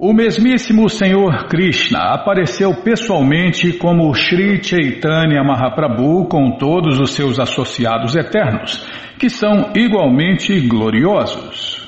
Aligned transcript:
O 0.00 0.12
mesmíssimo 0.12 0.88
Senhor 0.88 1.48
Krishna 1.48 2.14
apareceu 2.14 2.72
pessoalmente 2.84 3.72
como 3.72 4.14
Sri 4.14 4.62
Chaitanya 4.62 5.42
Mahaprabhu 5.42 6.28
com 6.28 6.52
todos 6.56 7.00
os 7.00 7.14
seus 7.14 7.40
associados 7.40 8.14
eternos, 8.14 8.86
que 9.18 9.28
são 9.28 9.72
igualmente 9.74 10.60
gloriosos. 10.68 11.84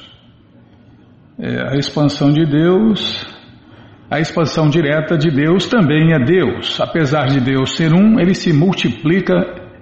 É, 1.39 1.73
a 1.73 1.77
expansão 1.77 2.33
de 2.33 2.45
Deus, 2.45 3.25
a 4.11 4.19
expansão 4.19 4.69
direta 4.69 5.17
de 5.17 5.31
Deus 5.31 5.69
também 5.69 6.13
é 6.13 6.19
Deus. 6.19 6.81
Apesar 6.81 7.27
de 7.27 7.39
Deus 7.41 7.77
ser 7.77 7.95
um, 7.95 8.19
ele 8.19 8.35
se 8.35 8.53
multiplica 8.53 9.37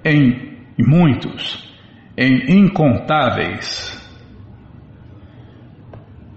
em 0.05 0.55
muitos, 0.79 1.67
em 2.15 2.59
incontáveis. 2.59 3.97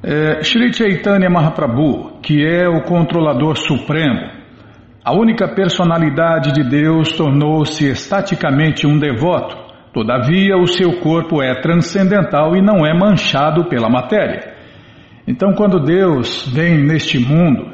É, 0.03 0.43
Sri 0.43 0.73
Chaitanya 0.73 1.29
Mahaprabhu, 1.29 2.19
que 2.23 2.43
é 2.43 2.67
o 2.67 2.81
controlador 2.81 3.55
supremo, 3.55 4.31
a 5.05 5.13
única 5.13 5.47
personalidade 5.47 6.51
de 6.51 6.63
Deus, 6.67 7.11
tornou-se 7.11 7.87
estaticamente 7.87 8.87
um 8.87 8.97
devoto. 8.97 9.55
Todavia, 9.93 10.57
o 10.57 10.65
seu 10.65 10.99
corpo 10.99 11.41
é 11.41 11.53
transcendental 11.61 12.55
e 12.55 12.61
não 12.61 12.85
é 12.85 12.97
manchado 12.97 13.65
pela 13.65 13.89
matéria. 13.89 14.55
Então, 15.27 15.53
quando 15.53 15.79
Deus 15.79 16.51
vem 16.51 16.83
neste 16.83 17.19
mundo, 17.19 17.71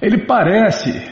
ele 0.00 0.18
parece 0.26 1.10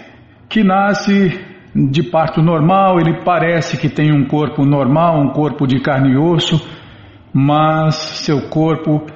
que 0.49 0.63
nasce 0.63 1.41
de 1.75 2.03
parto 2.05 2.41
normal, 2.41 3.01
ele 3.01 3.25
parece 3.25 3.77
que 3.77 3.89
tem 3.89 4.13
um 4.13 4.27
corpo 4.27 4.65
normal, 4.65 5.21
um 5.21 5.31
corpo 5.31 5.67
de 5.67 5.81
carne 5.81 6.13
e 6.13 6.17
osso, 6.17 6.61
mas 7.33 7.95
seu 7.95 8.49
corpo 8.49 9.07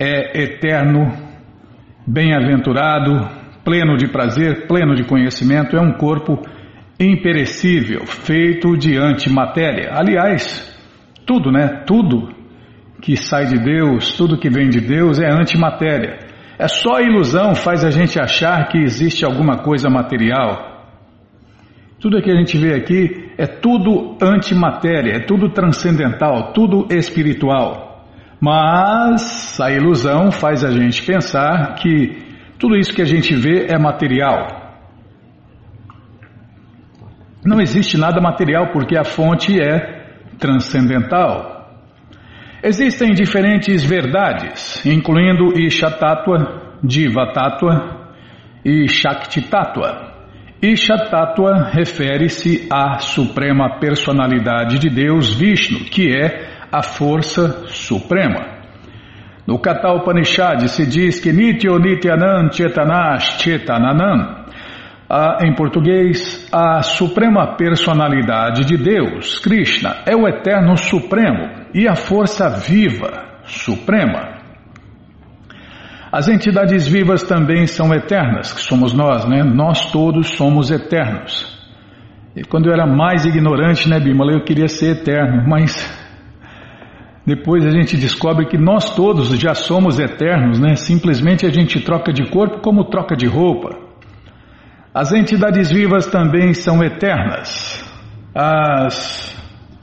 é 0.00 0.44
eterno, 0.44 1.12
bem-aventurado, 2.06 3.28
pleno 3.62 3.98
de 3.98 4.08
prazer, 4.08 4.66
pleno 4.66 4.94
de 4.94 5.04
conhecimento, 5.04 5.76
é 5.76 5.80
um 5.80 5.92
corpo 5.92 6.40
imperecível, 6.98 8.06
feito 8.06 8.78
de 8.78 8.96
antimatéria. 8.96 9.90
Aliás, 9.92 10.66
tudo, 11.26 11.52
né? 11.52 11.84
Tudo 11.86 12.30
que 13.02 13.14
sai 13.14 13.46
de 13.46 13.58
Deus, 13.58 14.16
tudo 14.16 14.38
que 14.38 14.48
vem 14.48 14.70
de 14.70 14.80
Deus 14.80 15.20
é 15.20 15.30
antimatéria. 15.30 16.18
É 16.58 16.66
só 16.66 17.00
ilusão 17.00 17.54
faz 17.54 17.84
a 17.84 17.90
gente 17.90 18.18
achar 18.18 18.68
que 18.68 18.78
existe 18.78 19.24
alguma 19.24 19.58
coisa 19.58 19.90
material. 19.90 20.70
Tudo 22.00 22.22
que 22.22 22.30
a 22.30 22.36
gente 22.36 22.56
vê 22.56 22.74
aqui 22.74 23.32
é 23.36 23.46
tudo 23.46 24.16
antimatéria, 24.22 25.16
é 25.16 25.20
tudo 25.20 25.50
transcendental, 25.50 26.54
tudo 26.54 26.86
espiritual. 26.90 27.89
Mas 28.40 29.60
a 29.60 29.70
ilusão 29.70 30.32
faz 30.32 30.64
a 30.64 30.70
gente 30.70 31.02
pensar 31.04 31.74
que 31.74 32.30
tudo 32.58 32.76
isso 32.76 32.94
que 32.94 33.02
a 33.02 33.06
gente 33.06 33.34
vê 33.34 33.66
é 33.66 33.78
material. 33.78 34.60
Não 37.44 37.60
existe 37.60 37.98
nada 37.98 38.20
material 38.20 38.68
porque 38.72 38.96
a 38.96 39.04
fonte 39.04 39.60
é 39.60 40.00
transcendental. 40.38 41.60
Existem 42.62 43.12
diferentes 43.12 43.84
verdades, 43.84 44.84
incluindo 44.84 45.58
Isha 45.58 45.90
Tattva, 45.90 46.78
Diva 46.82 47.32
e 48.64 48.88
Shakti 48.88 49.42
Tattva. 49.48 50.10
Isha 50.62 50.96
Tattva 51.10 51.70
refere-se 51.72 52.68
à 52.70 52.98
suprema 52.98 53.78
personalidade 53.78 54.78
de 54.78 54.90
Deus 54.90 55.32
Vishnu, 55.34 55.80
que 55.86 56.14
é 56.14 56.59
a 56.70 56.82
força 56.82 57.66
suprema. 57.66 58.60
No 59.46 59.58
Kata 59.58 59.92
Upanishad 59.92 60.68
se 60.68 60.86
diz 60.86 61.18
que 61.20 61.32
Nityo 61.32 61.78
Nityanam 61.78 62.50
Chetanash 62.52 63.40
Chetananam, 63.40 64.44
em 65.42 65.52
português, 65.56 66.48
a 66.52 66.82
suprema 66.82 67.56
personalidade 67.56 68.64
de 68.64 68.76
Deus, 68.76 69.40
Krishna, 69.40 70.02
é 70.06 70.14
o 70.14 70.28
eterno 70.28 70.76
supremo 70.76 71.48
e 71.74 71.88
a 71.88 71.96
força 71.96 72.48
viva 72.48 73.40
suprema. 73.44 74.38
As 76.12 76.28
entidades 76.28 76.86
vivas 76.86 77.24
também 77.24 77.66
são 77.66 77.92
eternas, 77.92 78.52
que 78.52 78.60
somos 78.60 78.92
nós, 78.92 79.24
né? 79.28 79.42
Nós 79.42 79.90
todos 79.92 80.28
somos 80.36 80.70
eternos. 80.70 81.58
E 82.36 82.44
quando 82.44 82.66
eu 82.66 82.72
era 82.72 82.86
mais 82.86 83.24
ignorante, 83.24 83.88
né, 83.88 83.98
Bimala, 83.98 84.32
eu 84.32 84.44
queria 84.44 84.68
ser 84.68 84.98
eterno, 84.98 85.48
mas 85.48 85.99
depois 87.30 87.64
a 87.64 87.70
gente 87.70 87.96
descobre 87.96 88.46
que 88.46 88.58
nós 88.58 88.92
todos 88.96 89.28
já 89.38 89.54
somos 89.54 90.00
eternos, 90.00 90.58
né? 90.58 90.74
Simplesmente 90.74 91.46
a 91.46 91.48
gente 91.48 91.78
troca 91.78 92.12
de 92.12 92.28
corpo 92.28 92.60
como 92.60 92.86
troca 92.86 93.14
de 93.14 93.24
roupa. 93.24 93.78
As 94.92 95.12
entidades 95.12 95.70
vivas 95.70 96.06
também 96.06 96.52
são 96.52 96.82
eternas. 96.82 97.88
As. 98.34 99.30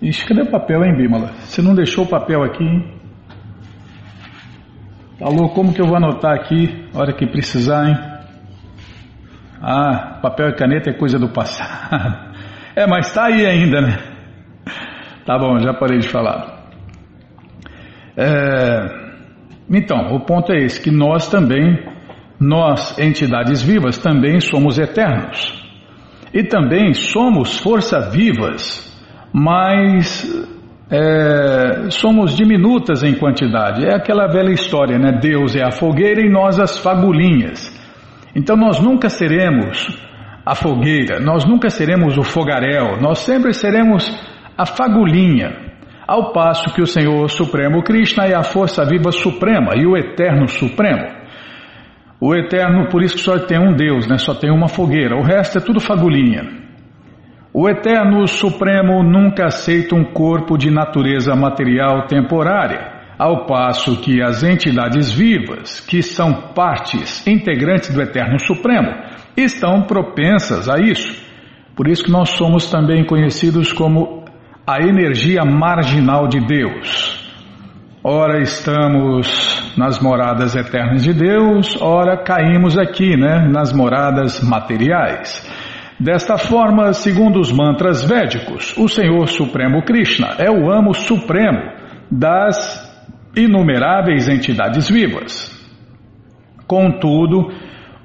Ixi, 0.01 0.27
cadê 0.27 0.41
o 0.41 0.51
papel, 0.51 0.83
hein, 0.83 0.97
Bímola? 0.97 1.27
Você 1.39 1.61
não 1.61 1.73
deixou 1.73 2.03
o 2.03 2.09
papel 2.09 2.43
aqui, 2.43 2.65
hein? 2.65 2.99
Alô, 5.21 5.47
como 5.49 5.73
que 5.73 5.81
eu 5.81 5.87
vou 5.87 5.95
anotar 5.95 6.33
aqui, 6.33 6.85
hora 6.93 7.13
que 7.13 7.25
precisar, 7.25 7.87
hein? 7.87 7.97
Ah, 9.61 10.19
papel 10.21 10.49
e 10.49 10.55
caneta 10.55 10.89
é 10.89 10.93
coisa 10.93 11.17
do 11.17 11.29
passado. 11.29 12.27
É, 12.75 12.85
mas 12.85 13.11
tá 13.11 13.25
aí 13.25 13.43
ainda, 13.43 13.81
né? 13.81 13.97
Tá 15.25 15.35
bom, 15.35 15.57
já 15.57 15.73
parei 15.73 15.97
de 15.97 16.07
falar. 16.07 16.56
É, 18.17 19.07
então, 19.69 20.15
o 20.15 20.21
ponto 20.21 20.51
é 20.51 20.63
esse, 20.63 20.81
que 20.81 20.89
nós 20.89 21.29
também, 21.29 21.77
nós, 22.39 22.97
entidades 22.97 23.61
vivas, 23.61 23.97
também 23.97 24.39
somos 24.39 24.79
eternos. 24.79 25.53
E 26.33 26.43
também 26.43 26.93
somos 26.93 27.59
forças 27.59 28.13
vivas, 28.13 28.85
mas 29.33 30.25
é, 30.89 31.89
somos 31.89 32.35
diminutas 32.35 33.03
em 33.03 33.13
quantidade. 33.13 33.85
É 33.85 33.95
aquela 33.95 34.27
velha 34.27 34.51
história, 34.51 34.97
né? 34.97 35.19
Deus 35.21 35.55
é 35.55 35.63
a 35.63 35.71
fogueira 35.71 36.21
e 36.21 36.29
nós 36.29 36.59
as 36.59 36.77
fagulhinhas. 36.77 37.75
Então 38.35 38.55
nós 38.55 38.79
nunca 38.79 39.09
seremos 39.09 39.87
a 40.45 40.55
fogueira, 40.55 41.19
nós 41.19 41.43
nunca 41.43 41.69
seremos 41.69 42.17
o 42.17 42.23
fogaréu, 42.23 43.01
nós 43.01 43.19
sempre 43.19 43.53
seremos 43.53 44.09
a 44.57 44.65
fagulhinha. 44.65 45.67
Ao 46.07 46.31
passo 46.31 46.73
que 46.73 46.81
o 46.81 46.87
Senhor 46.87 47.29
Supremo 47.29 47.83
Krishna 47.83 48.25
é 48.25 48.33
a 48.33 48.41
força 48.41 48.85
viva 48.85 49.11
suprema 49.11 49.73
e 49.75 49.85
o 49.85 49.97
Eterno 49.97 50.47
Supremo. 50.47 51.05
O 52.21 52.33
Eterno, 52.33 52.87
por 52.87 53.03
isso 53.03 53.15
que 53.15 53.21
só 53.21 53.37
tem 53.39 53.59
um 53.59 53.75
Deus, 53.75 54.07
né? 54.07 54.17
só 54.17 54.33
tem 54.33 54.49
uma 54.49 54.69
fogueira, 54.69 55.17
o 55.17 55.21
resto 55.21 55.57
é 55.57 55.61
tudo 55.61 55.81
fagulhinha. 55.81 56.47
O 57.53 57.67
Eterno 57.67 58.25
Supremo 58.25 59.03
nunca 59.03 59.47
aceita 59.47 59.95
um 59.95 60.05
corpo 60.05 60.57
de 60.57 60.71
natureza 60.71 61.35
material 61.35 62.07
temporária, 62.07 62.95
ao 63.19 63.45
passo 63.45 63.99
que 63.99 64.21
as 64.21 64.43
entidades 64.43 65.11
vivas, 65.11 65.81
que 65.81 66.01
são 66.01 66.53
partes 66.53 67.25
integrantes 67.27 67.93
do 67.93 68.01
Eterno 68.01 68.39
Supremo, 68.39 68.93
estão 69.35 69.81
propensas 69.81 70.69
a 70.69 70.79
isso. 70.79 71.27
Por 71.75 71.87
isso 71.87 72.03
que 72.03 72.11
nós 72.11 72.29
somos 72.29 72.71
também 72.71 73.03
conhecidos 73.05 73.73
como 73.73 74.16
a 74.67 74.81
energia 74.81 75.45
marginal 75.45 76.27
de 76.27 76.45
Deus. 76.45 77.25
Ora 78.03 78.41
estamos 78.41 79.73
nas 79.77 79.97
moradas 80.01 80.57
eternas 80.57 81.03
de 81.03 81.13
Deus, 81.13 81.81
ora 81.81 82.21
caímos 82.21 82.77
aqui, 82.77 83.15
né, 83.15 83.47
nas 83.49 83.71
moradas 83.71 84.41
materiais. 84.41 85.49
Desta 85.97 86.37
forma, 86.37 86.91
segundo 86.91 87.39
os 87.39 87.49
mantras 87.49 88.03
védicos, 88.03 88.75
o 88.77 88.89
Senhor 88.89 89.29
Supremo 89.29 89.83
Krishna 89.83 90.35
é 90.37 90.51
o 90.51 90.69
amo 90.69 90.93
supremo 90.93 91.71
das 92.11 92.85
inumeráveis 93.37 94.27
entidades 94.27 94.89
vivas. 94.89 95.49
Contudo, 96.67 97.49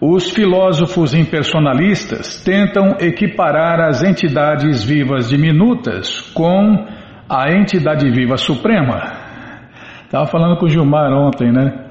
os 0.05 0.31
filósofos 0.31 1.15
impersonalistas 1.15 2.43
tentam 2.43 2.97
equiparar 2.99 3.78
as 3.83 4.03
entidades 4.03 4.83
vivas 4.83 5.28
diminutas 5.28 6.21
com 6.34 6.89
a 7.28 7.53
entidade 7.53 8.10
viva 8.10 8.37
suprema. 8.37 9.01
Estava 10.04 10.27
falando 10.27 10.59
com 10.59 10.66
o 10.66 10.69
Gilmar 10.69 11.13
ontem, 11.13 11.53
né? 11.53 11.87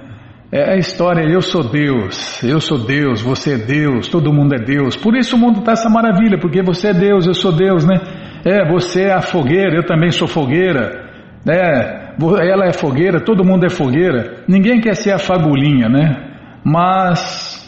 É 0.51 0.73
a 0.73 0.75
história, 0.75 1.21
eu 1.21 1.41
sou 1.41 1.63
Deus, 1.63 2.43
eu 2.43 2.59
sou 2.59 2.79
Deus, 2.79 3.21
você 3.21 3.53
é 3.53 3.57
Deus, 3.57 4.09
todo 4.09 4.33
mundo 4.33 4.55
é 4.55 4.59
Deus. 4.61 4.97
Por 4.97 5.15
isso 5.15 5.37
o 5.37 5.39
mundo 5.39 5.59
está 5.59 5.71
essa 5.71 5.89
maravilha, 5.89 6.37
porque 6.37 6.61
você 6.61 6.89
é 6.89 6.93
Deus, 6.93 7.25
eu 7.25 7.33
sou 7.33 7.53
Deus, 7.53 7.85
né? 7.85 7.95
É, 8.43 8.69
você 8.69 9.03
é 9.03 9.13
a 9.13 9.21
fogueira, 9.21 9.77
eu 9.77 9.85
também 9.85 10.11
sou 10.11 10.27
fogueira. 10.27 11.09
É, 11.49 12.11
ela 12.45 12.65
é 12.65 12.73
fogueira, 12.73 13.21
todo 13.21 13.45
mundo 13.45 13.65
é 13.65 13.69
fogueira. 13.69 14.43
Ninguém 14.49 14.81
quer 14.81 14.97
ser 14.97 15.13
a 15.13 15.17
fagulhinha, 15.17 15.87
né? 15.87 16.27
Mas 16.61 17.60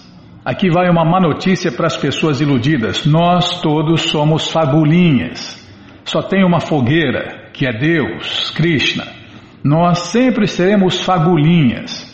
Aqui 0.46 0.70
vai 0.70 0.90
uma 0.90 1.06
má 1.06 1.22
notícia 1.22 1.72
para 1.72 1.88
as 1.88 1.96
pessoas 1.96 2.42
iludidas. 2.42 3.06
Nós 3.06 3.62
todos 3.62 4.02
somos 4.02 4.52
fagulhinhas. 4.52 5.62
Só 6.04 6.22
tem 6.22 6.44
uma 6.44 6.60
fogueira, 6.60 7.50
que 7.54 7.66
é 7.66 7.72
Deus, 7.72 8.52
Krishna. 8.52 9.06
Nós 9.64 10.00
sempre 10.00 10.46
seremos 10.46 11.02
fagulhinhas. 11.02 12.12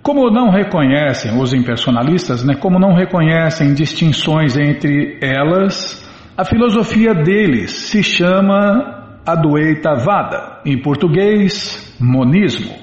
Como 0.00 0.30
não 0.30 0.48
reconhecem 0.48 1.36
os 1.40 1.52
impersonalistas, 1.52 2.44
né, 2.44 2.54
como 2.54 2.78
não 2.78 2.94
reconhecem 2.94 3.74
distinções 3.74 4.56
entre 4.56 5.18
elas, 5.20 6.08
a 6.36 6.44
filosofia 6.44 7.12
deles 7.12 7.72
se 7.72 8.00
chama 8.00 9.20
Adwaita 9.26 9.96
Vada, 9.96 10.60
em 10.64 10.80
português, 10.80 11.96
monismo. 12.00 12.76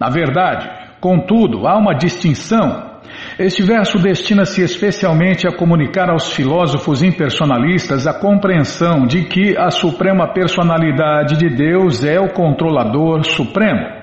Na 0.00 0.08
verdade, 0.08 0.70
contudo, 1.00 1.66
há 1.66 1.76
uma 1.76 1.92
distinção. 1.92 2.85
Este 3.38 3.62
verso 3.62 3.98
destina-se 3.98 4.62
especialmente 4.62 5.46
a 5.46 5.54
comunicar 5.54 6.08
aos 6.08 6.32
filósofos 6.32 7.02
impersonalistas 7.02 8.06
a 8.06 8.14
compreensão 8.14 9.06
de 9.06 9.24
que 9.24 9.54
a 9.58 9.70
suprema 9.70 10.32
personalidade 10.32 11.36
de 11.36 11.54
Deus 11.54 12.02
é 12.02 12.18
o 12.18 12.32
controlador 12.32 13.24
supremo. 13.24 13.94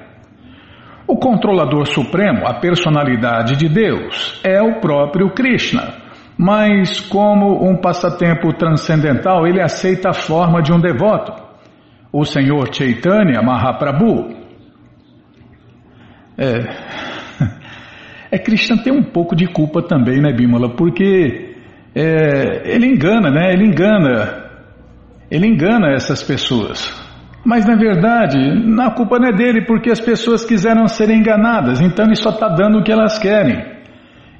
O 1.07 1.17
controlador 1.17 1.87
supremo, 1.87 2.45
a 2.45 2.59
personalidade 2.59 3.55
de 3.55 3.67
Deus, 3.67 4.39
é 4.43 4.61
o 4.61 4.79
próprio 4.79 5.31
Krishna. 5.31 5.95
Mas, 6.37 6.99
como 6.99 7.67
um 7.67 7.75
passatempo 7.75 8.53
transcendental, 8.53 9.47
ele 9.47 9.59
aceita 9.61 10.09
a 10.09 10.13
forma 10.13 10.61
de 10.61 10.71
um 10.71 10.79
devoto, 10.79 11.33
o 12.11 12.23
Senhor 12.23 12.71
Chaitanya 12.71 13.41
Mahaprabhu. 13.41 14.43
É, 16.37 17.12
é 18.33 18.39
Krishna 18.39 18.81
tem 18.81 18.91
um 18.91 19.03
pouco 19.03 19.35
de 19.35 19.45
culpa 19.45 19.83
também, 19.83 20.19
né, 20.19 20.33
Bimala? 20.33 20.75
Porque 20.75 21.53
é, 21.93 22.73
ele 22.73 22.87
engana, 22.87 23.29
né? 23.29 23.53
Ele 23.53 23.67
engana, 23.67 24.49
ele 25.29 25.45
engana 25.45 25.93
essas 25.93 26.23
pessoas. 26.23 26.91
Mas 27.45 27.63
na 27.63 27.75
verdade, 27.75 28.39
a 28.81 28.89
culpa 28.89 29.19
não 29.19 29.27
é 29.27 29.31
dele, 29.31 29.65
porque 29.67 29.91
as 29.91 29.99
pessoas 29.99 30.43
quiseram 30.43 30.87
ser 30.87 31.11
enganadas, 31.11 31.79
então 31.79 32.05
ele 32.05 32.15
só 32.15 32.31
está 32.31 32.47
dando 32.47 32.79
o 32.79 32.83
que 32.83 32.91
elas 32.91 33.19
querem. 33.19 33.71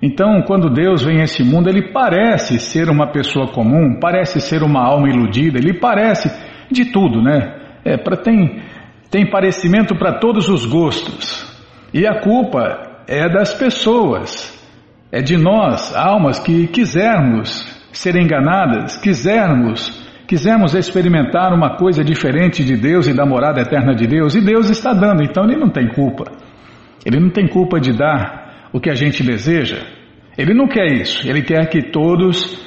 Então, 0.01 0.41
quando 0.41 0.71
Deus 0.71 1.03
vem 1.03 1.21
a 1.21 1.25
esse 1.25 1.43
mundo, 1.43 1.69
ele 1.69 1.93
parece 1.93 2.59
ser 2.59 2.89
uma 2.89 3.11
pessoa 3.11 3.51
comum, 3.51 3.99
parece 4.01 4.41
ser 4.41 4.63
uma 4.63 4.83
alma 4.83 5.07
iludida, 5.07 5.59
ele 5.59 5.79
parece 5.79 6.31
de 6.71 6.85
tudo, 6.91 7.21
né? 7.21 7.59
É, 7.85 7.95
pra, 7.95 8.17
tem, 8.17 8.59
tem 9.11 9.29
parecimento 9.29 9.95
para 9.95 10.13
todos 10.13 10.49
os 10.49 10.65
gostos. 10.65 11.47
E 11.93 12.07
a 12.07 12.19
culpa 12.19 12.92
é 13.07 13.29
das 13.29 13.53
pessoas, 13.53 14.53
é 15.11 15.21
de 15.21 15.37
nós, 15.37 15.95
almas 15.95 16.39
que 16.39 16.67
quisermos 16.67 17.65
ser 17.91 18.15
enganadas, 18.15 18.97
quisermos 18.97 20.01
quisermos 20.25 20.73
experimentar 20.73 21.53
uma 21.53 21.75
coisa 21.77 22.03
diferente 22.03 22.63
de 22.63 22.75
Deus 22.75 23.07
e 23.07 23.13
da 23.13 23.25
morada 23.25 23.61
eterna 23.61 23.93
de 23.93 24.07
Deus, 24.07 24.33
e 24.33 24.41
Deus 24.41 24.69
está 24.69 24.93
dando, 24.93 25.21
então 25.21 25.43
ele 25.43 25.57
não 25.57 25.69
tem 25.69 25.87
culpa. 25.89 26.23
Ele 27.05 27.19
não 27.19 27.29
tem 27.29 27.47
culpa 27.47 27.79
de 27.79 27.95
dar 27.95 28.69
o 28.71 28.79
que 28.79 28.89
a 28.89 28.95
gente 28.95 29.21
deseja. 29.21 29.77
Ele 30.37 30.53
não 30.53 30.67
quer 30.67 30.91
isso. 30.91 31.27
Ele 31.27 31.41
quer 31.41 31.69
que 31.69 31.91
todos 31.91 32.57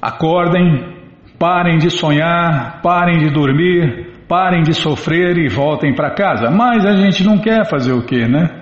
acordem, 0.00 0.94
parem 1.38 1.76
de 1.76 1.90
sonhar, 1.90 2.80
parem 2.80 3.18
de 3.18 3.30
dormir, 3.30 4.24
parem 4.28 4.62
de 4.62 4.72
sofrer 4.72 5.36
e 5.36 5.48
voltem 5.48 5.94
para 5.94 6.14
casa. 6.14 6.50
Mas 6.50 6.86
a 6.86 6.96
gente 6.96 7.24
não 7.24 7.38
quer 7.38 7.68
fazer 7.68 7.92
o 7.92 8.06
quê, 8.06 8.26
né? 8.26 8.61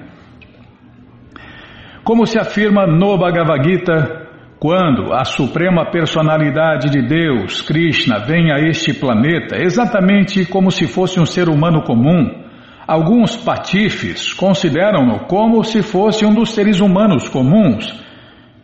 Como 2.02 2.26
se 2.26 2.38
afirma 2.38 2.86
no 2.86 3.18
Bhagavad 3.18 3.62
Gita, 3.62 4.28
quando 4.58 5.12
a 5.12 5.24
suprema 5.24 5.90
personalidade 5.90 6.90
de 6.90 7.00
Deus, 7.00 7.62
Krishna, 7.62 8.18
vem 8.18 8.52
a 8.52 8.58
este 8.58 8.92
planeta, 8.92 9.56
exatamente 9.56 10.44
como 10.46 10.70
se 10.70 10.86
fosse 10.86 11.20
um 11.20 11.26
ser 11.26 11.48
humano 11.48 11.82
comum, 11.82 12.44
alguns 12.86 13.36
patifes 13.36 14.34
consideram-no 14.34 15.20
como 15.26 15.62
se 15.62 15.82
fosse 15.82 16.24
um 16.24 16.34
dos 16.34 16.50
seres 16.50 16.80
humanos 16.80 17.28
comuns. 17.28 18.02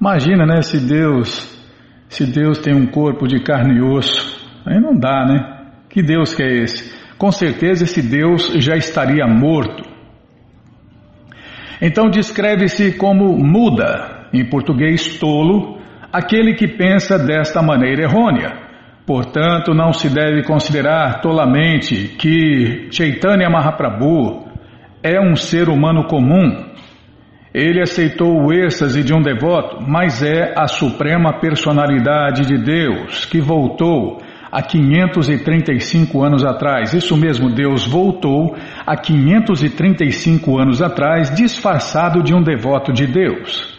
Imagina, 0.00 0.44
né, 0.44 0.62
se 0.62 0.80
Deus, 0.80 1.56
se 2.08 2.26
Deus 2.26 2.58
tem 2.58 2.74
um 2.74 2.86
corpo 2.86 3.26
de 3.26 3.42
carne 3.42 3.78
e 3.78 3.82
osso, 3.82 4.46
aí 4.66 4.80
não 4.80 4.98
dá, 4.98 5.24
né? 5.24 5.56
Que 5.88 6.02
Deus 6.02 6.34
que 6.34 6.42
é 6.42 6.62
esse? 6.62 6.94
Com 7.16 7.32
certeza 7.32 7.84
esse 7.84 8.02
Deus 8.02 8.52
já 8.58 8.76
estaria 8.76 9.26
morto. 9.26 9.95
Então 11.80 12.08
descreve-se 12.08 12.92
como 12.92 13.36
muda, 13.36 14.28
em 14.32 14.44
português 14.48 15.18
tolo, 15.18 15.78
aquele 16.12 16.54
que 16.54 16.66
pensa 16.66 17.18
desta 17.18 17.62
maneira 17.62 18.02
errônea. 18.02 18.66
Portanto, 19.06 19.72
não 19.72 19.92
se 19.92 20.08
deve 20.08 20.42
considerar 20.42 21.20
tolamente 21.20 22.16
que 22.18 22.88
Chaitanya 22.90 23.48
Mahaprabhu 23.48 24.46
é 25.02 25.20
um 25.20 25.36
ser 25.36 25.68
humano 25.68 26.04
comum. 26.08 26.66
Ele 27.54 27.80
aceitou 27.80 28.44
o 28.44 28.52
êxtase 28.52 29.04
de 29.04 29.14
um 29.14 29.22
devoto, 29.22 29.78
mas 29.86 30.22
é 30.22 30.52
a 30.56 30.66
suprema 30.66 31.38
personalidade 31.40 32.44
de 32.46 32.58
Deus 32.58 33.24
que 33.26 33.40
voltou 33.40 34.20
há 34.50 34.62
535 34.62 36.22
anos 36.22 36.44
atrás. 36.44 36.92
Isso 36.92 37.16
mesmo, 37.16 37.50
Deus 37.50 37.86
voltou 37.86 38.56
há 38.86 38.96
535 38.96 40.58
anos 40.58 40.82
atrás, 40.82 41.34
disfarçado 41.34 42.22
de 42.22 42.34
um 42.34 42.42
devoto 42.42 42.92
de 42.92 43.06
Deus. 43.06 43.76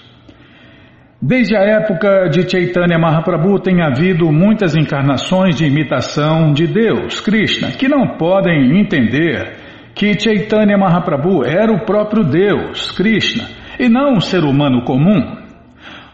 Desde 1.19 1.55
a 1.55 1.61
época 1.61 2.29
de 2.29 2.47
Chaitanya 2.47 2.99
Mahaprabhu 2.99 3.59
tem 3.59 3.81
havido 3.81 4.31
muitas 4.31 4.75
encarnações 4.75 5.55
de 5.55 5.65
imitação 5.65 6.53
de 6.53 6.67
Deus, 6.67 7.19
Krishna, 7.19 7.71
que 7.71 7.87
não 7.87 8.17
podem 8.17 8.79
entender 8.79 9.55
que 9.95 10.19
Chaitanya 10.19 10.77
Mahaprabhu 10.77 11.43
era 11.43 11.73
o 11.73 11.83
próprio 11.83 12.23
Deus, 12.23 12.91
Krishna, 12.91 13.45
e 13.79 13.89
não 13.89 14.13
um 14.13 14.21
ser 14.21 14.43
humano 14.43 14.83
comum. 14.83 15.46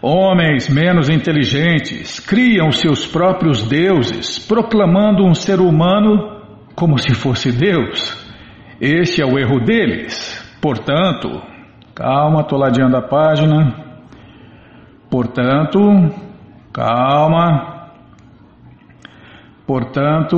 Homens 0.05 0.67
menos 0.67 1.07
inteligentes 1.07 2.19
criam 2.19 2.73
seus 2.73 3.07
próprios 3.07 3.65
deuses, 3.65 4.37
proclamando 4.37 5.23
um 5.23 5.33
ser 5.33 5.61
humano 5.61 6.41
como 6.75 6.97
se 6.97 7.13
fosse 7.15 7.53
Deus. 7.53 8.13
Este 8.81 9.21
é 9.21 9.25
o 9.25 9.39
erro 9.39 9.61
deles. 9.61 10.57
Portanto, 10.61 11.41
calma, 11.95 12.41
estou 12.41 12.59
ladeando 12.59 12.97
a 12.97 13.01
página. 13.01 14.01
Portanto, 15.09 15.79
calma. 16.73 17.91
Portanto, 19.65 20.37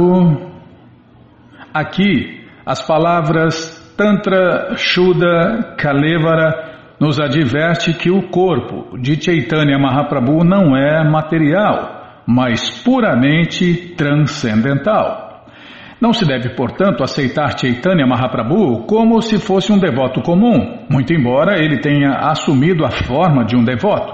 aqui 1.73 2.47
as 2.63 2.85
palavras 2.85 3.83
Tantra, 3.97 4.75
Shuddha, 4.75 5.75
Kalevara 5.75 6.74
nos 6.99 7.19
adverte 7.19 7.93
que 7.93 8.09
o 8.09 8.29
corpo 8.29 8.97
de 8.97 9.21
Chaitanya 9.21 9.77
Mahaprabhu 9.77 10.43
não 10.43 10.75
é 10.75 11.03
material, 11.03 12.21
mas 12.25 12.69
puramente 12.83 13.93
transcendental. 13.95 15.25
Não 15.99 16.11
se 16.11 16.25
deve, 16.25 16.49
portanto, 16.49 17.03
aceitar 17.03 17.57
Chaitanya 17.57 18.05
Mahaprabhu 18.05 18.85
como 18.85 19.21
se 19.21 19.39
fosse 19.39 19.71
um 19.71 19.79
devoto 19.79 20.21
comum, 20.21 20.85
muito 20.89 21.13
embora 21.13 21.57
ele 21.57 21.79
tenha 21.79 22.11
assumido 22.11 22.85
a 22.85 22.91
forma 22.91 23.45
de 23.45 23.55
um 23.55 23.63
devoto. 23.63 24.13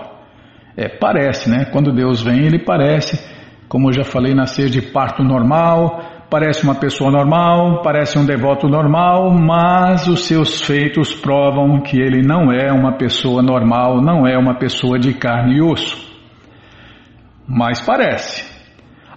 É, 0.78 0.88
parece, 0.88 1.50
né? 1.50 1.66
Quando 1.66 1.92
Deus 1.92 2.22
vem, 2.22 2.46
ele 2.46 2.60
parece, 2.60 3.20
como 3.68 3.90
eu 3.90 3.94
já 3.94 4.04
falei, 4.04 4.34
nascer 4.34 4.70
de 4.70 4.82
parto 4.82 5.24
normal, 5.24 6.11
parece 6.32 6.64
uma 6.64 6.76
pessoa 6.76 7.12
normal, 7.12 7.82
parece 7.82 8.18
um 8.18 8.26
devoto 8.26 8.66
normal, 8.70 9.32
mas 9.32 10.08
os 10.08 10.26
seus 10.26 10.62
feitos 10.62 11.14
provam 11.14 11.82
que 11.82 12.00
ele 12.00 12.26
não 12.26 12.50
é 12.54 12.72
uma 12.72 12.94
pessoa 12.94 13.42
normal, 13.44 14.02
não 14.02 14.26
é 14.26 14.38
uma 14.38 14.56
pessoa 14.56 14.98
de 14.98 15.14
carne 15.14 15.58
e 15.58 15.62
osso. 15.62 16.10
Mas 17.46 17.82
parece. 17.82 18.50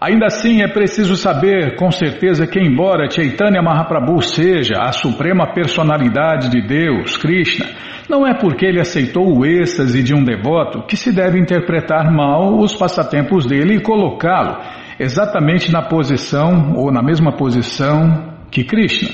Ainda 0.00 0.26
assim, 0.26 0.61
é 0.61 0.66
preciso 0.66 1.14
saber 1.14 1.76
com 1.76 1.88
certeza 1.92 2.49
que, 2.49 2.59
embora 2.59 3.09
Chaitanya 3.09 3.62
Mahaprabhu 3.62 4.21
seja 4.21 4.80
a 4.80 4.90
suprema 4.90 5.54
personalidade 5.54 6.50
de 6.50 6.66
Deus, 6.66 7.16
Krishna, 7.16 7.66
não 8.11 8.26
é 8.26 8.35
porque 8.35 8.66
ele 8.66 8.80
aceitou 8.80 9.38
o 9.38 9.47
êxtase 9.47 10.02
de 10.02 10.12
um 10.12 10.25
devoto 10.25 10.83
que 10.83 10.97
se 10.97 11.14
deve 11.14 11.38
interpretar 11.38 12.12
mal 12.12 12.59
os 12.59 12.75
passatempos 12.75 13.47
dele 13.47 13.76
e 13.76 13.80
colocá-lo 13.80 14.83
exatamente 14.98 15.72
na 15.72 15.82
posição 15.82 16.74
ou 16.76 16.92
na 16.92 17.02
mesma 17.02 17.32
posição 17.32 18.34
que 18.50 18.64
Krishna. 18.64 19.10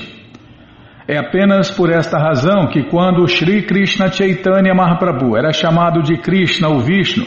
É 1.07 1.17
apenas 1.17 1.71
por 1.71 1.89
esta 1.89 2.17
razão 2.17 2.67
que 2.67 2.83
quando 2.83 3.27
Sri 3.27 3.63
Krishna 3.63 4.11
Chaitanya 4.11 4.73
Mahaprabhu 4.73 5.35
era 5.35 5.51
chamado 5.51 6.01
de 6.01 6.17
Krishna 6.17 6.69
ou 6.69 6.79
Vishnu, 6.79 7.25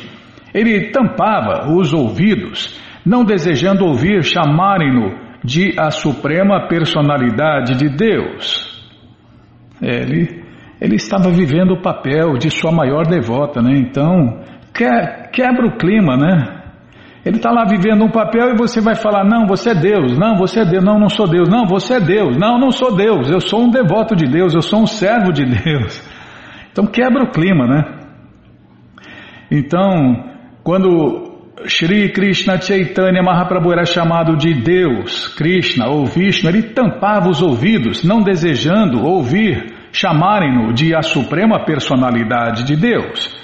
ele 0.54 0.90
tampava 0.90 1.70
os 1.72 1.92
ouvidos, 1.92 2.80
não 3.04 3.24
desejando 3.24 3.84
ouvir 3.84 4.22
chamarem-no 4.22 5.18
de 5.42 5.74
a 5.78 5.90
suprema 5.90 6.68
personalidade 6.68 7.76
de 7.76 7.88
Deus. 7.88 8.72
Ele 9.82 10.44
ele 10.80 10.96
estava 10.96 11.30
vivendo 11.30 11.72
o 11.72 11.80
papel 11.80 12.34
de 12.34 12.50
sua 12.50 12.70
maior 12.70 13.06
devota, 13.06 13.62
né? 13.62 13.72
Então, 13.74 14.42
quebra 15.32 15.66
o 15.66 15.78
clima, 15.78 16.16
né? 16.16 16.63
Ele 17.24 17.36
está 17.36 17.50
lá 17.50 17.64
vivendo 17.64 18.04
um 18.04 18.10
papel 18.10 18.50
e 18.50 18.56
você 18.56 18.80
vai 18.80 18.94
falar: 18.94 19.24
não, 19.24 19.46
você 19.46 19.70
é 19.70 19.74
Deus, 19.74 20.18
não, 20.18 20.36
você 20.36 20.60
é 20.60 20.64
Deus, 20.64 20.84
não, 20.84 20.98
não 20.98 21.08
sou 21.08 21.26
Deus, 21.26 21.48
não, 21.48 21.64
você 21.66 21.94
é 21.94 22.00
Deus, 22.00 22.36
não, 22.36 22.58
não 22.58 22.70
sou 22.70 22.94
Deus, 22.94 23.30
eu 23.30 23.40
sou 23.40 23.62
um 23.62 23.70
devoto 23.70 24.14
de 24.14 24.26
Deus, 24.26 24.54
eu 24.54 24.60
sou 24.60 24.82
um 24.82 24.86
servo 24.86 25.32
de 25.32 25.44
Deus. 25.44 26.02
Então 26.70 26.86
quebra 26.86 27.22
o 27.22 27.30
clima, 27.30 27.66
né? 27.66 27.84
Então, 29.50 30.24
quando 30.62 31.32
Shri 31.66 32.12
Krishna 32.12 32.60
Chaitanya 32.60 33.22
Mahaprabhu 33.22 33.72
era 33.72 33.84
chamado 33.84 34.36
de 34.36 34.52
Deus, 34.54 35.28
Krishna 35.28 35.88
ou 35.88 36.04
Vishnu, 36.04 36.50
ele 36.50 36.62
tampava 36.62 37.30
os 37.30 37.40
ouvidos, 37.40 38.04
não 38.04 38.20
desejando 38.20 39.02
ouvir 39.02 39.72
chamarem-no 39.92 40.74
de 40.74 40.94
a 40.94 41.00
suprema 41.00 41.64
personalidade 41.64 42.64
de 42.64 42.76
Deus. 42.76 43.43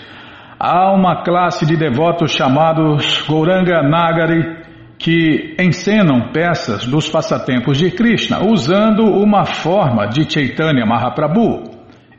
Há 0.62 0.92
uma 0.92 1.22
classe 1.22 1.64
de 1.64 1.74
devotos 1.74 2.32
chamados 2.32 3.24
Gauranga 3.26 3.82
Nagari 3.82 4.58
que 4.98 5.56
encenam 5.58 6.30
peças 6.34 6.86
dos 6.86 7.08
passatempos 7.08 7.78
de 7.78 7.90
Krishna 7.90 8.44
usando 8.44 9.04
uma 9.04 9.46
forma 9.46 10.06
de 10.06 10.30
Chaitanya 10.30 10.84
Mahaprabhu. 10.84 11.62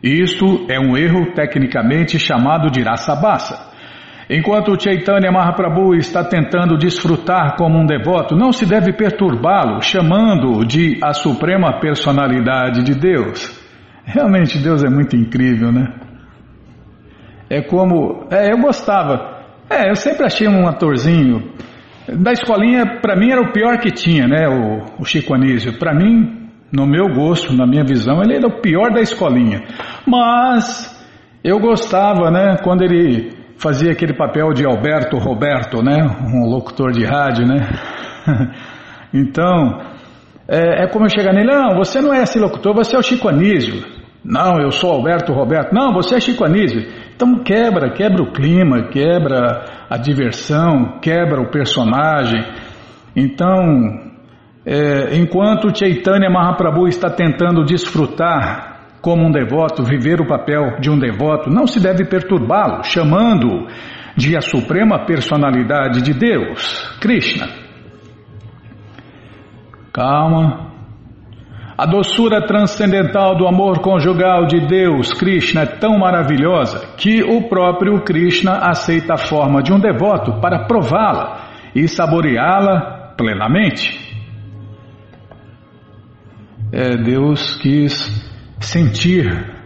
Isto 0.02 0.66
é 0.68 0.80
um 0.80 0.98
erro 0.98 1.36
tecnicamente 1.36 2.18
chamado 2.18 2.72
de 2.72 2.82
Rasabasa. 2.82 3.60
Enquanto 4.28 4.82
Chaitanya 4.82 5.32
Mahaprabhu 5.32 5.94
está 5.94 6.24
tentando 6.24 6.80
desfrutar 6.80 7.56
como 7.56 7.78
um 7.78 7.86
devoto, 7.86 8.36
não 8.36 8.52
se 8.52 8.66
deve 8.66 8.92
perturbá-lo, 8.92 9.84
chamando-o 9.84 10.66
de 10.66 10.98
a 11.04 11.14
suprema 11.14 11.80
personalidade 11.80 12.82
de 12.82 12.96
Deus. 12.96 13.56
Realmente 14.04 14.58
Deus 14.58 14.84
é 14.84 14.90
muito 14.90 15.16
incrível, 15.16 15.72
né? 15.72 16.01
É 17.52 17.62
como. 17.62 18.28
É, 18.32 18.54
eu 18.54 18.58
gostava. 18.60 19.42
É, 19.70 19.90
eu 19.90 19.96
sempre 19.98 20.26
achei 20.26 20.48
um 20.48 20.66
atorzinho. 20.70 21.52
Da 22.08 22.32
escolinha, 22.32 23.02
para 23.02 23.14
mim 23.18 23.30
era 23.30 23.42
o 23.42 23.52
pior 23.52 23.78
que 23.78 23.92
tinha, 23.92 24.26
né? 24.26 24.48
O, 24.48 25.02
o 25.02 25.06
Chico 25.06 25.36
Anísio. 25.36 25.78
Para 25.78 25.94
mim, 25.94 26.48
no 26.72 26.88
meu 26.88 27.10
gosto, 27.14 27.54
na 27.54 27.68
minha 27.68 27.84
visão, 27.84 28.22
ele 28.22 28.38
era 28.38 28.48
o 28.48 28.62
pior 28.62 28.94
da 28.94 29.02
escolinha. 29.02 29.64
Mas 30.08 30.98
eu 31.44 31.60
gostava, 31.60 32.32
né? 32.32 32.56
Quando 32.64 32.84
ele 32.84 33.32
fazia 33.58 33.92
aquele 33.92 34.14
papel 34.14 34.54
de 34.54 34.66
Alberto 34.66 35.18
Roberto, 35.18 35.84
né? 35.84 35.98
Um 36.34 36.50
locutor 36.50 36.94
de 36.94 37.04
rádio, 37.04 37.46
né? 37.46 37.68
então, 39.14 39.78
é, 40.48 40.86
é, 40.86 40.88
como 40.88 41.04
eu 41.04 41.10
chegar 41.10 41.34
nele, 41.34 41.52
não, 41.52 41.76
você 41.76 42.00
não 42.00 42.14
é 42.14 42.24
esse 42.24 42.40
locutor, 42.40 42.74
você 42.74 42.96
é 42.96 43.00
o 43.00 43.04
Chico 43.04 43.28
Anísio. 43.28 44.01
Não, 44.24 44.60
eu 44.60 44.72
sou 44.72 44.92
Alberto 44.92 45.34
Roberto. 45.34 45.74
Não, 45.74 45.94
você 45.94 46.16
é 46.16 46.20
Chico 46.20 46.46
Anísio. 46.46 46.82
Então 47.16 47.44
quebra, 47.44 47.92
quebra 47.92 48.22
o 48.22 48.32
clima, 48.32 48.90
quebra 48.90 49.66
a 49.90 49.98
diversão, 49.98 51.00
quebra 51.02 51.42
o 51.42 51.50
personagem. 51.50 52.44
Então, 53.16 54.12
é, 54.66 55.18
enquanto 55.18 55.76
Chaitanya 55.76 56.30
Mahaprabhu 56.30 56.88
está 56.88 57.10
tentando 57.10 57.66
desfrutar 57.66 59.00
como 59.02 59.26
um 59.26 59.32
devoto, 59.32 59.84
viver 59.84 60.22
o 60.22 60.28
papel 60.28 60.80
de 60.80 60.90
um 60.90 61.00
devoto, 61.00 61.50
não 61.50 61.66
se 61.66 61.82
deve 61.82 62.06
perturbá-lo, 62.06 62.84
chamando 62.84 63.68
de 64.16 64.38
a 64.38 64.42
suprema 64.42 65.06
personalidade 65.06 66.02
de 66.02 66.14
Deus, 66.14 66.98
Krishna. 67.00 67.48
Calma. 69.92 70.71
A 71.82 71.86
doçura 71.88 72.46
transcendental 72.46 73.36
do 73.36 73.48
amor 73.48 73.80
conjugal 73.80 74.46
de 74.46 74.68
Deus, 74.68 75.12
Krishna, 75.14 75.64
é 75.64 75.66
tão 75.66 75.98
maravilhosa 75.98 76.94
que 76.96 77.24
o 77.24 77.50
próprio 77.50 78.04
Krishna 78.04 78.52
aceita 78.70 79.16
a 79.16 79.18
forma 79.18 79.64
de 79.64 79.74
um 79.74 79.80
devoto 79.80 80.40
para 80.40 80.68
prová-la 80.68 81.50
e 81.74 81.88
saboreá-la 81.88 83.16
plenamente. 83.18 84.00
É, 86.72 86.98
Deus 86.98 87.56
quis 87.56 88.32
sentir, 88.60 89.26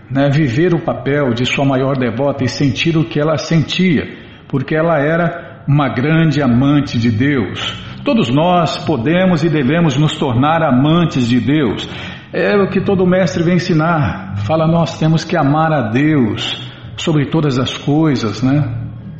né, 0.09 0.29
viver 0.29 0.73
o 0.73 0.85
papel 0.85 1.33
de 1.33 1.45
sua 1.45 1.65
maior 1.65 1.97
devota 1.97 2.45
e 2.45 2.47
sentir 2.47 2.95
o 2.95 3.03
que 3.03 3.19
ela 3.19 3.35
sentia, 3.37 4.05
porque 4.47 4.73
ela 4.73 4.97
era 4.99 5.65
uma 5.67 5.89
grande 5.89 6.41
amante 6.41 6.97
de 6.97 7.11
Deus. 7.11 7.84
Todos 8.05 8.29
nós 8.29 8.77
podemos 8.85 9.43
e 9.43 9.49
devemos 9.49 9.97
nos 9.97 10.15
tornar 10.15 10.61
amantes 10.61 11.27
de 11.27 11.39
Deus. 11.39 11.89
É 12.31 12.55
o 12.55 12.69
que 12.69 12.79
todo 12.79 13.03
mestre 13.03 13.41
vem 13.41 13.55
ensinar. 13.55 14.35
Fala, 14.45 14.67
nós 14.67 14.99
temos 14.99 15.23
que 15.23 15.35
amar 15.35 15.73
a 15.73 15.89
Deus 15.89 16.55
sobre 16.97 17.25
todas 17.31 17.57
as 17.57 17.75
coisas, 17.75 18.43
né? 18.43 18.63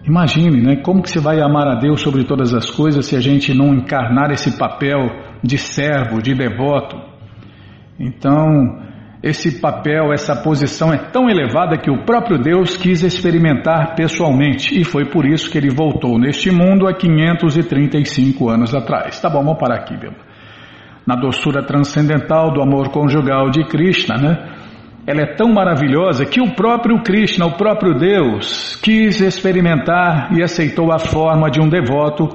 Imagine, 0.07 0.61
né? 0.61 0.75
Como 0.83 1.01
que 1.01 1.09
você 1.09 1.19
vai 1.19 1.41
amar 1.41 1.67
a 1.67 1.79
Deus 1.79 1.99
sobre 1.99 2.25
todas 2.25 2.53
as 2.53 2.69
coisas 2.69 3.07
se 3.07 3.15
a 3.15 3.19
gente 3.19 3.55
não 3.55 3.73
encarnar 3.73 4.29
esse 4.29 4.55
papel 4.55 4.99
de 5.43 5.57
servo, 5.57 6.21
de 6.21 6.35
devoto? 6.35 6.95
Então, 7.99 8.83
esse 9.25 9.59
papel, 9.59 10.13
essa 10.13 10.35
posição 10.35 10.93
é 10.93 10.97
tão 10.97 11.27
elevada 11.27 11.79
que 11.79 11.89
o 11.89 12.05
próprio 12.05 12.37
Deus 12.37 12.77
quis 12.77 13.01
experimentar 13.01 13.95
pessoalmente 13.95 14.79
e 14.79 14.83
foi 14.83 15.05
por 15.05 15.25
isso 15.25 15.49
que 15.49 15.57
ele 15.57 15.73
voltou 15.73 16.19
neste 16.19 16.51
mundo 16.51 16.87
há 16.87 16.93
535 16.93 18.47
anos 18.47 18.75
atrás. 18.75 19.19
Tá 19.19 19.27
bom, 19.27 19.43
vamos 19.43 19.57
parar 19.57 19.77
aqui, 19.77 19.97
viu? 19.97 20.11
Na 21.07 21.15
doçura 21.15 21.63
transcendental 21.63 22.53
do 22.53 22.61
amor 22.61 22.89
conjugal 22.89 23.49
de 23.49 23.63
Krishna, 23.65 24.15
né? 24.15 24.51
Ela 25.07 25.21
é 25.21 25.35
tão 25.35 25.51
maravilhosa 25.51 26.23
que 26.23 26.39
o 26.39 26.53
próprio 26.53 27.01
Krishna, 27.01 27.47
o 27.47 27.57
próprio 27.57 27.95
Deus, 27.95 28.75
quis 28.75 29.21
experimentar 29.21 30.31
e 30.37 30.43
aceitou 30.43 30.91
a 30.93 30.99
forma 30.99 31.49
de 31.49 31.59
um 31.59 31.67
devoto 31.67 32.29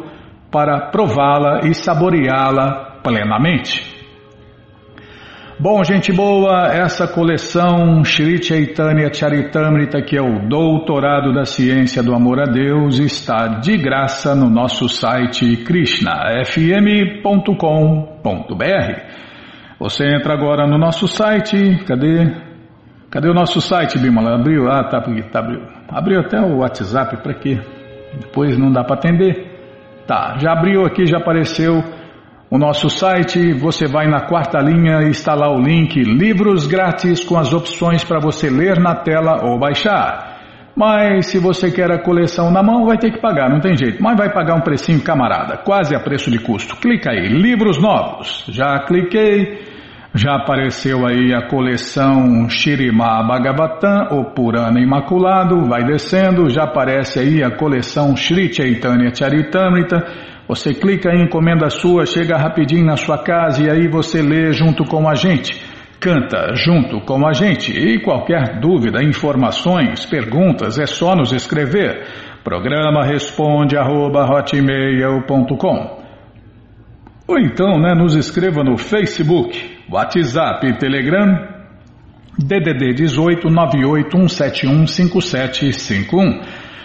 para 0.50 0.90
prová-la 0.90 1.68
e 1.68 1.72
saboreá-la 1.72 2.98
plenamente. 3.00 3.99
Bom, 5.62 5.84
gente 5.84 6.10
boa, 6.10 6.68
essa 6.72 7.06
coleção 7.06 8.02
Shri 8.02 8.42
Chaitanya 8.42 9.12
Charitamrita, 9.12 10.00
que 10.00 10.16
é 10.16 10.22
o 10.22 10.48
Doutorado 10.48 11.34
da 11.34 11.44
Ciência 11.44 12.02
do 12.02 12.14
Amor 12.14 12.40
a 12.40 12.46
Deus, 12.46 12.98
está 12.98 13.58
de 13.58 13.76
graça 13.76 14.34
no 14.34 14.48
nosso 14.48 14.88
site 14.88 15.58
krishnafm.com.br. 15.58 17.52
Você 19.78 20.06
entra 20.06 20.32
agora 20.32 20.66
no 20.66 20.78
nosso 20.78 21.06
site, 21.06 21.84
cadê? 21.84 22.34
Cadê 23.10 23.28
o 23.28 23.34
nosso 23.34 23.60
site, 23.60 23.98
Bimala? 23.98 24.36
Abriu? 24.36 24.66
Ah, 24.66 24.84
tá, 24.84 25.02
tá 25.30 25.40
abriu. 25.40 25.60
Abriu 25.90 26.20
até 26.20 26.40
o 26.40 26.60
WhatsApp, 26.60 27.18
para 27.22 27.34
quê? 27.34 27.60
Depois 28.18 28.56
não 28.56 28.72
dá 28.72 28.82
para 28.82 28.96
atender. 28.96 29.46
Tá, 30.06 30.38
já 30.38 30.52
abriu 30.52 30.86
aqui, 30.86 31.04
já 31.04 31.18
apareceu 31.18 31.84
o 32.50 32.58
nosso 32.58 32.90
site, 32.90 33.52
você 33.52 33.86
vai 33.86 34.08
na 34.08 34.22
quarta 34.22 34.58
linha 34.58 35.02
e 35.02 35.10
está 35.10 35.34
lá 35.34 35.48
o 35.54 35.60
link 35.60 36.02
Livros 36.02 36.66
Grátis 36.66 37.24
com 37.24 37.38
as 37.38 37.52
opções 37.52 38.02
para 38.02 38.18
você 38.18 38.50
ler 38.50 38.80
na 38.80 38.96
tela 38.96 39.44
ou 39.44 39.56
baixar. 39.56 40.72
Mas 40.74 41.26
se 41.26 41.38
você 41.38 41.70
quer 41.70 41.92
a 41.92 42.02
coleção 42.02 42.50
na 42.50 42.60
mão, 42.60 42.86
vai 42.86 42.98
ter 42.98 43.12
que 43.12 43.20
pagar, 43.20 43.48
não 43.48 43.60
tem 43.60 43.76
jeito. 43.76 44.02
Mas 44.02 44.16
vai 44.16 44.32
pagar 44.32 44.56
um 44.56 44.62
precinho 44.62 45.00
camarada, 45.00 45.58
quase 45.58 45.94
a 45.94 46.00
preço 46.00 46.28
de 46.28 46.40
custo. 46.40 46.74
Clica 46.76 47.12
aí, 47.12 47.28
livros 47.28 47.80
novos. 47.80 48.44
Já 48.48 48.80
cliquei, 48.80 49.60
já 50.12 50.34
apareceu 50.34 51.06
aí 51.06 51.32
a 51.32 51.46
coleção 51.46 52.48
Shirima 52.48 53.22
Bhagavatam, 53.28 54.18
o 54.18 54.24
Purana 54.34 54.80
Imaculado, 54.80 55.68
vai 55.68 55.84
descendo, 55.84 56.50
já 56.50 56.64
aparece 56.64 57.20
aí 57.20 57.44
a 57.44 57.56
coleção 57.56 58.16
Sri 58.16 58.52
Chaitanya 58.52 59.14
Charitamrita 59.14 60.04
você 60.50 60.74
clica 60.74 61.14
em 61.14 61.26
encomenda 61.26 61.70
sua, 61.70 62.04
chega 62.04 62.36
rapidinho 62.36 62.84
na 62.84 62.96
sua 62.96 63.18
casa 63.18 63.62
e 63.62 63.70
aí 63.70 63.86
você 63.86 64.20
lê 64.20 64.52
junto 64.52 64.84
com 64.84 65.08
a 65.08 65.14
gente. 65.14 65.56
Canta 66.00 66.56
junto 66.56 67.00
com 67.02 67.24
a 67.24 67.32
gente 67.32 67.70
e 67.70 68.00
qualquer 68.00 68.58
dúvida, 68.58 69.00
informações, 69.00 70.04
perguntas 70.06 70.76
é 70.76 70.86
só 70.86 71.14
nos 71.14 71.32
escrever. 71.32 72.04
Programa 72.42 73.06
responde 73.06 73.76
arroba, 73.76 74.26
Ou 77.28 77.38
então 77.38 77.78
né, 77.78 77.94
nos 77.94 78.16
escreva 78.16 78.64
no 78.64 78.76
Facebook, 78.76 79.78
WhatsApp 79.88 80.78
Telegram 80.78 81.46
DDD 82.36 82.94
18 82.94 83.48
981715751. 83.48 86.42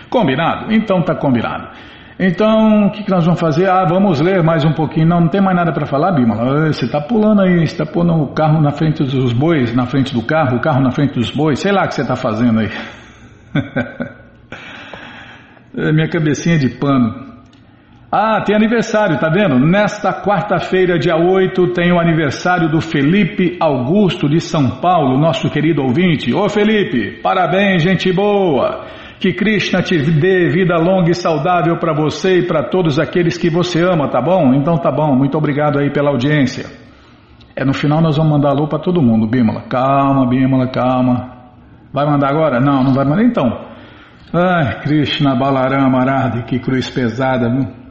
Combinado? 0.08 0.72
Então 0.72 1.02
tá 1.02 1.16
combinado. 1.16 1.95
Então, 2.18 2.88
o 2.88 2.92
que, 2.92 3.04
que, 3.04 3.12
nós 3.12 3.26
vamos 3.26 3.40
fazer? 3.40 3.70
Ah, 3.70 3.84
vamos 3.84 4.22
ler 4.22 4.42
mais 4.42 4.64
um 4.64 4.72
pouquinho. 4.72 5.06
Não, 5.06 5.22
não 5.22 5.28
tem 5.28 5.42
mais 5.42 5.56
nada 5.56 5.74
para 5.74 5.86
falar, 5.86 6.14
Bima. 6.14 6.36
Você 6.68 6.86
está 6.86 7.02
pulando 7.02 7.42
aí, 7.42 7.58
você 7.58 7.74
está 7.74 7.86
pondo 7.86 8.14
o 8.14 8.34
carro 8.34 8.62
na 8.62 8.72
frente 8.72 9.04
dos 9.04 9.34
bois, 9.34 9.76
na 9.76 9.86
frente 9.86 10.14
do 10.14 10.22
carro, 10.22 10.58
o 10.58 10.62
carro 10.62 10.82
na 10.82 10.92
frente 10.92 11.16
dos 11.16 11.30
bois. 11.30 11.60
Sei 11.60 11.74
lá 11.74 11.84
o 11.84 11.88
que 11.88 11.96
você 11.96 12.02
está 12.02 12.16
fazendo 12.16 12.60
aí. 12.60 12.70
É 15.78 15.92
minha 15.92 16.08
cabecinha 16.08 16.58
de 16.58 16.70
pano. 16.70 17.14
Ah, 18.10 18.42
tem 18.46 18.56
aniversário, 18.56 19.20
tá 19.20 19.28
vendo? 19.28 19.60
Nesta 19.60 20.14
quarta-feira, 20.14 20.98
dia 20.98 21.18
8, 21.18 21.74
tem 21.74 21.92
o 21.92 22.00
aniversário 22.00 22.70
do 22.70 22.80
Felipe 22.80 23.58
Augusto 23.60 24.30
de 24.30 24.40
São 24.40 24.80
Paulo, 24.80 25.20
nosso 25.20 25.50
querido 25.50 25.82
ouvinte. 25.84 26.34
Ô 26.34 26.48
Felipe, 26.48 27.20
parabéns, 27.22 27.84
gente 27.84 28.14
boa! 28.14 28.86
Que 29.20 29.34
Krishna 29.34 29.82
te 29.82 29.98
dê 29.98 30.50
vida 30.50 30.78
longa 30.78 31.10
e 31.10 31.16
saudável 31.16 31.78
para 31.78 31.94
você 31.94 32.40
e 32.40 32.48
para 32.48 32.70
todos 32.70 33.00
aqueles 33.00 33.38
que 33.38 33.50
você 33.50 33.82
ama, 33.82 34.10
tá 34.10 34.22
bom? 34.22 34.54
Então 34.54 34.78
tá 34.78 34.92
bom, 34.92 35.16
muito 35.16 35.38
obrigado 35.38 35.80
aí 35.80 35.90
pela 35.90 36.10
audiência. 36.10 36.66
É 37.56 37.64
no 37.64 37.74
final 37.74 38.02
nós 38.02 38.18
vamos 38.18 38.34
mandar 38.34 38.50
alô 38.50 38.68
para 38.68 38.80
todo 38.80 39.02
mundo, 39.02 39.28
Bímola. 39.28 39.62
Calma, 39.70 40.28
Bímola, 40.28 40.68
calma. 40.68 41.34
Vai 41.94 42.06
mandar 42.06 42.30
agora? 42.30 42.60
Não, 42.60 42.84
não 42.84 42.94
vai 42.94 43.06
mandar. 43.06 43.24
Então, 43.24 43.46
ai, 44.34 44.82
Krishna 44.82 45.34
Balarama 45.34 46.00
Aradi, 46.02 46.44
que 46.44 46.60
cruz 46.60 46.90
pesada, 46.90 47.50
viu? 47.50 47.86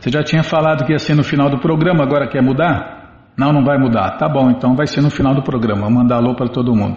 Você 0.00 0.10
já 0.10 0.22
tinha 0.22 0.42
falado 0.42 0.84
que 0.86 0.92
ia 0.92 0.98
ser 0.98 1.14
no 1.14 1.22
final 1.22 1.50
do 1.50 1.58
programa, 1.58 2.02
agora 2.02 2.26
quer 2.26 2.42
mudar? 2.42 3.32
Não, 3.36 3.52
não 3.52 3.62
vai 3.62 3.76
mudar. 3.76 4.16
Tá 4.16 4.26
bom, 4.26 4.50
então 4.50 4.74
vai 4.74 4.86
ser 4.86 5.02
no 5.02 5.10
final 5.10 5.34
do 5.34 5.42
programa. 5.42 5.90
Mandar 5.90 6.16
alô 6.16 6.34
para 6.34 6.48
todo 6.48 6.74
mundo. 6.74 6.96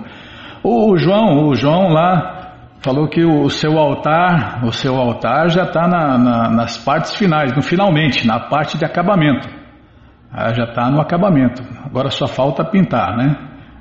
O 0.69 0.97
João, 0.97 1.47
o 1.47 1.55
João 1.55 1.93
lá 1.93 2.73
falou 2.81 3.07
que 3.07 3.23
o 3.23 3.49
seu 3.49 3.79
altar, 3.79 4.65
o 4.65 4.73
seu 4.73 4.97
altar 4.97 5.47
já 5.47 5.63
está 5.63 5.87
na, 5.87 6.17
na, 6.17 6.49
nas 6.49 6.77
partes 6.77 7.15
finais, 7.15 7.55
no 7.55 7.61
finalmente, 7.61 8.27
na 8.27 8.37
parte 8.37 8.77
de 8.77 8.83
acabamento. 8.83 9.47
Ah, 10.29 10.53
já 10.53 10.65
está 10.65 10.91
no 10.91 10.99
acabamento. 10.99 11.63
Agora 11.85 12.09
só 12.09 12.27
falta 12.27 12.65
pintar, 12.65 13.15
né? 13.15 13.33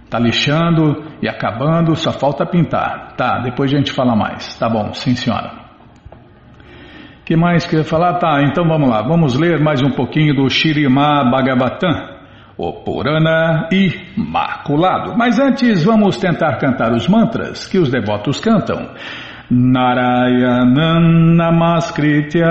Tá 0.09 0.21
lixando 0.21 1.03
e 1.21 1.29
acabando, 1.29 1.97
só 1.97 2.13
falta 2.13 2.47
pintar. 2.47 3.17
Tá, 3.17 3.41
depois 3.41 3.75
a 3.75 3.77
gente 3.77 3.91
fala 3.91 4.15
mais. 4.15 4.57
Tá 4.57 4.69
bom, 4.69 4.93
sim 4.93 5.17
senhora. 5.17 5.55
que 7.25 7.35
mais 7.35 7.67
quer 7.67 7.83
falar? 7.83 8.15
Tá, 8.21 8.45
então 8.45 8.65
vamos 8.65 8.89
lá. 8.89 9.03
Vamos 9.03 9.37
ler 9.37 9.59
mais 9.61 9.83
um 9.83 9.91
pouquinho 9.91 10.37
do 10.37 10.49
Shirima 10.49 11.29
Bhagavatam, 11.33 12.16
o 12.59 12.73
Purana 12.73 13.69
Imaculado. 13.71 15.17
Mas 15.17 15.39
antes 15.39 15.85
vamos 15.85 16.17
tentar 16.17 16.59
cantar 16.59 16.93
os 16.93 17.07
mantras 17.09 17.67
que 17.67 17.79
os 17.79 17.91
devotos 17.91 18.41
cantam. 18.41 18.91
Narayanam 19.49 21.37
Namaskritya 21.37 22.51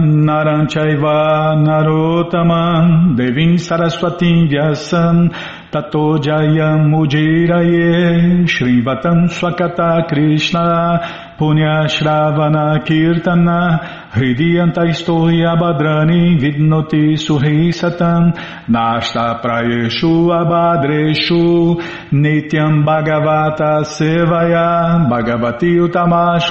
Naranchaiva 0.00 1.54
Narotaman 1.56 3.14
Devim 3.14 3.58
Saraswatim 3.58 4.48
Vyasam 4.48 5.28
Tato 5.76 6.16
Jayam 6.18 6.88
Ujiraye 7.00 8.48
Shrivatam 8.48 9.28
Swakata 9.28 10.08
Krishna 10.08 11.36
Punya 11.38 11.84
Shravana 11.86 12.82
Kirtana 12.82 14.10
Hridiyanta 14.10 14.88
Istoya 14.88 15.54
Badrani 15.60 16.40
Vidnoti 16.40 17.18
Suhi 17.18 17.74
Satam 17.74 18.32
Nashta 18.70 19.42
Prayeshu 19.42 20.32
Abadreshu 20.40 21.76
Nityam 22.10 22.82
Bhagavata 22.86 23.84
Sevaya 23.84 25.06
Bhagavati 25.10 25.76
Utamash 25.76 26.50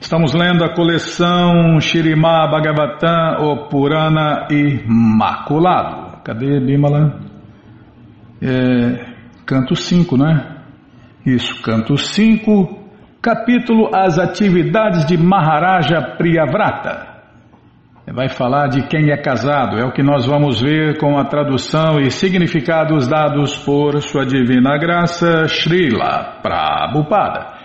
Estamos 0.00 0.32
lendo 0.34 0.64
a 0.64 0.74
coleção 0.74 1.78
Shirimá 1.78 2.48
Bhagavatam, 2.48 3.46
o 3.46 3.68
Purana 3.68 4.48
Imaculado. 4.50 6.22
Cadê 6.24 6.58
Bimala? 6.58 7.20
é, 8.42 9.04
canto 9.44 9.76
5, 9.76 10.16
né? 10.16 10.56
Isso, 11.24 11.62
canto 11.62 11.96
5, 11.98 12.78
capítulo 13.20 13.90
As 13.94 14.18
Atividades 14.18 15.04
de 15.04 15.18
Maharaja 15.18 16.00
Priyavrata. 16.16 17.10
Vai 18.12 18.28
falar 18.28 18.68
de 18.68 18.88
quem 18.88 19.12
é 19.12 19.16
casado, 19.18 19.78
é 19.78 19.84
o 19.84 19.92
que 19.92 20.02
nós 20.02 20.26
vamos 20.26 20.60
ver 20.60 20.98
com 20.98 21.16
a 21.16 21.24
tradução 21.26 22.00
e 22.00 22.10
significados 22.10 23.06
dados 23.06 23.54
por 23.58 24.00
Sua 24.00 24.24
Divina 24.24 24.76
Graça, 24.78 25.46
Srila 25.46 26.40
Prabhupada. 26.42 27.59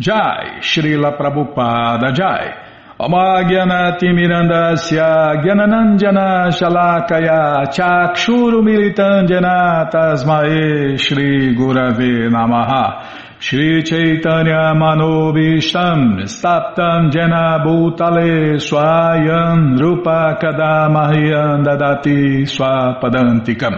Jai, 0.00 0.60
Srila 0.62 1.12
Prabhupada 1.18 2.10
Jai. 2.16 2.54
Amagyanatimirandasya 2.98 5.42
Gyananandjana 5.44 6.48
Shalakaya 6.48 7.68
Chakshuru 7.70 8.62
Militandjana 8.64 9.90
Tasmae 9.92 10.96
Shri 10.98 11.54
Gurave 11.54 12.30
Namaha. 12.32 13.04
Shri 13.40 13.82
Chaitanya 13.82 14.72
Manobishtam 14.74 16.22
Staptam 16.24 17.10
Jena 17.12 17.58
Bhutale 17.62 18.58
Swayam 18.58 19.78
Rupa 19.78 20.38
Kadamahyam 20.40 21.62
Dadati 21.62 22.46
Swapadantikam. 22.48 23.74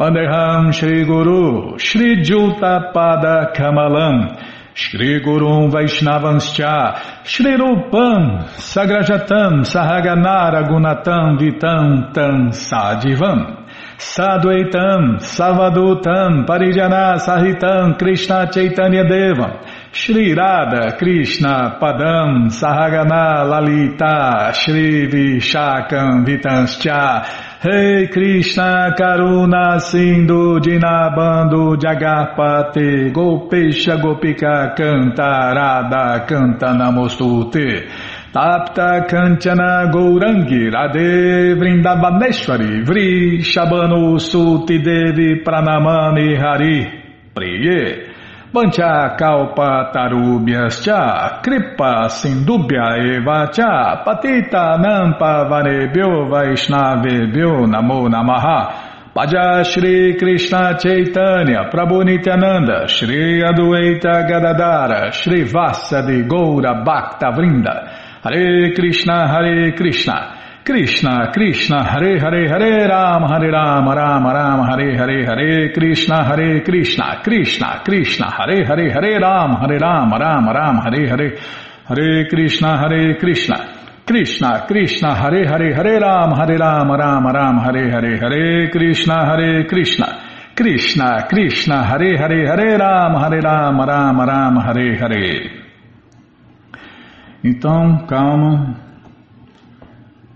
Vandeham 0.00 0.72
Shri 0.74 1.04
Guru 1.04 1.78
Shri 1.78 2.22
Juta 2.24 2.90
Pada 2.92 3.52
Kamalam 3.54 4.36
Shri 4.76 5.20
Gurum 5.20 5.70
Vaishnavanscha 5.70 7.24
Shri 7.24 7.56
Rupam 7.56 8.48
Sagrajatam 8.58 9.62
Sahaganara 9.62 10.66
Gunatam 10.68 11.38
Vitam 11.38 12.12
Tam 12.12 12.50
Sadivam 12.50 13.68
Sadvaitam 13.98 15.20
Savadutam 15.20 16.44
Parijana 16.44 17.20
Sahitam 17.20 17.96
Krishna 17.96 18.50
Chaitanya 18.52 19.04
Devam 19.04 19.64
Shri 19.92 20.34
Radha 20.34 20.96
Krishna 20.98 21.78
Padam 21.80 22.50
Sahagana 22.50 23.46
Lalita 23.48 24.52
Shri 24.54 25.06
Vishakam 25.06 26.26
Vitanscha 26.26 27.53
Rei 27.64 28.08
Krishna 28.08 28.94
Karuna 28.94 29.80
Sindhu 29.80 30.60
Dinabando 30.60 31.74
Jagarpate 31.78 33.10
Gopesha 33.10 33.96
Gopika 33.96 34.74
Cantarada 34.76 36.26
Canta 36.26 36.74
Namostute 36.74 37.88
Tapta 38.30 39.06
Kanchana 39.08 39.90
Gourangi 39.90 40.70
Radhe 40.70 41.54
Vrindavaneshwari 41.56 42.84
Vri 42.84 43.38
Shabano 43.40 44.18
Suti 44.18 44.82
Devi 44.84 45.42
Pranamani 45.42 46.36
Hari 46.38 46.86
Priye 47.34 48.13
Vancha 48.54 49.16
kalpa 49.18 49.90
tarubhyas 49.92 50.84
cha 50.84 51.40
kripa 51.42 52.08
sindubhya 52.08 53.02
eva 53.02 53.50
cha 53.52 54.04
patita 54.06 54.78
nampa 54.78 55.48
vanebhyo 55.50 56.30
vaishnavebhyo 56.30 57.66
namo 57.66 58.08
namaha. 58.08 58.92
Paja 59.12 59.64
Shri 59.64 60.14
Krishna 60.16 60.78
Chaitanya 60.78 61.68
Prabhu 61.68 62.04
Nityananda 62.04 62.86
Shri 62.86 63.42
Adueita 63.42 64.22
Gadadara 64.28 65.10
Shri 65.12 65.42
Vassa 65.42 66.02
de 66.02 66.22
Goura 66.22 66.84
Bhakta 66.84 67.32
Vrinda. 67.32 68.22
Hare 68.22 68.72
Krishna 68.72 69.26
Hare 69.26 69.72
Krishna 69.72 70.33
Krishna, 70.64 71.30
Krishna, 71.30 71.84
Hare 71.84 72.18
Hare, 72.18 72.48
Hare 72.48 72.88
Ram, 72.88 73.22
Hare 73.24 73.50
Ram, 73.50 73.86
Ram 73.86 74.26
Ram, 74.26 74.66
Hare 74.66 74.96
Hare, 74.96 75.26
Hare 75.26 75.72
Krishna, 75.74 76.24
Hare 76.24 76.62
Krishna, 76.62 77.20
Krishna, 77.22 77.82
Krishna, 77.84 78.30
Hare 78.30 78.64
Hare, 78.64 78.90
Hare 78.90 79.18
Ram, 79.20 79.56
Hare 79.60 79.78
Ram, 79.78 80.10
Ram 80.14 80.48
Ram, 80.48 80.78
Hare 80.78 81.06
Hare, 81.06 81.38
Hare 81.84 82.26
Krishna, 82.30 82.78
Hare 82.78 83.14
Krishna. 83.18 83.74
Krishna, 84.06 84.64
Krishna, 84.66 85.14
Hare 85.14 85.46
Hare, 85.46 85.74
Hare 85.74 86.00
Ram, 86.00 86.32
Hare 86.32 86.56
Ram, 86.56 86.90
Ram 86.90 87.26
Ram, 87.26 87.58
Hare 87.58 87.90
Hare, 87.90 88.18
Hare 88.18 88.70
Krishna, 88.70 89.26
Hare 89.26 89.66
Krishna. 89.66 90.06
Krishna, 90.56 91.26
Krishna, 91.28 91.84
Hare 91.84 92.16
Hare, 92.16 92.46
Hare 92.46 92.78
Ram, 92.78 93.14
Hare 93.20 93.40
Ram, 93.42 93.80
Ram 93.80 94.18
Ram, 94.18 94.56
Hare 94.56 94.96
Hare. 94.96 95.62
Então, 97.44 98.06
calma. 98.08 98.93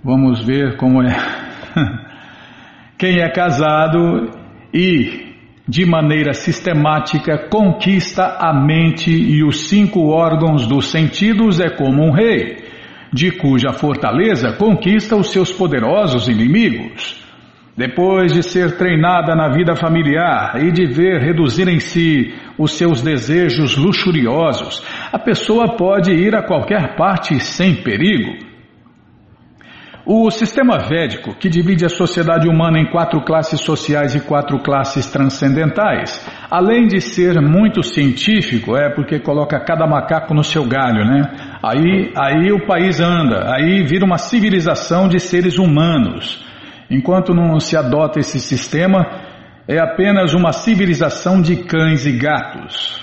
Vamos 0.09 0.42
ver 0.42 0.79
como 0.79 1.03
é. 1.03 1.14
Quem 2.97 3.21
é 3.21 3.29
casado 3.29 4.31
e, 4.73 5.35
de 5.68 5.85
maneira 5.85 6.33
sistemática, 6.33 7.47
conquista 7.51 8.38
a 8.40 8.55
mente 8.55 9.11
e 9.11 9.44
os 9.44 9.68
cinco 9.68 10.09
órgãos 10.09 10.66
dos 10.66 10.90
sentidos 10.90 11.61
é 11.61 11.68
como 11.68 12.03
um 12.03 12.11
rei, 12.11 12.57
de 13.12 13.33
cuja 13.33 13.75
fortaleza 13.75 14.55
conquista 14.55 15.14
os 15.14 15.31
seus 15.31 15.53
poderosos 15.53 16.27
inimigos. 16.27 17.23
Depois 17.77 18.33
de 18.33 18.42
ser 18.42 18.79
treinada 18.79 19.37
na 19.37 19.51
vida 19.51 19.77
familiar 19.77 20.55
e 20.64 20.73
de 20.73 20.87
ver 20.87 21.21
reduzir 21.21 21.68
em 21.68 21.81
si 21.81 22.35
os 22.57 22.73
seus 22.73 23.03
desejos 23.03 23.77
luxuriosos, 23.77 24.83
a 25.12 25.18
pessoa 25.18 25.77
pode 25.77 26.14
ir 26.14 26.35
a 26.35 26.42
qualquer 26.42 26.97
parte 26.97 27.38
sem 27.40 27.75
perigo. 27.75 28.48
O 30.11 30.31
sistema 30.31 30.79
védico, 30.79 31.35
que 31.35 31.51
divide 31.51 31.85
a 31.85 31.88
sociedade 31.90 32.49
humana 32.49 32.79
em 32.79 32.87
quatro 32.87 33.21
classes 33.21 33.61
sociais 33.61 34.14
e 34.14 34.21
quatro 34.21 34.59
classes 34.59 35.05
transcendentais, 35.11 36.27
além 36.51 36.87
de 36.87 36.99
ser 36.99 37.38
muito 37.42 37.83
científico, 37.83 38.75
é 38.75 38.88
porque 38.88 39.21
coloca 39.21 39.61
cada 39.61 39.87
macaco 39.87 40.33
no 40.33 40.42
seu 40.42 40.66
galho, 40.66 41.05
né? 41.05 41.59
Aí, 41.62 42.11
aí 42.16 42.51
o 42.51 42.66
país 42.66 43.03
anda, 43.03 43.55
aí 43.55 43.85
vira 43.85 44.07
uma 44.07 44.16
civilização 44.16 45.09
de 45.09 45.21
seres 45.21 45.59
humanos. 45.59 46.42
Enquanto 46.90 47.35
não 47.35 47.61
se 47.61 47.77
adota 47.77 48.18
esse 48.18 48.40
sistema, 48.40 49.05
é 49.68 49.79
apenas 49.79 50.33
uma 50.33 50.53
civilização 50.53 51.42
de 51.42 51.64
cães 51.64 52.07
e 52.07 52.12
gatos. 52.12 52.99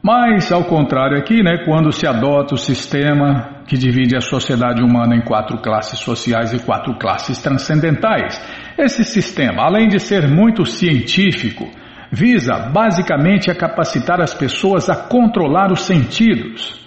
Mas, 0.00 0.52
ao 0.52 0.62
contrário 0.66 1.18
aqui, 1.18 1.42
né, 1.42 1.64
quando 1.64 1.90
se 1.90 2.06
adota 2.06 2.54
o 2.54 2.58
sistema 2.58 3.53
que 3.66 3.76
divide 3.78 4.16
a 4.16 4.20
sociedade 4.20 4.82
humana 4.82 5.16
em 5.16 5.22
quatro 5.22 5.58
classes 5.58 5.98
sociais 5.98 6.52
e 6.52 6.58
quatro 6.58 6.94
classes 6.98 7.38
transcendentais. 7.38 8.40
Esse 8.76 9.04
sistema, 9.04 9.62
além 9.62 9.88
de 9.88 9.98
ser 9.98 10.28
muito 10.28 10.66
científico, 10.66 11.70
visa 12.10 12.70
basicamente 12.72 13.50
a 13.50 13.54
capacitar 13.54 14.20
as 14.20 14.34
pessoas 14.34 14.88
a 14.88 14.96
controlar 14.96 15.72
os 15.72 15.80
sentidos. 15.82 16.80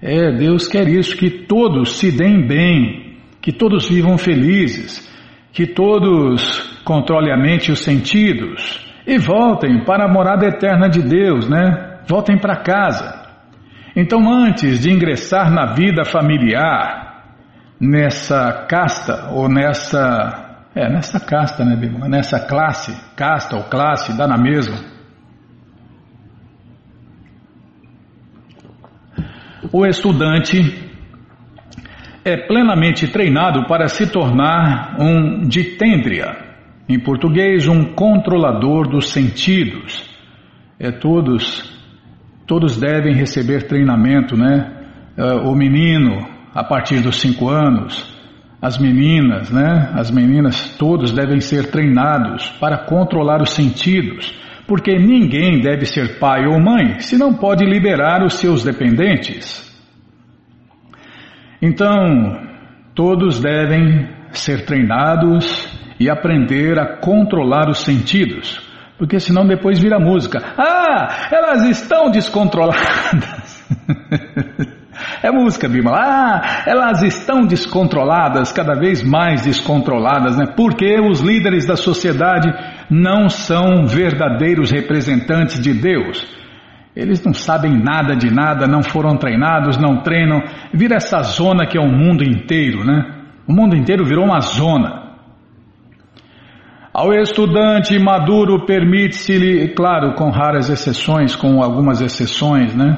É, 0.00 0.32
Deus 0.32 0.66
quer 0.66 0.88
isso, 0.88 1.16
que 1.16 1.30
todos 1.30 1.98
se 1.98 2.10
deem 2.10 2.46
bem, 2.46 3.18
que 3.40 3.52
todos 3.52 3.88
vivam 3.88 4.18
felizes, 4.18 5.10
que 5.52 5.66
todos 5.66 6.80
controlem 6.84 7.32
a 7.32 7.36
mente 7.36 7.68
e 7.68 7.72
os 7.72 7.80
sentidos 7.80 8.84
e 9.06 9.18
voltem 9.18 9.84
para 9.84 10.04
a 10.04 10.12
morada 10.12 10.46
eterna 10.46 10.88
de 10.88 11.02
Deus, 11.02 11.48
né? 11.48 12.00
Voltem 12.08 12.38
para 12.38 12.56
casa. 12.56 13.23
Então, 13.96 14.28
antes 14.28 14.80
de 14.80 14.90
ingressar 14.90 15.50
na 15.52 15.74
vida 15.74 16.04
familiar, 16.04 17.36
nessa 17.80 18.66
casta 18.68 19.30
ou 19.30 19.48
nessa 19.48 20.44
é, 20.74 20.90
nessa 20.90 21.20
casta, 21.20 21.64
né, 21.64 21.76
Bíblia? 21.76 22.08
Nessa 22.08 22.40
classe, 22.40 22.92
casta 23.14 23.56
ou 23.56 23.62
classe, 23.64 24.16
dá 24.16 24.26
na 24.26 24.36
mesma. 24.36 24.76
O 29.72 29.86
estudante 29.86 30.58
é 32.24 32.36
plenamente 32.36 33.06
treinado 33.06 33.66
para 33.66 33.86
se 33.86 34.10
tornar 34.10 34.96
um 35.00 35.46
ditêndria, 35.46 36.36
em 36.88 36.98
português, 36.98 37.68
um 37.68 37.94
controlador 37.94 38.88
dos 38.88 39.10
sentidos. 39.10 40.12
É 40.78 40.90
todos, 40.90 41.72
todos 42.46 42.76
devem 42.76 43.14
receber 43.14 43.66
treinamento, 43.66 44.36
né? 44.36 44.70
Uh, 45.16 45.48
o 45.48 45.54
menino, 45.54 46.26
a 46.54 46.64
partir 46.64 47.00
dos 47.00 47.20
cinco 47.20 47.48
anos, 47.48 48.12
as 48.60 48.78
meninas, 48.78 49.50
né? 49.50 49.90
As 49.94 50.10
meninas, 50.10 50.76
todos 50.78 51.12
devem 51.12 51.40
ser 51.40 51.70
treinados 51.70 52.48
para 52.60 52.78
controlar 52.78 53.42
os 53.42 53.50
sentidos, 53.50 54.34
porque 54.66 54.96
ninguém 54.98 55.60
deve 55.60 55.84
ser 55.86 56.18
pai 56.18 56.46
ou 56.46 56.58
mãe 56.58 56.98
se 57.00 57.16
não 57.16 57.34
pode 57.34 57.64
liberar 57.64 58.24
os 58.24 58.34
seus 58.34 58.64
dependentes. 58.64 59.62
Então, 61.60 62.40
todos 62.94 63.40
devem 63.40 64.08
ser 64.32 64.64
treinados 64.64 65.68
e 65.98 66.10
aprender 66.10 66.78
a 66.78 66.96
controlar 66.96 67.68
os 67.68 67.78
sentidos, 67.78 68.60
porque 68.98 69.18
senão 69.18 69.46
depois 69.46 69.78
vira 69.78 69.98
música. 69.98 70.40
Ah, 70.56 71.28
elas 71.30 71.64
estão 71.64 72.10
descontroladas. 72.10 73.64
É 75.22 75.30
música, 75.30 75.68
Bima. 75.68 75.90
Ah, 75.92 76.62
elas 76.66 77.02
estão 77.02 77.46
descontroladas, 77.46 78.52
cada 78.52 78.74
vez 78.74 79.02
mais 79.02 79.42
descontroladas, 79.42 80.36
né? 80.36 80.46
Porque 80.54 81.00
os 81.00 81.20
líderes 81.20 81.66
da 81.66 81.76
sociedade 81.76 82.52
não 82.90 83.28
são 83.28 83.86
verdadeiros 83.86 84.70
representantes 84.70 85.60
de 85.60 85.72
Deus. 85.72 86.26
Eles 86.94 87.24
não 87.24 87.34
sabem 87.34 87.72
nada 87.72 88.14
de 88.14 88.30
nada, 88.30 88.66
não 88.66 88.82
foram 88.82 89.16
treinados, 89.16 89.76
não 89.76 90.02
treinam. 90.02 90.42
Vira 90.72 90.96
essa 90.96 91.22
zona 91.22 91.66
que 91.66 91.76
é 91.76 91.80
o 91.80 91.90
mundo 91.90 92.22
inteiro, 92.22 92.84
né? 92.84 93.22
O 93.48 93.52
mundo 93.52 93.74
inteiro 93.74 94.04
virou 94.04 94.24
uma 94.24 94.40
zona. 94.40 95.03
Ao 96.94 97.12
estudante 97.12 97.98
maduro 97.98 98.64
permite-se-lhe, 98.64 99.74
claro, 99.74 100.14
com 100.14 100.30
raras 100.30 100.70
exceções, 100.70 101.34
com 101.34 101.60
algumas 101.60 102.00
exceções, 102.00 102.72
né? 102.72 102.96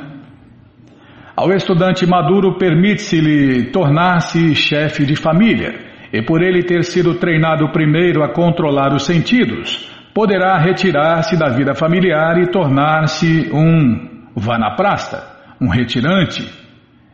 Ao 1.34 1.50
estudante 1.50 2.06
maduro 2.06 2.58
permite-se-lhe 2.58 3.70
tornar-se 3.70 4.54
chefe 4.54 5.06
de 5.06 5.16
família, 5.16 5.80
e 6.12 6.20
por 6.20 6.42
ele 6.42 6.62
ter 6.62 6.84
sido 6.84 7.14
treinado 7.14 7.72
primeiro 7.72 8.22
a 8.22 8.28
controlar 8.28 8.94
os 8.94 9.06
sentidos, 9.06 9.90
poderá 10.12 10.58
retirar-se 10.58 11.34
da 11.34 11.48
vida 11.48 11.74
familiar 11.74 12.36
e 12.36 12.50
tornar-se 12.50 13.48
um 13.50 14.28
vanaprasta, 14.36 15.24
um 15.58 15.70
retirante. 15.70 16.46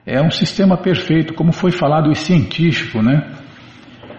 É 0.04 0.20
um 0.20 0.32
sistema 0.32 0.76
perfeito, 0.76 1.32
como 1.32 1.52
foi 1.52 1.70
falado 1.70 2.10
e 2.10 2.16
científico, 2.16 3.00
né? 3.00 3.22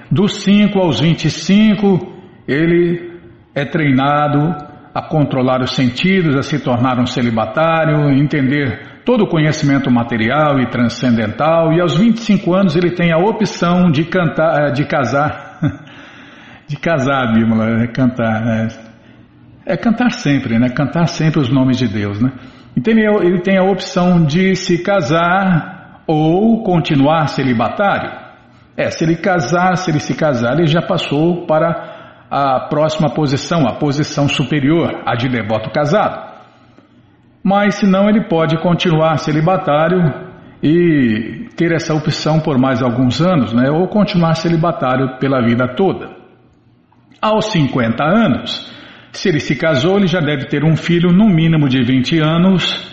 Dos 0.09 0.43
5 0.43 0.79
aos 0.79 1.01
25, 1.01 2.12
ele 2.47 3.19
é 3.55 3.65
treinado 3.65 4.55
a 4.93 5.01
controlar 5.01 5.61
os 5.61 5.75
sentidos, 5.75 6.35
a 6.35 6.43
se 6.43 6.59
tornar 6.59 6.99
um 6.99 7.05
celibatário, 7.05 8.11
entender 8.11 9.01
todo 9.03 9.23
o 9.23 9.27
conhecimento 9.27 9.89
material 9.91 10.59
e 10.59 10.69
transcendental, 10.69 11.73
e 11.73 11.81
aos 11.81 11.97
25 11.97 12.53
anos 12.53 12.75
ele 12.75 12.91
tem 12.91 13.11
a 13.11 13.17
opção 13.17 13.91
de 13.91 14.05
cantar, 14.05 14.67
eh, 14.67 14.71
de 14.71 14.85
casar, 14.85 15.59
de 16.67 16.77
casar, 16.77 17.33
Bímola, 17.33 17.83
é 17.83 17.87
cantar, 17.87 18.47
é, 18.47 18.67
é, 19.65 19.77
cantar 19.77 20.11
sempre, 20.11 20.59
né? 20.59 20.69
Cantar 20.69 21.07
sempre 21.07 21.39
os 21.39 21.49
nomes 21.49 21.77
de 21.77 21.87
Deus, 21.87 22.21
né? 22.21 22.31
Então 22.77 22.93
ele 22.93 23.41
tem 23.41 23.57
a 23.57 23.63
opção 23.63 24.23
de 24.23 24.55
se 24.55 24.83
casar 24.83 26.03
ou 26.07 26.63
continuar 26.63 27.27
celibatário. 27.27 28.11
É, 28.75 28.89
se 28.89 29.03
ele 29.03 29.15
casar, 29.15 29.77
se 29.77 29.91
ele 29.91 29.99
se 29.99 30.15
casar, 30.15 30.53
ele 30.53 30.67
já 30.67 30.81
passou 30.81 31.45
para 31.45 31.92
a 32.33 32.67
próxima 32.69 33.09
posição, 33.09 33.67
a 33.67 33.73
posição 33.73 34.27
superior, 34.27 35.03
a 35.05 35.15
de 35.15 35.29
devoto 35.29 35.69
casado 35.71 36.33
mas 37.43 37.75
senão 37.75 38.07
ele 38.07 38.23
pode 38.29 38.57
continuar 38.61 39.17
celibatário 39.17 39.99
e 40.63 41.49
ter 41.57 41.73
essa 41.73 41.93
opção 41.93 42.39
por 42.39 42.57
mais 42.57 42.81
alguns 42.81 43.21
anos, 43.21 43.51
né? 43.51 43.69
ou 43.69 43.87
continuar 43.87 44.35
celibatário 44.35 45.19
pela 45.19 45.41
vida 45.41 45.75
toda. 45.75 46.09
Aos 47.21 47.51
50 47.51 48.01
anos, 48.01 48.71
se 49.11 49.27
ele 49.27 49.41
se 49.41 49.57
casou, 49.57 49.97
ele 49.97 50.07
já 50.07 50.21
deve 50.21 50.45
ter 50.45 50.63
um 50.63 50.77
filho 50.77 51.11
no 51.11 51.27
mínimo 51.27 51.67
de 51.67 51.83
20 51.83 52.19
anos 52.19 52.91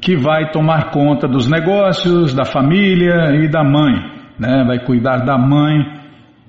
que 0.00 0.16
vai 0.16 0.50
tomar 0.50 0.90
conta 0.90 1.28
dos 1.28 1.46
negócios, 1.46 2.32
da 2.32 2.46
família 2.46 3.34
e 3.34 3.48
da 3.48 3.62
mãe, 3.62 3.92
né? 4.38 4.64
vai 4.66 4.78
cuidar 4.82 5.18
da 5.18 5.36
mãe 5.36 5.99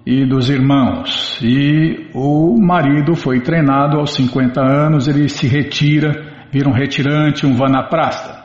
e 0.06 0.26
dos 0.26 0.50
irmãos. 0.50 1.40
E 1.42 2.10
o 2.14 2.60
marido 2.60 3.16
foi 3.16 3.40
treinado 3.42 3.98
aos 3.98 4.14
50 4.14 4.62
anos, 4.62 5.08
ele 5.08 5.30
se 5.30 5.48
retira 5.48 6.32
vira 6.52 6.70
um 6.70 6.74
retirante, 6.74 7.46
um 7.46 7.56
vanaprasta. 7.56 8.42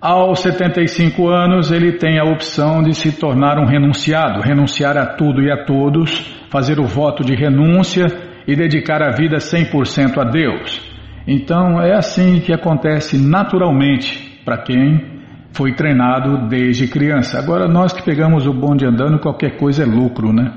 Aos 0.00 0.40
75 0.40 1.28
anos, 1.28 1.72
ele 1.72 1.92
tem 1.92 2.18
a 2.18 2.24
opção 2.24 2.82
de 2.82 2.94
se 2.94 3.18
tornar 3.18 3.58
um 3.58 3.66
renunciado, 3.66 4.40
renunciar 4.40 4.96
a 4.96 5.06
tudo 5.14 5.42
e 5.42 5.50
a 5.50 5.64
todos, 5.64 6.20
fazer 6.50 6.78
o 6.78 6.86
voto 6.86 7.24
de 7.24 7.34
renúncia 7.34 8.06
e 8.46 8.54
dedicar 8.54 9.02
a 9.02 9.10
vida 9.10 9.36
100% 9.36 10.18
a 10.18 10.24
Deus. 10.24 10.80
Então, 11.26 11.80
é 11.80 11.94
assim 11.94 12.40
que 12.40 12.52
acontece 12.52 13.18
naturalmente 13.18 14.40
para 14.44 14.58
quem 14.58 15.19
foi 15.52 15.74
treinado 15.74 16.48
desde 16.48 16.86
criança. 16.86 17.38
Agora, 17.38 17.68
nós 17.68 17.92
que 17.92 18.02
pegamos 18.02 18.46
o 18.46 18.52
bonde 18.52 18.86
andando, 18.86 19.18
qualquer 19.18 19.56
coisa 19.56 19.82
é 19.82 19.86
lucro, 19.86 20.32
né? 20.32 20.52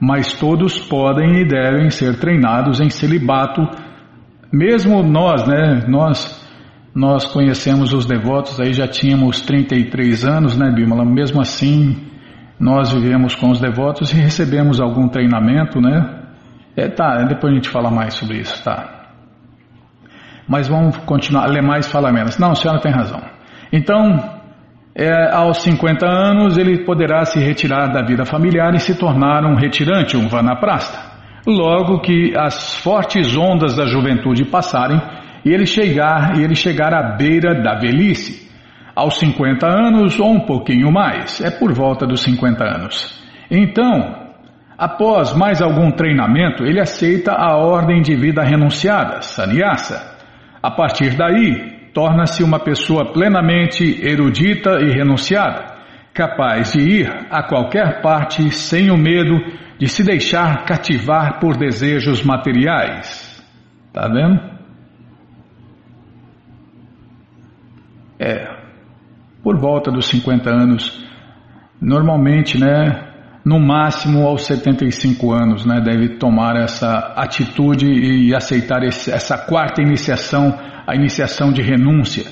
Mas 0.00 0.32
todos 0.32 0.78
podem 0.78 1.42
e 1.42 1.44
devem 1.44 1.90
ser 1.90 2.18
treinados 2.18 2.80
em 2.80 2.88
celibato 2.88 3.68
mesmo 4.52 5.00
nós, 5.02 5.46
né, 5.46 5.84
nós, 5.86 6.44
nós 6.92 7.24
conhecemos 7.24 7.92
os 7.92 8.04
devotos, 8.04 8.58
aí 8.60 8.72
já 8.72 8.88
tínhamos 8.88 9.40
33 9.42 10.24
anos, 10.24 10.56
né, 10.56 10.70
Bímola? 10.72 11.04
Mesmo 11.04 11.40
assim, 11.40 11.96
nós 12.58 12.92
vivemos 12.92 13.36
com 13.36 13.50
os 13.50 13.60
devotos 13.60 14.12
e 14.12 14.16
recebemos 14.16 14.80
algum 14.80 15.08
treinamento, 15.08 15.80
né? 15.80 16.18
É, 16.76 16.88
tá, 16.88 17.22
depois 17.24 17.52
a 17.52 17.56
gente 17.56 17.68
fala 17.68 17.90
mais 17.90 18.14
sobre 18.14 18.38
isso, 18.38 18.62
tá? 18.64 19.12
Mas 20.48 20.66
vamos 20.66 20.96
continuar, 20.98 21.46
ler 21.46 21.62
mais 21.62 21.86
fala 21.86 22.12
menos. 22.12 22.36
Não, 22.36 22.50
a 22.50 22.54
senhora 22.56 22.80
tem 22.80 22.92
razão. 22.92 23.22
Então, 23.72 24.40
é, 24.94 25.32
aos 25.32 25.62
50 25.62 26.06
anos, 26.06 26.58
ele 26.58 26.84
poderá 26.84 27.24
se 27.24 27.38
retirar 27.38 27.88
da 27.88 28.02
vida 28.02 28.24
familiar 28.24 28.74
e 28.74 28.80
se 28.80 28.98
tornar 28.98 29.44
um 29.44 29.54
retirante, 29.54 30.16
um 30.16 30.28
vanaprasta. 30.28 30.98
Logo 31.46 32.00
que 32.00 32.34
as 32.36 32.76
fortes 32.78 33.36
ondas 33.36 33.76
da 33.76 33.86
juventude 33.86 34.44
passarem 34.44 35.00
e 35.44 35.50
ele 35.50 35.64
chegar 35.64 36.38
ele 36.38 36.54
chegar 36.54 36.92
à 36.92 37.16
beira 37.16 37.54
da 37.54 37.76
velhice, 37.76 38.50
aos 38.94 39.18
50 39.18 39.66
anos 39.66 40.20
ou 40.20 40.30
um 40.30 40.40
pouquinho 40.40 40.92
mais, 40.92 41.40
é 41.40 41.50
por 41.50 41.72
volta 41.72 42.06
dos 42.06 42.20
50 42.22 42.62
anos. 42.62 43.18
Então, 43.50 44.28
após 44.76 45.32
mais 45.32 45.62
algum 45.62 45.90
treinamento, 45.90 46.64
ele 46.64 46.80
aceita 46.80 47.32
a 47.32 47.56
ordem 47.56 48.02
de 48.02 48.14
vida 48.14 48.42
renunciada, 48.42 49.22
sannyasa. 49.22 50.18
A 50.62 50.70
partir 50.70 51.16
daí, 51.16 51.79
torna-se 51.92 52.42
uma 52.42 52.58
pessoa 52.58 53.12
plenamente 53.12 53.84
erudita 54.04 54.80
e 54.80 54.90
renunciada, 54.90 55.78
capaz 56.12 56.72
de 56.72 56.80
ir 56.80 57.26
a 57.30 57.42
qualquer 57.42 58.00
parte 58.02 58.50
sem 58.50 58.90
o 58.90 58.96
medo 58.96 59.38
de 59.78 59.88
se 59.88 60.04
deixar 60.04 60.64
cativar 60.64 61.40
por 61.40 61.56
desejos 61.56 62.22
materiais. 62.22 63.42
Tá 63.92 64.06
vendo? 64.08 64.40
É. 68.18 68.60
Por 69.42 69.58
volta 69.58 69.90
dos 69.90 70.06
50 70.08 70.50
anos, 70.50 71.02
normalmente, 71.80 72.60
né, 72.60 73.10
no 73.42 73.58
máximo 73.58 74.26
aos 74.26 74.44
75 74.44 75.32
anos, 75.32 75.64
né, 75.64 75.80
deve 75.80 76.18
tomar 76.18 76.56
essa 76.56 77.14
atitude 77.16 77.86
e 77.86 78.34
aceitar 78.34 78.82
esse, 78.84 79.10
essa 79.10 79.38
quarta 79.38 79.80
iniciação, 79.80 80.58
a 80.90 80.96
iniciação 80.96 81.52
de 81.52 81.62
renúncia. 81.62 82.24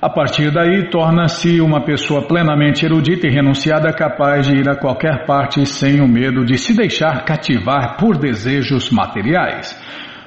A 0.00 0.10
partir 0.10 0.52
daí, 0.52 0.90
torna-se 0.90 1.62
uma 1.62 1.80
pessoa 1.80 2.20
plenamente 2.28 2.84
erudita 2.84 3.26
e 3.26 3.30
renunciada, 3.30 3.90
capaz 3.90 4.46
de 4.46 4.54
ir 4.54 4.68
a 4.68 4.76
qualquer 4.76 5.24
parte 5.24 5.64
sem 5.64 6.00
o 6.02 6.06
medo 6.06 6.44
de 6.44 6.58
se 6.58 6.76
deixar 6.76 7.24
cativar 7.24 7.96
por 7.96 8.18
desejos 8.18 8.90
materiais. 8.90 9.74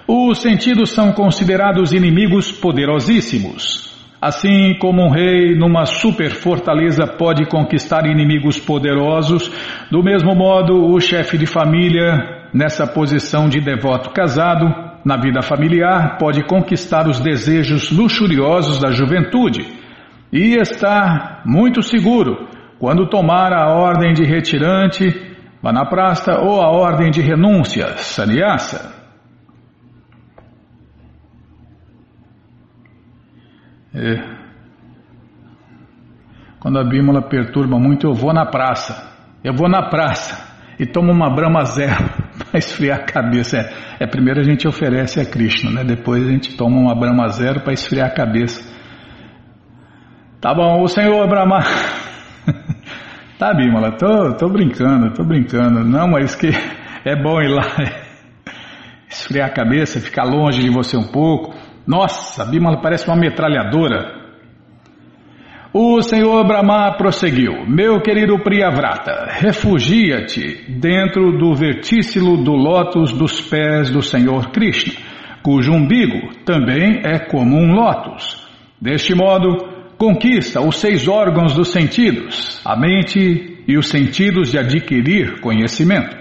Os 0.08 0.42
sentidos 0.42 0.90
são 0.90 1.14
considerados 1.14 1.94
inimigos 1.94 2.52
poderosíssimos. 2.52 3.96
Assim 4.20 4.78
como 4.80 5.04
um 5.04 5.12
rei 5.12 5.56
numa 5.56 5.86
super 5.86 6.32
fortaleza 6.32 7.06
pode 7.06 7.46
conquistar 7.48 8.08
inimigos 8.08 8.60
poderosos, 8.60 9.52
do 9.92 10.04
mesmo 10.04 10.36
modo 10.36 10.92
o 10.92 11.00
chefe 11.00 11.38
de 11.38 11.46
família, 11.46 12.50
nessa 12.52 12.88
posição 12.88 13.48
de 13.48 13.62
devoto 13.62 14.10
casado, 14.10 14.91
na 15.06 15.18
vida 15.18 15.42
familiar, 15.42 16.18
pode 16.18 16.44
conquistar 16.46 17.08
os 17.08 17.20
desejos 17.20 17.92
luxuriosos 17.92 18.80
da 18.80 18.92
juventude 18.92 19.62
e 20.32 20.56
estar 20.56 21.42
muito 21.46 21.82
seguro 21.82 22.48
quando 22.80 23.10
tomar 23.10 23.54
a 23.54 23.74
ordem 23.74 24.14
de 24.14 24.24
retirante, 24.24 25.36
vanaprasta 25.62 26.40
ou 26.40 26.62
a 26.62 26.70
ordem 26.70 27.12
de 27.12 27.22
renúncia, 27.22 27.98
sannyasa. 27.98 29.00
É. 33.94 34.42
Quando 36.60 36.80
a 36.80 36.84
Bímola 36.84 37.22
perturba 37.22 37.78
muito, 37.78 38.08
eu 38.08 38.14
vou 38.14 38.34
na 38.34 38.46
praça. 38.46 39.12
Eu 39.44 39.54
vou 39.54 39.68
na 39.68 39.90
praça 39.90 40.51
e 40.82 40.86
tomo 40.88 41.12
uma 41.12 41.30
brama 41.30 41.64
zero 41.64 42.10
para 42.50 42.58
esfriar 42.58 43.02
a 43.02 43.04
cabeça. 43.04 43.58
É, 43.58 44.04
é, 44.04 44.08
primeiro 44.08 44.40
a 44.40 44.44
gente 44.44 44.68
oferece 44.68 45.20
a 45.20 45.26
Krishna, 45.26 45.70
né? 45.70 45.84
depois 45.84 46.26
a 46.26 46.32
gente 46.32 46.58
toma 46.58 46.76
uma 46.76 46.96
brama 46.96 47.28
zero 47.28 47.62
para 47.62 47.72
esfriar 47.72 48.08
a 48.08 48.14
cabeça. 48.14 48.68
Tá 50.42 50.56
bom, 50.56 50.82
o 50.82 50.88
Senhor 50.88 51.28
Brahma. 51.30 51.60
tá, 53.38 53.54
Bímola, 53.54 53.92
tô, 53.92 54.34
tô 54.36 54.50
brincando, 54.50 55.14
tô 55.14 55.24
brincando. 55.24 55.84
Não, 55.84 56.08
mas 56.08 56.34
que 56.34 56.50
é 57.06 57.16
bom 57.16 57.40
ir 57.40 57.50
lá 57.50 57.62
esfriar 59.08 59.50
a 59.50 59.54
cabeça, 59.54 60.00
ficar 60.00 60.24
longe 60.24 60.64
de 60.64 60.72
você 60.72 60.98
um 60.98 61.12
pouco. 61.12 61.54
Nossa, 61.86 62.42
a 62.42 62.46
Bimala 62.46 62.82
parece 62.82 63.08
uma 63.08 63.18
metralhadora. 63.18 64.21
O 65.74 66.02
senhor 66.02 66.46
Brahma 66.46 66.98
prosseguiu: 66.98 67.66
Meu 67.66 68.02
querido 68.02 68.38
Priyavrata, 68.40 69.28
refugia-te 69.30 70.70
dentro 70.70 71.38
do 71.38 71.56
vertícilo 71.56 72.36
do 72.44 72.52
lótus 72.52 73.14
dos 73.14 73.40
pés 73.40 73.90
do 73.90 74.02
senhor 74.02 74.52
Krishna, 74.52 74.94
cujo 75.42 75.72
umbigo 75.72 76.36
também 76.44 77.00
é 77.06 77.20
como 77.20 77.56
um 77.56 77.74
lótus. 77.74 78.46
Deste 78.82 79.16
modo, 79.16 79.66
conquista 79.98 80.60
os 80.60 80.76
seis 80.76 81.08
órgãos 81.08 81.54
dos 81.54 81.70
sentidos, 81.70 82.62
a 82.66 82.76
mente 82.76 83.64
e 83.66 83.78
os 83.78 83.88
sentidos 83.88 84.52
de 84.52 84.58
adquirir 84.58 85.40
conhecimento. 85.40 86.18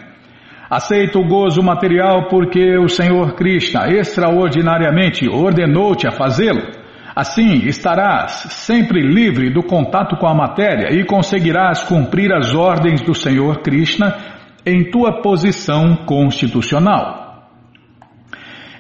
Aceita 0.71 1.19
o 1.19 1.27
gozo 1.27 1.61
material 1.61 2.29
porque 2.29 2.79
o 2.79 2.89
Senhor 2.89 3.35
Krishna 3.35 3.89
extraordinariamente 3.89 5.29
ordenou-te 5.29 6.07
a 6.07 6.13
fazê-lo. 6.13 6.80
Assim 7.15 7.67
estarás 7.67 8.33
sempre 8.51 9.01
livre 9.03 9.51
do 9.51 9.63
contato 9.63 10.17
com 10.17 10.27
a 10.27 10.35
matéria 10.35 10.93
e 10.93 11.05
conseguirás 11.05 11.83
cumprir 11.83 12.33
as 12.33 12.55
ordens 12.55 13.01
do 13.03 13.15
Senhor 13.15 13.63
Krishna 13.63 14.17
em 14.65 14.91
tua 14.91 15.21
posição 15.21 15.97
constitucional. 16.07 17.49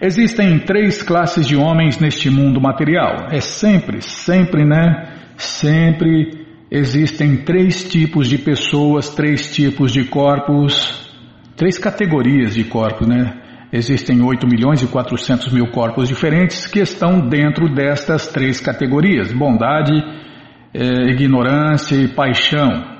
Existem 0.00 0.58
três 0.60 1.02
classes 1.02 1.46
de 1.46 1.56
homens 1.56 1.98
neste 1.98 2.30
mundo 2.30 2.60
material. 2.60 3.26
É 3.30 3.40
sempre, 3.40 4.00
sempre, 4.00 4.64
né? 4.64 5.08
Sempre 5.36 6.46
existem 6.70 7.38
três 7.38 7.88
tipos 7.88 8.28
de 8.28 8.38
pessoas, 8.38 9.10
três 9.10 9.54
tipos 9.54 9.92
de 9.92 10.04
corpos 10.04 11.10
três 11.60 11.76
categorias 11.76 12.54
de 12.54 12.64
corpos, 12.64 13.06
né? 13.06 13.38
Existem 13.72 14.20
8 14.20 14.48
milhões 14.48 14.82
e 14.82 14.86
400 14.88 15.52
mil 15.52 15.70
corpos 15.70 16.08
diferentes 16.08 16.66
que 16.66 16.80
estão 16.80 17.20
dentro 17.28 17.72
destas 17.72 18.26
três 18.26 18.60
categorias: 18.60 19.32
bondade, 19.32 19.92
é, 20.74 21.10
ignorância 21.10 21.94
e 21.94 22.08
paixão. 22.08 22.98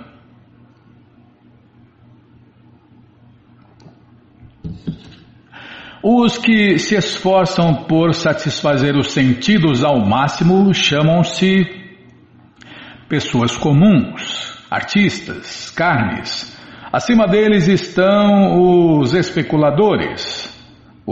Os 6.02 6.38
que 6.38 6.78
se 6.78 6.94
esforçam 6.94 7.85
por 7.85 8.14
satisfazer 8.14 8.96
os 8.96 9.12
sentidos 9.12 9.85
ao 9.85 9.98
máximo 10.06 10.72
chamam-se 10.72 11.66
pessoas 13.06 13.56
comuns, 13.56 14.64
artistas, 14.70 15.68
carnes, 15.70 16.56
Acima 16.92 17.28
deles 17.28 17.68
estão 17.68 18.98
os 18.98 19.14
especuladores, 19.14 20.50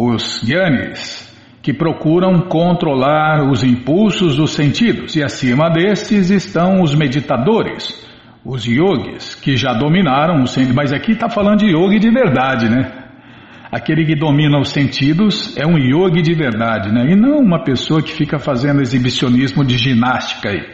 os 0.00 0.40
gyanis, 0.44 1.26
que 1.60 1.74
procuram 1.74 2.42
controlar 2.42 3.50
os 3.50 3.64
impulsos 3.64 4.36
dos 4.36 4.52
sentidos, 4.52 5.16
e 5.16 5.24
acima 5.24 5.68
destes 5.68 6.30
estão 6.30 6.82
os 6.82 6.94
meditadores, 6.94 8.06
os 8.44 8.64
yogis, 8.64 9.34
que 9.34 9.56
já 9.56 9.74
dominaram 9.74 10.44
os 10.44 10.52
sentidos. 10.52 10.76
Mas 10.76 10.92
aqui 10.92 11.12
está 11.12 11.28
falando 11.28 11.58
de 11.58 11.66
yogi 11.66 11.98
de 11.98 12.10
verdade, 12.10 12.68
né? 12.68 12.92
Aquele 13.72 14.06
que 14.06 14.14
domina 14.14 14.60
os 14.60 14.68
sentidos 14.68 15.56
é 15.58 15.66
um 15.66 15.76
yogi 15.76 16.22
de 16.22 16.32
verdade, 16.32 16.92
né? 16.92 17.10
E 17.10 17.16
não 17.16 17.40
uma 17.40 17.64
pessoa 17.64 18.00
que 18.00 18.12
fica 18.12 18.38
fazendo 18.38 18.80
exibicionismo 18.80 19.64
de 19.64 19.76
ginástica 19.76 20.50
aí. 20.50 20.64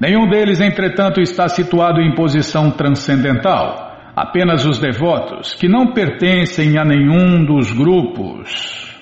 Nenhum 0.00 0.28
deles, 0.28 0.60
entretanto, 0.60 1.20
está 1.20 1.46
situado 1.46 2.00
em 2.00 2.14
posição 2.14 2.70
transcendental. 2.70 3.87
Apenas 4.20 4.66
os 4.66 4.80
devotos, 4.80 5.54
que 5.54 5.68
não 5.68 5.92
pertencem 5.92 6.76
a 6.76 6.84
nenhum 6.84 7.44
dos 7.44 7.70
grupos. 7.70 8.92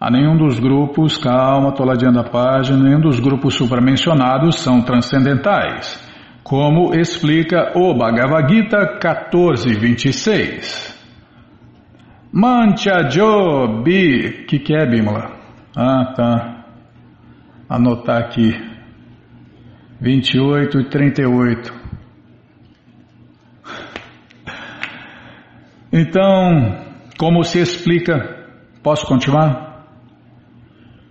A 0.00 0.10
nenhum 0.10 0.34
dos 0.34 0.58
grupos, 0.58 1.18
calma, 1.18 1.68
estou 1.68 1.84
ladeando 1.84 2.20
a 2.20 2.24
página, 2.24 2.82
nenhum 2.82 3.02
dos 3.02 3.20
grupos 3.20 3.54
supramencionados 3.54 4.58
são 4.60 4.80
transcendentais, 4.80 6.02
como 6.42 6.94
explica 6.94 7.78
o 7.78 7.92
Bhagavad 7.98 8.50
Gita 8.50 8.98
14.26. 8.98 10.96
Mancha 12.32 13.10
Jobi, 13.10 14.46
que 14.48 14.58
que 14.58 14.74
é, 14.74 14.86
Bimala? 14.86 15.32
Ah, 15.76 16.14
tá. 16.16 16.64
Anotar 17.68 18.22
aqui. 18.22 18.54
28 20.00 20.80
e 20.80 20.84
38. 20.88 21.85
Então, 25.98 26.76
como 27.18 27.42
se 27.42 27.58
explica? 27.60 28.14
Posso 28.82 29.06
continuar? 29.06 29.84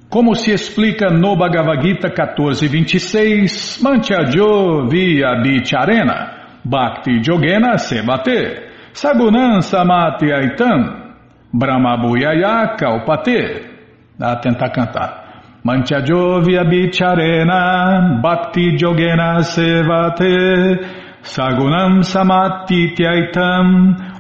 Como 0.09 0.35
se 0.35 0.51
explica 0.51 1.09
no 1.09 1.35
Bhagavad 1.35 1.81
Gita 1.81 2.11
14, 2.11 2.67
26, 2.67 3.81
Manchajo 3.81 4.87
via 4.87 5.41
Bicharena, 5.41 6.59
Bhakti 6.63 7.19
Jogena 7.19 7.79
Sebate, 7.79 8.69
Sagunan 8.93 9.61
Samati 9.61 10.31
Aitam, 10.31 11.15
Brahma 11.51 11.97
Bhuyaya 11.97 12.75
Kalpate. 12.77 13.73
Dá 14.19 14.35
tentar 14.35 14.69
cantar. 14.69 15.25
Manchajovya 15.63 16.63
bicharena 16.63 18.21
bhakti 18.21 18.77
jogena 18.77 19.41
sevate 19.41 20.77
sagunam 21.23 22.03
samatityaitam 22.03 23.65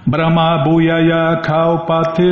brahma 0.05 0.63
bhuyaya 0.63 1.41
kalpate. 1.41 2.23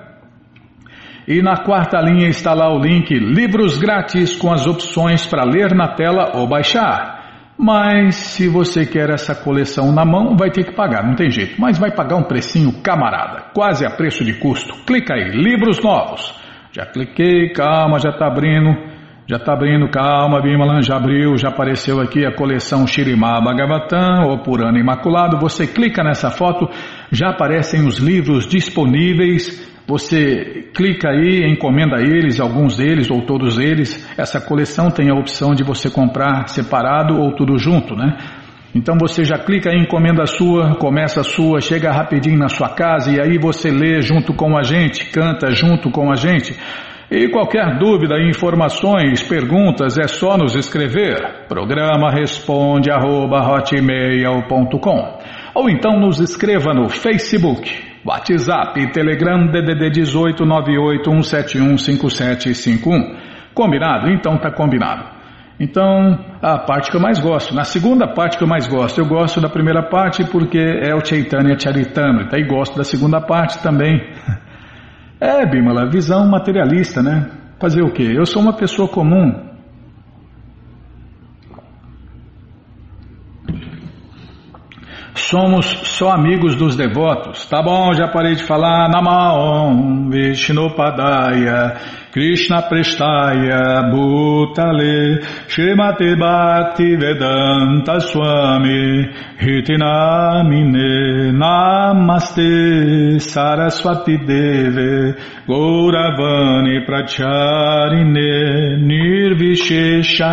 e 1.29 1.43
na 1.43 1.59
quarta 1.59 2.01
linha 2.01 2.29
está 2.29 2.55
lá 2.55 2.73
o 2.73 2.79
link 2.79 3.13
Livros 3.13 3.79
Grátis 3.79 4.35
com 4.35 4.51
as 4.51 4.67
opções 4.67 5.27
para 5.27 5.45
ler 5.45 5.75
na 5.75 5.89
tela 5.89 6.37
ou 6.37 6.49
baixar. 6.49 7.16
Mas 7.59 8.17
se 8.17 8.49
você 8.49 8.85
quer 8.85 9.09
essa 9.11 9.35
coleção 9.35 9.91
na 9.91 10.05
mão, 10.05 10.37
vai 10.37 10.51
ter 10.51 10.65
que 10.65 10.75
pagar, 10.75 11.07
não 11.07 11.15
tem 11.15 11.31
jeito. 11.31 11.61
Mas 11.61 11.79
vai 11.79 11.91
pagar 11.91 12.17
um 12.17 12.25
precinho 12.25 12.83
camarada, 12.83 13.51
quase 13.55 13.87
a 13.87 13.91
preço 13.91 14.25
de 14.25 14.35
custo. 14.35 14.75
Clica 14.85 15.15
aí, 15.15 15.31
livros 15.31 15.83
novos. 15.83 16.35
Já 16.73 16.85
cliquei, 16.85 17.53
calma, 17.53 17.99
já 17.99 18.11
está 18.11 18.27
abrindo. 18.27 18.97
Já 19.29 19.39
está 19.39 19.55
abrindo, 19.55 19.91
calma, 19.91 20.41
Bimalan, 20.41 20.83
já 20.83 20.97
abriu, 20.97 21.37
já 21.37 21.49
apareceu 21.49 22.01
aqui 22.01 22.25
a 22.25 22.33
coleção 22.33 22.87
Shirimá 22.87 23.41
Bhagavatam, 23.41 24.29
ou 24.29 24.39
Purana 24.39 24.79
Imaculado. 24.79 25.41
Você 25.41 25.67
clica 25.67 26.05
nessa 26.05 26.31
foto, 26.31 26.69
já 27.11 27.31
aparecem 27.31 27.85
os 27.89 27.99
livros 27.99 28.47
disponíveis 28.47 29.76
você 29.87 30.69
clica 30.75 31.11
aí, 31.11 31.45
encomenda 31.49 32.01
eles, 32.01 32.41
alguns 32.41 32.77
deles 32.77 33.09
ou 33.09 33.23
todos 33.23 33.57
eles. 33.57 34.05
Essa 34.19 34.41
coleção 34.41 34.91
tem 34.91 35.11
a 35.11 35.15
opção 35.15 35.55
de 35.55 35.63
você 35.63 35.89
comprar 35.89 36.49
separado 36.49 37.21
ou 37.21 37.33
tudo 37.37 37.57
junto, 37.57 37.95
né? 37.95 38.17
Então 38.75 38.97
você 39.01 39.25
já 39.25 39.39
clica 39.39 39.71
em 39.71 39.83
encomenda 39.83 40.25
a 40.25 40.27
sua, 40.27 40.75
começa 40.75 41.21
a 41.21 41.25
sua, 41.25 41.61
chega 41.61 41.93
rapidinho 41.93 42.37
na 42.37 42.49
sua 42.49 42.69
casa 42.69 43.13
e 43.13 43.21
aí 43.21 43.39
você 43.39 43.71
lê 43.71 44.03
junto 44.03 44.35
com 44.35 44.59
a 44.59 44.63
gente, 44.65 45.07
canta 45.07 45.51
junto 45.53 45.89
com 45.91 46.11
a 46.11 46.17
gente. 46.17 46.55
E 47.09 47.29
qualquer 47.29 47.79
dúvida, 47.79 48.21
informações, 48.21 49.23
perguntas, 49.23 49.97
é 49.97 50.09
só 50.09 50.37
nos 50.37 50.57
escrever. 50.57 51.47
Programa 51.49 52.11
responde 52.11 52.91
arroba, 52.91 53.41
ou 55.55 55.71
então 55.71 56.01
nos 56.01 56.21
escreva 56.21 56.75
no 56.75 56.89
Facebook 56.89 57.96
WhatsApp 58.07 58.81
e 58.81 58.93
Telegram 58.93 59.49
DDD 59.49 59.91
18 59.91 60.45
981715751. 60.45 63.17
Combinado? 63.53 64.09
Então 64.11 64.39
tá 64.39 64.53
combinado. 64.53 65.17
Então, 65.59 66.19
a 66.43 66.59
parte 66.59 66.91
que 66.91 66.97
eu 66.97 67.01
mais 67.01 67.19
gosto. 67.19 67.55
Na 67.55 67.65
segunda 67.65 68.07
parte 68.07 68.37
que 68.37 68.45
eu 68.45 68.49
mais 68.49 68.69
gosto, 68.69 69.01
eu 69.01 69.07
gosto 69.07 69.41
da 69.41 69.49
primeira 69.49 69.83
parte 69.83 70.23
porque 70.31 70.59
é 70.59 70.95
o 70.95 71.03
Chaitanya 71.05 71.59
Charitamrita 71.59 72.39
e 72.39 72.45
gosto 72.45 72.77
da 72.77 72.85
segunda 72.85 73.21
parte 73.21 73.61
também. 73.63 73.99
É, 75.19 75.47
Bimala, 75.47 75.89
visão 75.89 76.29
materialista, 76.29 77.03
né? 77.03 77.31
Fazer 77.59 77.81
o 77.81 77.91
quê? 77.91 78.13
Eu 78.15 78.27
sou 78.27 78.43
uma 78.43 78.53
pessoa 78.53 78.87
comum, 78.87 79.46
somos 85.29 85.67
só 85.83 86.11
amigos 86.11 86.55
dos 86.55 86.77
devotos. 86.77 87.47
Tá 87.47 87.61
bom, 87.63 87.93
já 87.95 88.09
parei 88.09 88.35
de 88.35 88.45
falar. 88.45 88.89
Namaon 88.89 90.09
Vishnupadaya 90.09 91.75
Krishna 92.13 92.63
Prestaya 92.63 93.91
Bhutale 93.91 95.21
Shrimate 95.49 96.17
Bhakti 96.17 96.97
Vedanta 96.97 98.01
Swami 98.01 99.05
Hitinamine 99.39 101.33
Namaste 101.33 103.21
Saraswati 103.21 104.17
Deve 104.19 105.15
Gauravani 105.47 106.87
Pracharine 106.87 108.79
Nirvishesha 108.81 110.33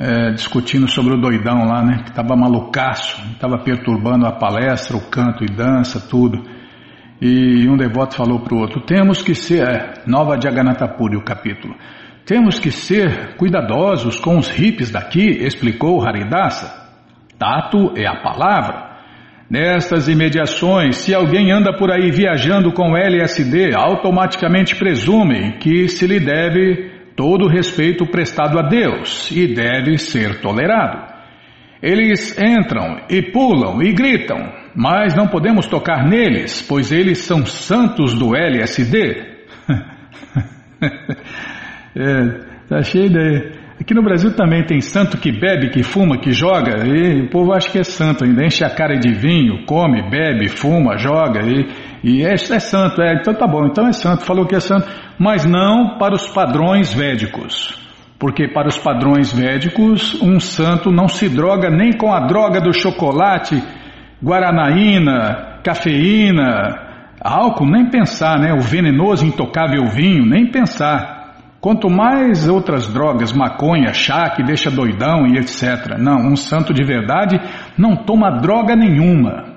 é, 0.00 0.30
discutindo 0.30 0.88
sobre 0.88 1.12
o 1.12 1.20
doidão 1.20 1.66
lá, 1.66 1.84
né? 1.84 2.02
Que 2.02 2.08
estava 2.08 2.34
malucaço, 2.34 3.22
estava 3.32 3.58
perturbando 3.58 4.26
a 4.26 4.32
palestra, 4.32 4.96
o 4.96 5.10
canto 5.10 5.44
e 5.44 5.46
dança, 5.46 6.00
tudo. 6.00 6.42
E 7.20 7.68
um 7.68 7.76
devoto 7.76 8.16
falou 8.16 8.40
para 8.40 8.54
o 8.54 8.58
outro: 8.58 8.80
temos 8.80 9.22
que 9.22 9.34
ser, 9.34 9.62
é, 9.62 9.94
Nova 10.06 10.40
Jagannatapuri, 10.40 11.16
o 11.16 11.22
capítulo, 11.22 11.74
temos 12.24 12.58
que 12.58 12.70
ser 12.70 13.36
cuidadosos 13.36 14.18
com 14.18 14.38
os 14.38 14.48
hippies 14.48 14.90
daqui, 14.90 15.28
explicou 15.44 16.02
Haridasa. 16.02 16.80
Tato 17.38 17.92
é 17.94 18.06
a 18.06 18.22
palavra. 18.22 18.88
Nestas 19.50 20.08
imediações, 20.08 20.96
se 20.96 21.12
alguém 21.12 21.50
anda 21.50 21.76
por 21.76 21.90
aí 21.90 22.10
viajando 22.10 22.72
com 22.72 22.96
LSD, 22.96 23.74
automaticamente 23.74 24.76
presumem 24.76 25.58
que 25.58 25.88
se 25.88 26.06
lhe 26.06 26.20
deve 26.20 26.89
todo 27.16 27.48
respeito 27.48 28.06
prestado 28.06 28.58
a 28.58 28.62
Deus 28.62 29.30
e 29.30 29.54
deve 29.54 29.98
ser 29.98 30.40
tolerado. 30.40 31.10
Eles 31.82 32.36
entram 32.38 33.00
e 33.08 33.22
pulam 33.22 33.82
e 33.82 33.92
gritam, 33.92 34.52
mas 34.74 35.14
não 35.14 35.26
podemos 35.26 35.66
tocar 35.66 36.06
neles, 36.06 36.60
pois 36.62 36.92
eles 36.92 37.18
são 37.18 37.46
santos 37.46 38.14
do 38.14 38.36
LSD. 38.36 39.26
é, 41.96 42.40
tá 42.68 42.82
cheio 42.82 43.08
de. 43.08 43.59
Aqui 43.80 43.94
no 43.94 44.02
Brasil 44.02 44.34
também 44.36 44.62
tem 44.64 44.80
santo 44.80 45.16
que 45.16 45.32
bebe, 45.32 45.70
que 45.70 45.82
fuma, 45.82 46.18
que 46.18 46.32
joga, 46.32 46.86
e 46.86 47.22
o 47.22 47.30
povo 47.30 47.52
acha 47.52 47.70
que 47.70 47.78
é 47.78 47.84
santo 47.84 48.24
ainda, 48.24 48.44
enche 48.44 48.62
a 48.62 48.70
cara 48.70 48.98
de 48.98 49.10
vinho, 49.10 49.64
come, 49.64 50.02
bebe, 50.10 50.48
fuma, 50.48 50.98
joga, 50.98 51.40
e, 51.40 51.66
e 52.04 52.22
é, 52.22 52.34
é 52.34 52.36
santo, 52.36 53.00
é, 53.00 53.14
então 53.14 53.32
tá 53.32 53.46
bom, 53.46 53.66
então 53.66 53.86
é 53.86 53.92
santo, 53.92 54.26
falou 54.26 54.46
que 54.46 54.54
é 54.54 54.60
santo 54.60 54.86
mas 55.20 55.44
não 55.44 55.98
para 55.98 56.14
os 56.14 56.26
padrões 56.26 56.94
védicos. 56.94 57.78
Porque 58.18 58.48
para 58.48 58.68
os 58.68 58.78
padrões 58.78 59.30
védicos, 59.30 60.18
um 60.22 60.40
santo 60.40 60.90
não 60.90 61.08
se 61.08 61.28
droga 61.28 61.68
nem 61.68 61.92
com 61.92 62.10
a 62.10 62.20
droga 62.20 62.58
do 62.58 62.72
chocolate, 62.72 63.62
guaranaína, 64.24 65.58
cafeína, 65.62 67.14
álcool, 67.20 67.70
nem 67.70 67.90
pensar, 67.90 68.38
né? 68.38 68.54
O 68.54 68.62
venenoso 68.62 69.26
intocável 69.26 69.86
vinho, 69.88 70.24
nem 70.24 70.46
pensar. 70.46 71.19
Quanto 71.60 71.90
mais 71.90 72.48
outras 72.48 72.90
drogas, 72.90 73.32
maconha, 73.32 73.92
chá 73.92 74.30
que 74.30 74.42
deixa 74.42 74.70
doidão 74.70 75.26
e 75.26 75.36
etc. 75.36 75.98
Não, 75.98 76.32
um 76.32 76.34
santo 76.34 76.72
de 76.72 76.82
verdade 76.82 77.38
não 77.76 77.96
toma 77.96 78.40
droga 78.40 78.74
nenhuma. 78.74 79.50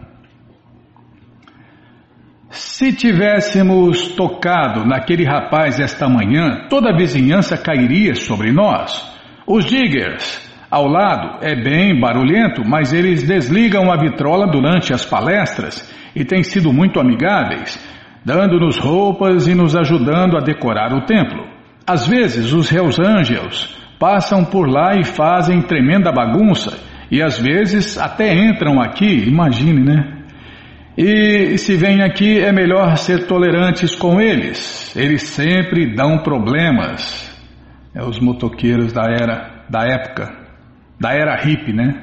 Se 2.49 2.91
tivéssemos 2.91 4.16
tocado 4.16 4.86
naquele 4.86 5.24
rapaz 5.24 5.80
esta 5.80 6.10
manhã, 6.10 6.68
toda 6.70 6.89
a 6.89 6.95
vizinhança 6.95 7.58
cairia 7.58 8.16
sobre 8.16 8.51
nós. 8.51 9.10
Os 9.47 9.64
diggers, 9.66 10.51
ao 10.70 10.86
lado 10.88 11.39
é 11.41 11.56
bem 11.56 11.97
barulhento, 11.99 12.64
mas 12.68 12.91
eles 12.91 13.24
desligam 13.26 13.89
a 13.89 13.95
vitrola 13.95 14.45
durante 14.45 14.93
as 14.93 15.06
palestras 15.06 15.89
e 16.14 16.26
têm 16.26 16.43
sido 16.43 16.74
muito 16.74 16.99
amigáveis, 16.99 17.80
dando-nos 18.26 18.78
roupas 18.78 19.47
e 19.47 19.56
nos 19.56 19.76
ajudando 19.76 20.36
a 20.36 20.41
decorar 20.41 20.93
o 20.93 21.06
templo. 21.06 21.53
Às 21.86 22.07
vezes, 22.07 22.53
os 22.53 22.71
Hells 22.71 23.01
Angels 23.01 23.75
passam 23.99 24.43
por 24.45 24.69
lá 24.69 24.95
e 24.95 25.03
fazem 25.03 25.61
tremenda 25.61 26.11
bagunça, 26.11 26.77
e 27.11 27.21
às 27.21 27.39
vezes 27.39 27.97
até 27.97 28.34
entram 28.34 28.81
aqui, 28.81 29.27
imagine, 29.27 29.84
né? 29.84 30.23
E 30.97 31.57
se 31.57 31.75
vem 31.75 32.01
aqui 32.01 32.39
é 32.39 32.51
melhor 32.51 32.97
ser 32.97 33.25
tolerantes 33.27 33.95
com 33.95 34.21
eles. 34.21 34.95
Eles 34.95 35.23
sempre 35.23 35.95
dão 35.95 36.19
problemas. 36.19 37.31
É 37.95 38.03
os 38.03 38.19
motoqueiros 38.19 38.93
da 38.93 39.03
era, 39.03 39.63
da 39.69 39.86
época, 39.86 40.31
da 40.99 41.13
era 41.13 41.36
hippie, 41.36 41.73
né? 41.73 41.93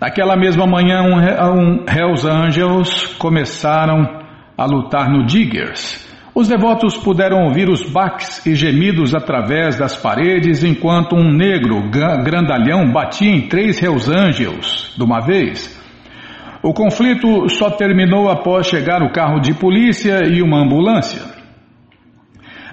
Naquela 0.00 0.36
mesma 0.36 0.66
manhã, 0.66 1.02
um, 1.02 1.16
um 1.16 1.84
Hells 1.88 2.26
Angels 2.26 3.06
começaram 3.18 4.22
a 4.56 4.64
lutar 4.64 5.08
no 5.08 5.24
Diggers. 5.24 6.11
Os 6.34 6.48
devotos 6.48 6.96
puderam 6.96 7.44
ouvir 7.44 7.68
os 7.68 7.84
baques 7.84 8.44
e 8.46 8.54
gemidos 8.54 9.14
através 9.14 9.78
das 9.78 9.94
paredes 9.94 10.64
enquanto 10.64 11.14
um 11.14 11.30
negro 11.30 11.90
grandalhão 11.90 12.90
batia 12.90 13.30
em 13.30 13.48
três 13.48 13.82
Hells 13.82 14.10
Angels 14.10 14.94
de 14.96 15.04
uma 15.04 15.20
vez. 15.20 15.78
O 16.62 16.72
conflito 16.72 17.50
só 17.50 17.68
terminou 17.70 18.30
após 18.30 18.66
chegar 18.66 19.02
o 19.02 19.12
carro 19.12 19.40
de 19.40 19.52
polícia 19.52 20.24
e 20.26 20.40
uma 20.40 20.62
ambulância. 20.62 21.20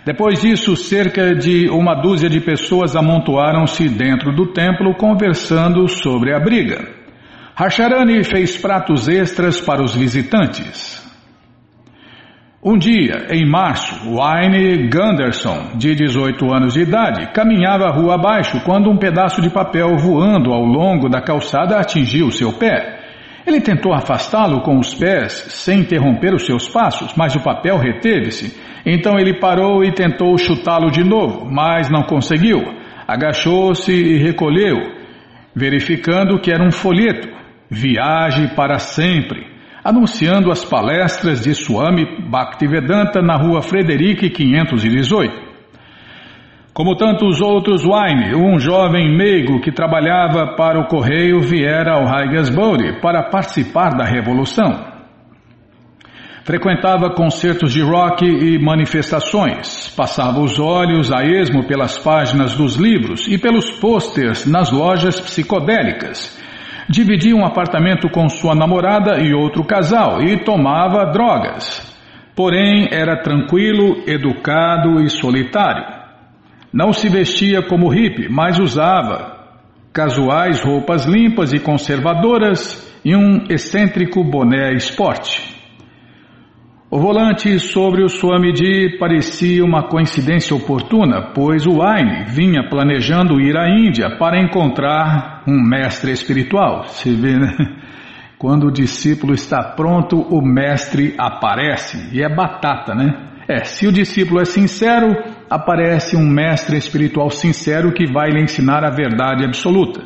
Depois 0.05 0.41
disso, 0.41 0.77
cerca 0.77 1.35
de 1.35 1.69
uma 1.69 1.95
dúzia 1.95 2.29
de 2.29 2.39
pessoas 2.39 2.95
amontoaram-se 2.95 3.89
dentro 3.89 4.31
do 4.31 4.53
templo 4.53 4.95
conversando 4.95 5.85
sobre 5.89 6.33
a 6.33 6.39
briga. 6.39 6.87
Harsharani 7.57 8.23
fez 8.23 8.55
pratos 8.55 9.09
extras 9.09 9.59
para 9.59 9.83
os 9.83 9.93
visitantes. 9.93 11.08
Um 12.61 12.77
dia, 12.77 13.27
em 13.31 13.49
março, 13.49 14.13
Wayne 14.13 14.89
Gunderson, 14.89 15.77
de 15.77 15.95
18 15.95 16.53
anos 16.53 16.73
de 16.73 16.81
idade, 16.81 17.31
caminhava 17.31 17.85
a 17.85 17.91
rua 17.91 18.15
abaixo 18.15 18.59
quando 18.65 18.89
um 18.89 18.97
pedaço 18.97 19.41
de 19.41 19.49
papel 19.49 19.95
voando 19.95 20.51
ao 20.51 20.65
longo 20.65 21.07
da 21.07 21.21
calçada 21.21 21.77
atingiu 21.77 22.29
seu 22.31 22.51
pé. 22.51 22.99
Ele 23.47 23.61
tentou 23.61 23.93
afastá-lo 23.93 24.59
com 24.61 24.77
os 24.77 24.93
pés, 24.93 25.31
sem 25.47 25.79
interromper 25.79 26.33
os 26.33 26.45
seus 26.45 26.67
passos, 26.67 27.13
mas 27.15 27.33
o 27.33 27.41
papel 27.41 27.77
reteve-se. 27.77 28.59
Então 28.85 29.17
ele 29.17 29.39
parou 29.39 29.81
e 29.81 29.93
tentou 29.93 30.37
chutá-lo 30.37 30.91
de 30.91 31.01
novo, 31.01 31.49
mas 31.49 31.89
não 31.89 32.03
conseguiu. 32.03 32.59
Agachou-se 33.07 33.89
e 33.89 34.17
recolheu, 34.17 34.75
verificando 35.55 36.37
que 36.41 36.51
era 36.51 36.61
um 36.61 36.71
folheto. 36.71 37.29
Viaje 37.71 38.53
para 38.53 38.79
sempre, 38.79 39.48
anunciando 39.83 40.51
as 40.51 40.63
palestras 40.63 41.41
de 41.41 41.53
Swami 41.53 42.05
Bhaktivedanta 42.29 43.21
na 43.21 43.35
rua 43.37 43.61
Frederic 43.61 44.29
518. 44.29 45.49
Como 46.73 46.95
tantos 46.95 47.41
outros, 47.41 47.83
Wayne, 47.83 48.35
um 48.35 48.57
jovem 48.57 49.13
meigo 49.13 49.59
que 49.59 49.71
trabalhava 49.71 50.55
para 50.55 50.79
o 50.79 50.87
correio, 50.87 51.41
viera 51.41 51.93
ao 51.93 52.07
Haigesbury 52.07 53.01
para 53.01 53.29
participar 53.29 53.97
da 53.97 54.05
revolução. 54.05 54.87
Frequentava 56.45 57.13
concertos 57.13 57.73
de 57.73 57.81
rock 57.81 58.25
e 58.25 58.57
manifestações, 58.57 59.93
passava 59.95 60.39
os 60.39 60.59
olhos 60.59 61.11
a 61.11 61.23
esmo 61.23 61.67
pelas 61.67 61.99
páginas 61.99 62.55
dos 62.55 62.75
livros 62.75 63.27
e 63.27 63.37
pelos 63.37 63.69
pôsteres 63.71 64.45
nas 64.45 64.71
lojas 64.71 65.19
psicodélicas. 65.19 66.39
Dividia 66.89 67.35
um 67.35 67.45
apartamento 67.45 68.09
com 68.09 68.27
sua 68.27 68.55
namorada 68.55 69.19
e 69.19 69.31
outro 69.31 69.63
casal 69.63 70.23
e 70.23 70.43
tomava 70.43 71.11
drogas. 71.11 71.95
Porém, 72.35 72.87
era 72.91 73.21
tranquilo, 73.21 74.03
educado 74.07 74.99
e 74.99 75.07
solitário. 75.07 75.85
Não 76.73 76.91
se 76.91 77.07
vestia 77.07 77.61
como 77.61 77.89
hippie, 77.89 78.27
mas 78.27 78.57
usava 78.57 79.37
casuais 79.93 80.61
roupas 80.61 81.05
limpas 81.05 81.53
e 81.53 81.59
conservadoras 81.59 82.91
e 83.05 83.15
um 83.15 83.43
excêntrico 83.49 84.23
boné 84.23 84.73
esporte. 84.73 85.58
O 86.91 86.97
volante 86.97 87.59
sobre 87.59 88.03
o 88.03 88.09
Swamiji 88.09 88.97
parecia 88.97 89.63
uma 89.63 89.87
coincidência 89.87 90.55
oportuna, 90.55 91.31
pois 91.35 91.67
o 91.67 91.83
Aine 91.83 92.25
vinha 92.25 92.67
planejando 92.67 93.39
ir 93.39 93.55
à 93.55 93.69
Índia 93.69 94.17
para 94.17 94.41
encontrar 94.41 95.43
um 95.47 95.61
mestre 95.61 96.11
espiritual. 96.11 96.85
Se 96.85 97.13
vê, 97.13 97.37
né? 97.37 97.55
Quando 98.39 98.65
o 98.65 98.71
discípulo 98.71 99.35
está 99.35 99.61
pronto, 99.75 100.19
o 100.19 100.41
mestre 100.41 101.13
aparece. 101.15 102.09
E 102.11 102.23
é 102.23 102.35
batata, 102.35 102.95
né? 102.95 103.13
É, 103.47 103.63
se 103.63 103.85
o 103.85 103.91
discípulo 103.91 104.41
é 104.41 104.45
sincero, 104.45 105.15
aparece 105.47 106.17
um 106.17 106.27
mestre 106.27 106.75
espiritual 106.75 107.29
sincero 107.29 107.93
que 107.93 108.11
vai 108.11 108.31
lhe 108.31 108.41
ensinar 108.41 108.83
a 108.83 108.89
verdade 108.89 109.45
absoluta. 109.45 110.01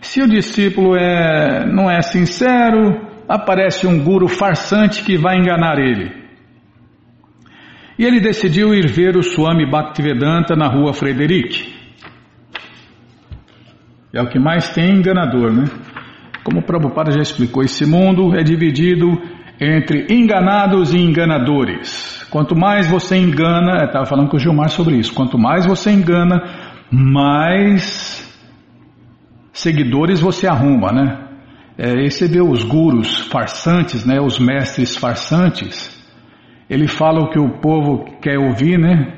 Se 0.00 0.20
o 0.20 0.26
discípulo 0.26 0.96
é, 0.96 1.64
não 1.64 1.88
é 1.88 2.02
sincero, 2.02 3.07
aparece 3.28 3.86
um 3.86 4.02
guru 4.02 4.26
farsante 4.26 5.04
que 5.04 5.18
vai 5.18 5.36
enganar 5.36 5.78
ele. 5.78 6.10
E 7.98 8.04
ele 8.04 8.20
decidiu 8.20 8.72
ir 8.74 8.86
ver 8.88 9.16
o 9.16 9.22
Swami 9.22 9.68
Bhaktivedanta 9.68 10.56
na 10.56 10.68
rua 10.68 10.94
Frederic. 10.94 11.74
É 14.12 14.22
o 14.22 14.28
que 14.28 14.38
mais 14.38 14.70
tem 14.70 14.94
enganador, 14.94 15.52
né? 15.52 15.64
Como 16.42 16.60
o 16.60 16.62
Prabhupada 16.62 17.10
já 17.10 17.20
explicou, 17.20 17.62
esse 17.62 17.84
mundo 17.84 18.34
é 18.34 18.42
dividido 18.42 19.06
entre 19.60 20.06
enganados 20.08 20.94
e 20.94 20.98
enganadores. 20.98 22.26
Quanto 22.30 22.56
mais 22.56 22.88
você 22.88 23.16
engana, 23.16 23.84
estava 23.84 24.06
falando 24.06 24.30
com 24.30 24.36
o 24.36 24.40
Gilmar 24.40 24.70
sobre 24.70 24.96
isso, 24.96 25.12
quanto 25.12 25.36
mais 25.36 25.66
você 25.66 25.90
engana, 25.90 26.40
mais 26.90 28.24
seguidores 29.52 30.20
você 30.20 30.46
arruma, 30.46 30.92
né? 30.92 31.27
É, 31.78 31.94
vê 32.26 32.40
os 32.40 32.64
gurus 32.64 33.28
farsantes, 33.28 34.04
né? 34.04 34.20
Os 34.20 34.40
mestres 34.40 34.96
farsantes. 34.96 35.96
Ele 36.68 36.88
fala 36.88 37.20
o 37.20 37.30
que 37.30 37.38
o 37.38 37.60
povo 37.60 38.04
quer 38.20 38.36
ouvir, 38.36 38.76
né? 38.76 39.14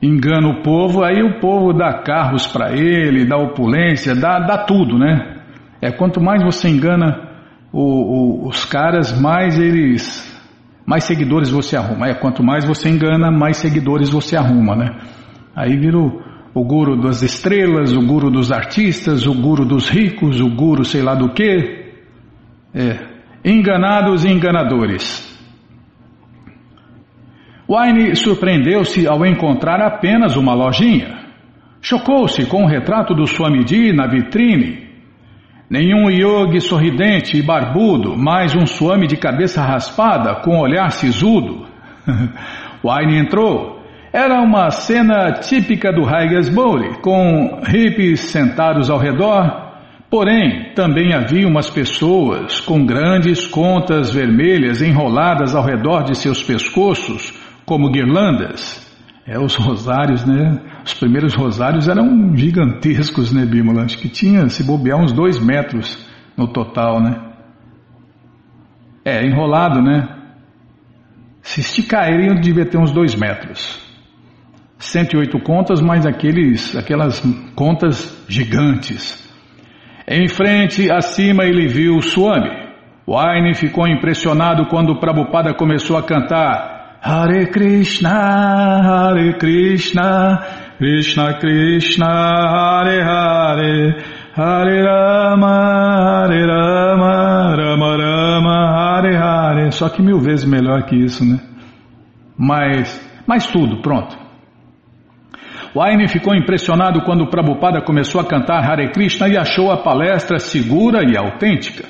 Engana 0.00 0.48
o 0.48 0.62
povo, 0.62 1.02
aí 1.02 1.20
o 1.22 1.40
povo 1.40 1.72
dá 1.72 2.02
carros 2.02 2.46
para 2.46 2.72
ele, 2.72 3.26
dá 3.26 3.36
opulência, 3.36 4.14
dá, 4.14 4.38
dá 4.38 4.58
tudo, 4.58 4.96
né? 4.96 5.42
É 5.82 5.90
quanto 5.90 6.22
mais 6.22 6.42
você 6.42 6.68
engana 6.68 7.28
o, 7.72 8.44
o, 8.44 8.48
os 8.48 8.64
caras, 8.64 9.18
mais 9.20 9.58
eles 9.58 10.30
mais 10.86 11.04
seguidores 11.04 11.50
você 11.50 11.76
arruma. 11.76 12.08
É, 12.08 12.14
quanto 12.14 12.42
mais 12.42 12.64
você 12.64 12.88
engana, 12.88 13.30
mais 13.30 13.58
seguidores 13.58 14.08
você 14.08 14.36
arruma, 14.36 14.74
né? 14.74 14.96
Aí 15.54 15.76
vira 15.76 15.98
o, 15.98 16.20
o 16.54 16.64
guru 16.64 17.00
das 17.00 17.22
estrelas, 17.22 17.92
o 17.92 18.00
guru 18.00 18.30
dos 18.30 18.50
artistas, 18.50 19.26
o 19.26 19.34
guru 19.34 19.64
dos 19.64 19.88
ricos, 19.88 20.40
o 20.40 20.48
guru 20.48 20.84
sei 20.84 21.02
lá 21.02 21.14
do 21.14 21.28
que. 21.32 21.79
É, 22.74 22.98
enganados 23.44 24.24
e 24.24 24.28
enganadores. 24.30 25.28
Wayne 27.68 28.16
surpreendeu-se 28.16 29.06
ao 29.06 29.24
encontrar 29.24 29.80
apenas 29.80 30.36
uma 30.36 30.54
lojinha. 30.54 31.20
Chocou-se 31.80 32.46
com 32.46 32.64
o 32.64 32.66
retrato 32.66 33.14
do 33.14 33.26
Swamiji 33.26 33.92
na 33.92 34.06
vitrine 34.06 34.90
Nenhum 35.70 36.10
yogi 36.10 36.60
sorridente 36.60 37.36
e 37.36 37.42
barbudo, 37.42 38.16
mais 38.16 38.56
um 38.56 38.66
swami 38.66 39.06
de 39.06 39.16
cabeça 39.16 39.62
raspada 39.62 40.34
com 40.42 40.58
olhar 40.58 40.90
sisudo. 40.90 41.64
Wine 42.82 43.20
entrou. 43.20 43.80
Era 44.12 44.40
uma 44.40 44.68
cena 44.70 45.30
típica 45.34 45.92
do 45.92 46.04
Haigesbury, 46.04 47.00
com 47.00 47.60
hippies 47.64 48.18
sentados 48.18 48.90
ao 48.90 48.98
redor, 48.98 49.69
porém 50.10 50.72
também 50.74 51.14
havia 51.14 51.46
umas 51.46 51.70
pessoas 51.70 52.60
com 52.60 52.84
grandes 52.84 53.46
contas 53.46 54.12
vermelhas 54.12 54.82
enroladas 54.82 55.54
ao 55.54 55.64
redor 55.64 56.02
de 56.02 56.16
seus 56.16 56.42
pescoços, 56.42 57.32
como 57.64 57.90
guirlandas. 57.90 58.90
É, 59.24 59.38
os 59.38 59.54
rosários, 59.54 60.24
né? 60.24 60.60
Os 60.84 60.92
primeiros 60.94 61.34
rosários 61.34 61.86
eram 61.86 62.36
gigantescos, 62.36 63.32
né, 63.32 63.46
Bímola? 63.46 63.84
Acho 63.84 63.98
que 63.98 64.08
tinha, 64.08 64.48
se 64.48 64.64
bobear, 64.64 64.98
uns 64.98 65.12
dois 65.12 65.38
metros 65.38 66.04
no 66.36 66.48
total, 66.48 67.00
né? 67.00 67.16
É, 69.04 69.24
enrolado, 69.24 69.80
né? 69.80 70.08
Se 71.42 71.60
esticarem, 71.60 72.40
devia 72.40 72.66
ter 72.66 72.78
uns 72.78 72.90
dois 72.90 73.14
metros. 73.14 73.80
108 74.78 75.38
contas, 75.40 75.80
mais 75.80 76.04
aqueles, 76.04 76.74
aquelas 76.74 77.22
contas 77.54 78.24
gigantes. 78.28 79.29
Em 80.06 80.28
frente, 80.28 80.90
acima, 80.90 81.44
ele 81.44 81.66
viu 81.66 82.00
Swami. 82.00 82.50
O 83.06 83.18
Aine 83.18 83.54
ficou 83.54 83.86
impressionado 83.86 84.66
quando 84.66 84.98
Prabhupada 84.98 85.52
começou 85.54 85.96
a 85.96 86.02
cantar 86.02 86.98
Hare 87.02 87.46
Krishna, 87.50 88.10
Hare 88.10 89.38
Krishna, 89.38 90.38
Krishna 90.78 91.38
Krishna, 91.38 92.06
Hare 92.06 93.02
Hare, 93.02 94.04
Hare 94.36 94.82
Rama, 94.82 96.26
Hare 96.26 96.46
Rama, 96.46 97.56
Rama 97.56 97.96
Rama, 97.96 98.98
Hare 98.98 99.16
Hare. 99.16 99.72
Só 99.72 99.88
que 99.88 100.02
mil 100.02 100.20
vezes 100.20 100.44
melhor 100.44 100.84
que 100.84 100.96
isso, 100.96 101.24
né? 101.24 101.40
Mas, 102.36 103.00
mas 103.26 103.46
tudo, 103.46 103.80
pronto. 103.82 104.16
Waine 105.74 106.08
ficou 106.08 106.34
impressionado 106.34 107.02
quando 107.02 107.28
Prabhupada 107.28 107.80
começou 107.80 108.20
a 108.20 108.26
cantar 108.26 108.68
Hare 108.68 108.90
Krishna 108.90 109.28
e 109.28 109.36
achou 109.36 109.70
a 109.70 109.76
palestra 109.76 110.38
segura 110.38 111.04
e 111.04 111.16
autêntica. 111.16 111.84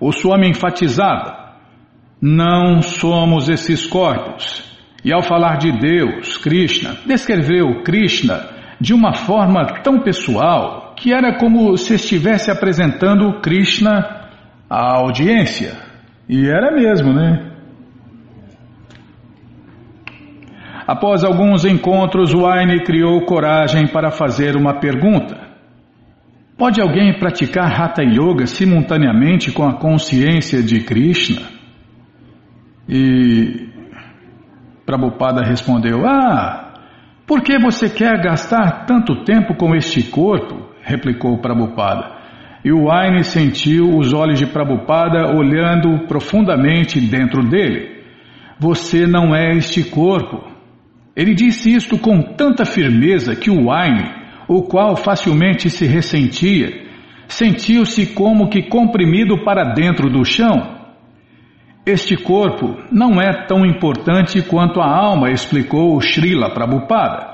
O 0.00 0.12
Swami 0.12 0.48
enfatizava: 0.48 1.54
Não 2.20 2.80
somos 2.80 3.48
esses 3.48 3.86
corpos. 3.86 4.66
E 5.04 5.12
ao 5.12 5.22
falar 5.22 5.58
de 5.58 5.70
Deus, 5.72 6.38
Krishna, 6.38 6.96
descreveu 7.06 7.82
Krishna 7.82 8.46
de 8.80 8.92
uma 8.94 9.12
forma 9.12 9.64
tão 9.82 10.00
pessoal 10.00 10.94
que 10.96 11.12
era 11.12 11.38
como 11.38 11.76
se 11.76 11.94
estivesse 11.94 12.50
apresentando 12.50 13.40
Krishna 13.40 14.28
à 14.68 14.96
audiência. 14.96 15.76
E 16.28 16.48
era 16.48 16.74
mesmo, 16.74 17.12
né? 17.12 17.47
Após 20.88 21.22
alguns 21.22 21.66
encontros, 21.66 22.32
Wine 22.32 22.82
criou 22.82 23.20
coragem 23.26 23.86
para 23.88 24.10
fazer 24.10 24.56
uma 24.56 24.80
pergunta. 24.80 25.38
Pode 26.56 26.80
alguém 26.80 27.12
praticar 27.18 27.78
Hatha 27.78 28.02
Yoga 28.02 28.46
simultaneamente 28.46 29.52
com 29.52 29.64
a 29.64 29.74
consciência 29.74 30.62
de 30.62 30.80
Krishna? 30.80 31.42
E 32.88 33.68
Prabhupada 34.86 35.42
respondeu: 35.42 36.06
Ah, 36.06 36.72
por 37.26 37.42
que 37.42 37.58
você 37.58 37.90
quer 37.90 38.22
gastar 38.22 38.86
tanto 38.86 39.24
tempo 39.24 39.54
com 39.56 39.74
este 39.74 40.04
corpo? 40.04 40.70
replicou 40.80 41.36
Prabhupada. 41.36 42.16
E 42.64 42.72
o 42.72 42.88
Wine 42.88 43.24
sentiu 43.24 43.94
os 43.98 44.14
olhos 44.14 44.38
de 44.38 44.46
Prabhupada 44.46 45.36
olhando 45.36 46.06
profundamente 46.06 46.98
dentro 46.98 47.46
dele. 47.46 48.04
Você 48.58 49.06
não 49.06 49.36
é 49.36 49.54
este 49.54 49.84
corpo. 49.84 50.56
Ele 51.18 51.34
disse 51.34 51.74
isto 51.74 51.98
com 51.98 52.22
tanta 52.22 52.64
firmeza 52.64 53.34
que 53.34 53.50
o 53.50 53.68
Wine, 53.68 54.08
o 54.46 54.62
qual 54.62 54.94
facilmente 54.94 55.68
se 55.68 55.84
ressentia, 55.84 56.70
sentiu-se 57.26 58.14
como 58.14 58.48
que 58.48 58.62
comprimido 58.62 59.42
para 59.44 59.74
dentro 59.74 60.08
do 60.08 60.24
chão. 60.24 60.78
Este 61.84 62.16
corpo 62.16 62.76
não 62.92 63.20
é 63.20 63.46
tão 63.46 63.66
importante 63.66 64.40
quanto 64.42 64.80
a 64.80 64.86
alma, 64.86 65.32
explicou 65.32 66.00
Srila 66.00 66.54
Prabhupada. 66.54 67.26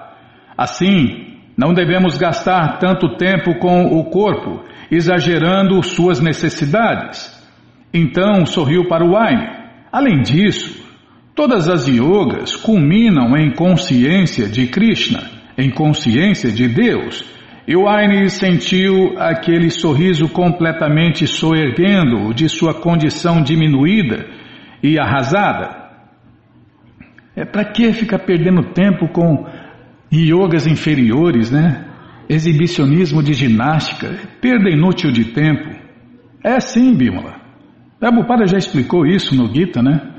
Assim, 0.57 1.35
não 1.55 1.74
devemos 1.74 2.16
gastar 2.16 2.78
tanto 2.78 3.18
tempo 3.18 3.59
com 3.59 3.99
o 3.99 4.05
corpo, 4.05 4.64
exagerando 4.91 5.82
suas 5.82 6.20
necessidades. 6.20 7.39
Então 7.93 8.47
sorriu 8.47 8.89
para 8.89 9.05
o 9.05 9.14
Wine. 9.14 9.47
Além 9.93 10.22
disso, 10.22 10.84
Todas 11.35 11.68
as 11.68 11.89
yogas 11.89 12.55
culminam 12.55 13.37
em 13.37 13.53
consciência 13.53 14.49
de 14.49 14.68
Krishna, 14.68 15.20
em 15.59 15.68
consciência 15.68 16.51
de 16.53 16.68
Deus. 16.68 17.24
E 17.66 17.74
o 17.74 17.89
Aine 17.89 18.30
sentiu 18.30 19.18
aquele 19.18 19.68
sorriso 19.68 20.28
completamente 20.28 21.26
soerguendo 21.26 22.32
de 22.32 22.49
sua 22.49 22.72
condição 22.72 23.43
diminuída 23.43 24.24
e 24.80 24.97
arrasada. 24.97 25.82
É 27.35 27.45
para 27.45 27.64
que 27.64 27.93
ficar 27.93 28.20
perdendo 28.20 28.72
tempo 28.72 29.09
com 29.09 29.45
yogas 30.12 30.68
inferiores, 30.68 31.51
né? 31.51 31.85
Exibicionismo 32.28 33.22
de 33.24 33.35
ginástica, 33.35 34.14
perda 34.41 34.70
inútil 34.70 35.11
de 35.11 35.32
tempo. 35.32 35.68
É 36.45 36.61
sim, 36.61 36.95
Bimala. 36.95 37.41
Prabhupada 37.99 38.47
já 38.47 38.57
explicou 38.57 39.05
isso 39.05 39.35
no 39.35 39.53
Gita, 39.53 39.82
né? 39.82 40.13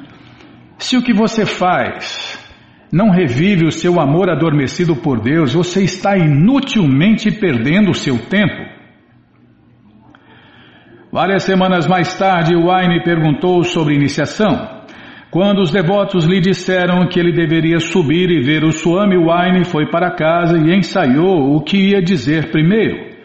Se 0.78 0.97
o 0.97 1.01
que 1.01 1.13
você 1.13 1.45
faz 1.45 2.39
não 2.91 3.09
revive 3.09 3.65
o 3.65 3.71
seu 3.71 3.99
amor 3.99 4.30
adormecido 4.30 4.95
por 4.95 5.19
Deus, 5.19 5.53
você 5.53 5.84
está 5.84 6.17
inutilmente 6.17 7.32
perdendo 7.32 7.91
o 7.91 7.95
seu 7.95 8.17
tempo. 8.17 8.76
Várias 11.11 11.43
semanas 11.43 11.88
mais 11.88 12.17
tarde, 12.17 12.55
Wayne 12.55 13.03
perguntou 13.03 13.63
sobre 13.63 13.95
iniciação. 13.95 14.84
Quando 15.32 15.61
os 15.61 15.71
devotos 15.71 16.26
lhe 16.26 16.39
disseram 16.39 17.07
que 17.07 17.19
ele 17.19 17.32
deveria 17.32 17.80
subir 17.80 18.30
e 18.30 18.41
ver 18.41 18.63
o 18.63 18.71
Swami, 18.71 19.17
Wayne 19.17 19.65
foi 19.65 19.89
para 19.89 20.11
casa 20.11 20.57
e 20.57 20.73
ensaiou 20.76 21.55
o 21.55 21.61
que 21.61 21.91
ia 21.91 22.01
dizer 22.01 22.51
primeiro. 22.51 23.15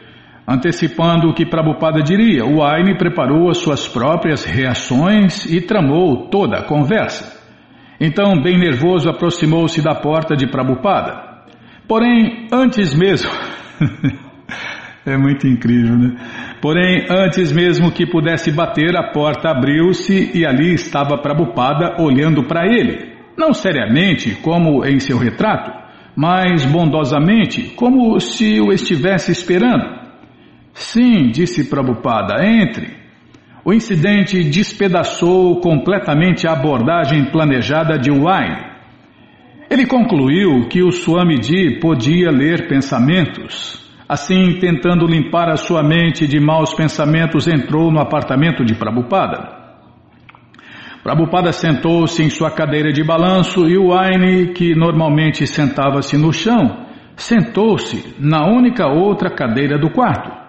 Antecipando 0.46 1.28
o 1.28 1.34
que 1.34 1.46
Prabhupada 1.46 2.02
diria, 2.02 2.44
Wayne 2.44 2.96
preparou 2.98 3.48
as 3.48 3.58
suas 3.58 3.86
próprias 3.86 4.44
reações 4.44 5.44
e 5.46 5.60
tramou 5.60 6.28
toda 6.28 6.58
a 6.58 6.64
conversa. 6.64 7.39
Então, 8.00 8.40
bem 8.40 8.58
nervoso, 8.58 9.10
aproximou-se 9.10 9.82
da 9.82 9.94
porta 9.94 10.34
de 10.34 10.46
Prabhupada. 10.46 11.44
Porém, 11.86 12.48
antes 12.50 12.94
mesmo. 12.94 13.30
é 15.04 15.18
muito 15.18 15.46
incrível, 15.46 15.98
né? 15.98 16.16
Porém, 16.62 17.06
antes 17.10 17.52
mesmo 17.52 17.92
que 17.92 18.06
pudesse 18.06 18.50
bater, 18.50 18.96
a 18.96 19.12
porta 19.12 19.50
abriu-se 19.50 20.30
e 20.34 20.46
ali 20.46 20.72
estava 20.72 21.18
Prabhupada 21.18 22.02
olhando 22.02 22.44
para 22.44 22.66
ele. 22.66 23.12
Não 23.36 23.52
seriamente, 23.52 24.34
como 24.36 24.84
em 24.84 24.98
seu 24.98 25.18
retrato, 25.18 25.70
mas 26.16 26.64
bondosamente, 26.64 27.74
como 27.76 28.18
se 28.18 28.60
o 28.60 28.72
estivesse 28.72 29.30
esperando. 29.30 30.00
Sim, 30.72 31.28
disse 31.30 31.68
Prabhupada, 31.68 32.44
entre. 32.46 32.99
O 33.64 33.72
incidente 33.72 34.42
despedaçou 34.42 35.60
completamente 35.60 36.48
a 36.48 36.52
abordagem 36.52 37.26
planejada 37.26 37.98
de 37.98 38.10
Wine. 38.10 38.70
Ele 39.68 39.86
concluiu 39.86 40.66
que 40.68 40.82
o 40.82 40.90
Swamiji 40.90 41.78
podia 41.78 42.30
ler 42.30 42.66
pensamentos. 42.68 43.78
Assim, 44.08 44.58
tentando 44.58 45.06
limpar 45.06 45.48
a 45.50 45.56
sua 45.56 45.82
mente 45.82 46.26
de 46.26 46.40
maus 46.40 46.74
pensamentos, 46.74 47.46
entrou 47.46 47.92
no 47.92 48.00
apartamento 48.00 48.64
de 48.64 48.74
Prabhupada. 48.74 49.60
Prabhupada 51.02 51.52
sentou-se 51.52 52.22
em 52.22 52.28
sua 52.28 52.50
cadeira 52.50 52.92
de 52.92 53.04
balanço 53.04 53.68
e 53.68 53.78
o 53.78 53.90
que 54.52 54.74
normalmente 54.74 55.46
sentava-se 55.46 56.16
no 56.16 56.32
chão, 56.32 56.86
sentou-se 57.14 58.16
na 58.18 58.46
única 58.46 58.86
outra 58.86 59.30
cadeira 59.30 59.78
do 59.78 59.90
quarto. 59.90 60.39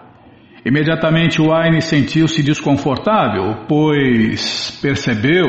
Imediatamente 0.64 1.42
Wayne 1.42 1.82
sentiu-se 1.82 2.40
desconfortável, 2.40 3.64
pois 3.68 4.78
percebeu 4.80 5.48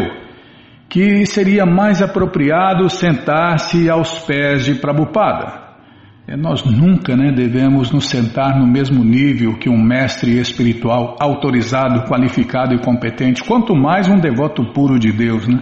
que 0.90 1.26
seria 1.26 1.66
mais 1.66 2.02
apropriado 2.02 2.90
sentar-se 2.90 3.90
aos 3.90 4.20
pés 4.20 4.66
de 4.66 4.76
Prabhupada. 4.76 5.62
É, 6.28 6.36
nós 6.36 6.64
nunca 6.64 7.16
né, 7.16 7.32
devemos 7.32 7.92
nos 7.92 8.10
sentar 8.10 8.58
no 8.58 8.66
mesmo 8.66 9.04
nível 9.04 9.58
que 9.58 9.70
um 9.70 9.78
mestre 9.78 10.40
espiritual 10.40 11.16
autorizado, 11.20 12.08
qualificado 12.08 12.74
e 12.74 12.80
competente, 12.80 13.44
quanto 13.44 13.76
mais 13.76 14.08
um 14.08 14.18
devoto 14.20 14.74
puro 14.74 14.98
de 14.98 15.12
Deus. 15.12 15.48
Né? 15.48 15.60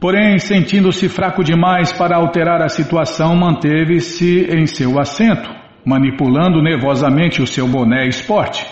Porém, 0.00 0.38
sentindo-se 0.38 1.08
fraco 1.08 1.42
demais 1.42 1.92
para 1.92 2.16
alterar 2.16 2.62
a 2.62 2.68
situação, 2.68 3.36
manteve-se 3.36 4.46
em 4.50 4.66
seu 4.66 4.98
assento 4.98 5.57
manipulando 5.84 6.62
nervosamente 6.62 7.42
o 7.42 7.46
seu 7.46 7.66
boné 7.66 8.06
esporte. 8.06 8.66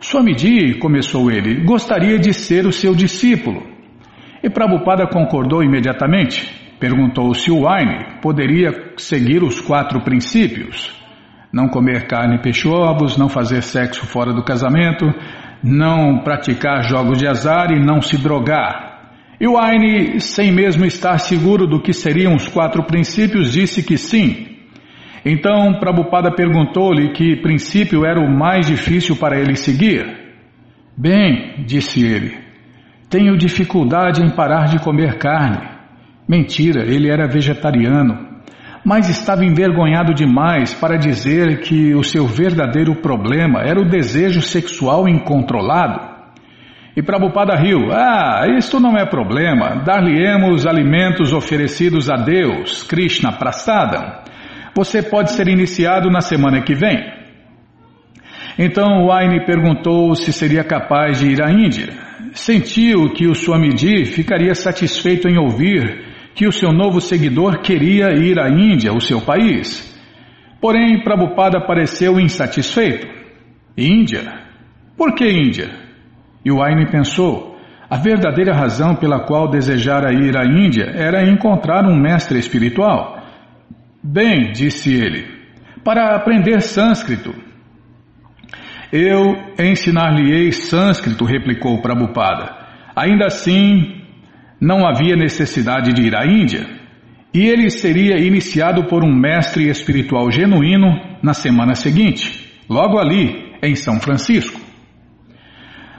Swamiji, 0.00 0.74
começou 0.78 1.30
ele, 1.30 1.64
gostaria 1.64 2.18
de 2.18 2.32
ser 2.32 2.66
o 2.66 2.72
seu 2.72 2.94
discípulo. 2.94 3.62
E 4.42 4.50
Prabhupada 4.50 5.06
concordou 5.06 5.62
imediatamente. 5.62 6.64
Perguntou 6.78 7.34
se 7.34 7.50
o 7.50 7.66
Wine 7.66 8.20
poderia 8.20 8.92
seguir 8.96 9.42
os 9.42 9.60
quatro 9.60 10.00
princípios: 10.02 10.92
não 11.52 11.68
comer 11.68 12.06
carne, 12.06 12.40
peixe, 12.42 12.68
ovos, 12.68 13.16
não 13.16 13.28
fazer 13.28 13.62
sexo 13.62 14.06
fora 14.06 14.32
do 14.32 14.44
casamento, 14.44 15.06
não 15.62 16.18
praticar 16.22 16.82
jogos 16.82 17.18
de 17.18 17.26
azar 17.26 17.72
e 17.72 17.80
não 17.80 18.00
se 18.02 18.18
drogar. 18.18 19.14
E 19.40 19.46
o 19.46 19.58
Wine, 19.58 20.20
sem 20.20 20.52
mesmo 20.52 20.84
estar 20.84 21.18
seguro 21.18 21.66
do 21.66 21.80
que 21.80 21.92
seriam 21.92 22.34
os 22.34 22.46
quatro 22.48 22.82
princípios, 22.84 23.52
disse 23.52 23.82
que 23.82 23.98
sim, 23.98 24.55
então 25.24 25.78
Prabhupada 25.80 26.30
perguntou-lhe 26.30 27.12
que 27.12 27.36
princípio 27.36 28.04
era 28.04 28.20
o 28.20 28.28
mais 28.28 28.66
difícil 28.66 29.16
para 29.16 29.38
ele 29.38 29.56
seguir. 29.56 30.04
Bem, 30.96 31.64
disse 31.66 32.04
ele, 32.04 32.36
tenho 33.10 33.36
dificuldade 33.36 34.22
em 34.22 34.30
parar 34.30 34.64
de 34.64 34.78
comer 34.78 35.18
carne. 35.18 35.76
Mentira, 36.28 36.82
ele 36.82 37.08
era 37.08 37.28
vegetariano, 37.28 38.18
mas 38.84 39.08
estava 39.08 39.44
envergonhado 39.44 40.12
demais 40.14 40.74
para 40.74 40.96
dizer 40.96 41.60
que 41.60 41.94
o 41.94 42.02
seu 42.02 42.26
verdadeiro 42.26 42.96
problema 42.96 43.60
era 43.60 43.80
o 43.80 43.88
desejo 43.88 44.40
sexual 44.40 45.08
incontrolado. 45.08 46.16
E 46.96 47.02
Prabhupada 47.02 47.54
riu: 47.54 47.92
Ah, 47.92 48.46
isto 48.56 48.80
não 48.80 48.96
é 48.96 49.04
problema. 49.04 49.82
Dar-lhe-emos 49.84 50.66
alimentos 50.66 51.32
oferecidos 51.32 52.08
a 52.08 52.16
Deus, 52.16 52.82
Krishna 52.84 53.32
Prasadam. 53.32 54.24
Você 54.76 55.02
pode 55.02 55.32
ser 55.32 55.48
iniciado 55.48 56.10
na 56.10 56.20
semana 56.20 56.60
que 56.60 56.74
vem. 56.74 57.02
Então 58.58 59.06
Waine 59.06 59.46
perguntou 59.46 60.14
se 60.14 60.30
seria 60.34 60.62
capaz 60.62 61.18
de 61.18 61.30
ir 61.30 61.42
à 61.42 61.50
Índia. 61.50 61.94
Sentiu 62.34 63.08
que 63.14 63.26
o 63.26 63.34
Swamiji 63.34 64.04
ficaria 64.04 64.54
satisfeito 64.54 65.28
em 65.28 65.38
ouvir 65.38 66.04
que 66.34 66.46
o 66.46 66.52
seu 66.52 66.74
novo 66.74 67.00
seguidor 67.00 67.62
queria 67.62 68.12
ir 68.12 68.38
à 68.38 68.50
Índia, 68.50 68.92
o 68.92 69.00
seu 69.00 69.18
país. 69.18 69.96
Porém, 70.60 71.02
Prabhupada 71.02 71.58
pareceu 71.66 72.20
insatisfeito. 72.20 73.06
Índia? 73.78 74.30
Por 74.94 75.14
que 75.14 75.26
Índia? 75.26 75.70
E 76.44 76.52
Waine 76.52 76.90
pensou, 76.90 77.58
a 77.88 77.96
verdadeira 77.96 78.52
razão 78.52 78.94
pela 78.94 79.20
qual 79.20 79.48
desejara 79.48 80.12
ir 80.12 80.36
à 80.36 80.44
Índia 80.44 80.92
era 80.94 81.26
encontrar 81.26 81.86
um 81.86 81.96
mestre 81.98 82.38
espiritual. 82.38 83.15
Bem, 84.08 84.52
disse 84.52 84.94
ele, 84.94 85.26
para 85.82 86.14
aprender 86.14 86.60
sânscrito. 86.60 87.34
Eu 88.92 89.34
ensinar-lhe-ei 89.58 90.52
sânscrito, 90.52 91.24
replicou 91.24 91.82
Prabhupada. 91.82 92.54
Ainda 92.94 93.26
assim, 93.26 94.00
não 94.60 94.86
havia 94.86 95.16
necessidade 95.16 95.92
de 95.92 96.02
ir 96.02 96.14
à 96.14 96.24
Índia. 96.24 96.68
E 97.34 97.46
ele 97.46 97.68
seria 97.68 98.16
iniciado 98.16 98.84
por 98.84 99.04
um 99.04 99.12
mestre 99.12 99.68
espiritual 99.68 100.30
genuíno 100.30 101.18
na 101.20 101.34
semana 101.34 101.74
seguinte, 101.74 102.62
logo 102.70 102.98
ali, 102.98 103.56
em 103.60 103.74
São 103.74 104.00
Francisco. 104.00 104.60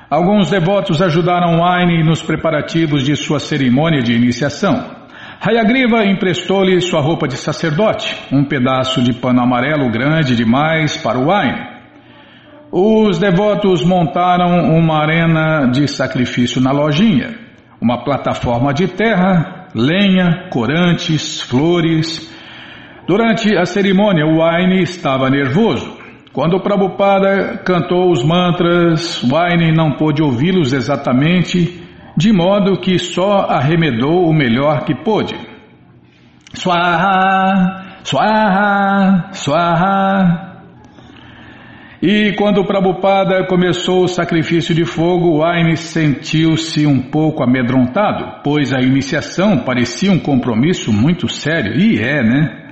Alguns 0.09 0.49
devotos 0.49 1.01
ajudaram 1.01 1.61
Wine 1.61 2.05
nos 2.05 2.21
preparativos 2.21 3.03
de 3.03 3.17
sua 3.17 3.39
cerimônia 3.39 4.01
de 4.01 4.13
iniciação. 4.13 4.96
Hayagriva 5.39 6.03
emprestou-lhe 6.03 6.81
sua 6.81 6.99
roupa 6.99 7.27
de 7.27 7.37
sacerdote, 7.37 8.17
um 8.31 8.43
pedaço 8.43 9.01
de 9.03 9.13
pano 9.13 9.41
amarelo 9.41 9.89
grande 9.91 10.35
demais 10.35 10.97
para 10.97 11.19
o 11.19 11.29
Wine. 11.31 11.77
Os 12.71 13.19
devotos 13.19 13.85
montaram 13.85 14.75
uma 14.75 14.99
arena 14.99 15.67
de 15.67 15.87
sacrifício 15.87 16.59
na 16.59 16.71
lojinha, 16.71 17.35
uma 17.79 18.03
plataforma 18.03 18.73
de 18.73 18.87
terra, 18.87 19.67
lenha, 19.75 20.49
corantes, 20.49 21.39
flores. 21.41 22.33
Durante 23.07 23.55
a 23.55 23.65
cerimônia, 23.65 24.25
o 24.25 24.41
Wine 24.41 24.81
estava 24.81 25.29
nervoso. 25.29 25.97
Quando 26.33 26.59
Prabhupada 26.59 27.59
cantou 27.63 28.11
os 28.11 28.23
mantras, 28.23 29.23
Wine 29.23 29.71
não 29.71 29.91
pôde 29.91 30.21
ouvi-los 30.21 30.73
exatamente, 30.73 31.86
de 32.17 32.33
modo 32.33 32.79
que 32.79 32.97
só 32.97 33.41
arremedou 33.47 34.27
o 34.27 34.33
melhor 34.33 34.83
que 34.85 34.95
pôde. 34.95 35.35
Swaha, 36.51 37.99
Swaha, 38.03 39.29
Swaha. 39.33 40.47
E 42.01 42.33
quando 42.37 42.65
Prabhupada 42.65 43.45
começou 43.45 44.03
o 44.03 44.07
sacrifício 44.07 44.73
de 44.73 44.83
fogo, 44.83 45.43
Wine 45.43 45.77
sentiu-se 45.77 46.87
um 46.87 46.99
pouco 47.01 47.43
amedrontado, 47.43 48.41
pois 48.43 48.73
a 48.73 48.81
iniciação 48.81 49.59
parecia 49.59 50.11
um 50.11 50.19
compromisso 50.19 50.91
muito 50.91 51.27
sério, 51.27 51.79
e 51.79 51.99
é, 51.99 52.23
né? 52.23 52.63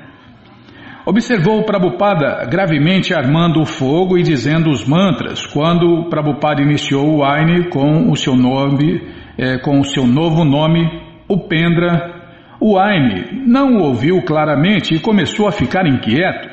Observou 1.05 1.63
Prabhupada 1.63 2.47
gravemente 2.49 3.13
armando 3.13 3.61
o 3.61 3.65
fogo 3.65 4.17
e 4.17 4.23
dizendo 4.23 4.71
os 4.71 4.87
mantras 4.87 5.45
quando 5.45 6.09
Prabhupada 6.09 6.63
iniciou 6.63 7.17
o 7.17 7.23
Aine 7.23 7.69
com 7.69 8.09
o 8.09 8.15
seu 8.15 8.35
nome, 8.35 9.01
é, 9.38 9.57
com 9.57 9.79
o 9.79 9.86
seu 9.86 10.05
novo 10.05 10.43
nome, 10.43 10.81
Upendra. 11.29 12.13
O 12.59 12.77
Aine 12.77 13.43
não 13.45 13.77
o 13.77 13.83
ouviu 13.83 14.21
claramente 14.23 14.95
e 14.95 14.99
começou 14.99 15.47
a 15.47 15.51
ficar 15.51 15.86
inquieto. 15.86 16.49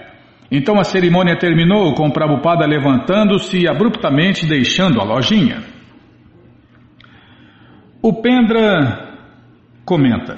Então 0.51 0.78
a 0.78 0.85
cerimônia 0.85 1.39
terminou 1.39 1.95
com 1.95 2.11
Prabhupada 2.11 2.66
levantando-se 2.66 3.61
e 3.61 3.68
abruptamente 3.68 4.47
deixando 4.47 5.01
a 5.01 5.05
lojinha. 5.05 5.62
Upendra 8.03 9.16
comenta. 9.85 10.37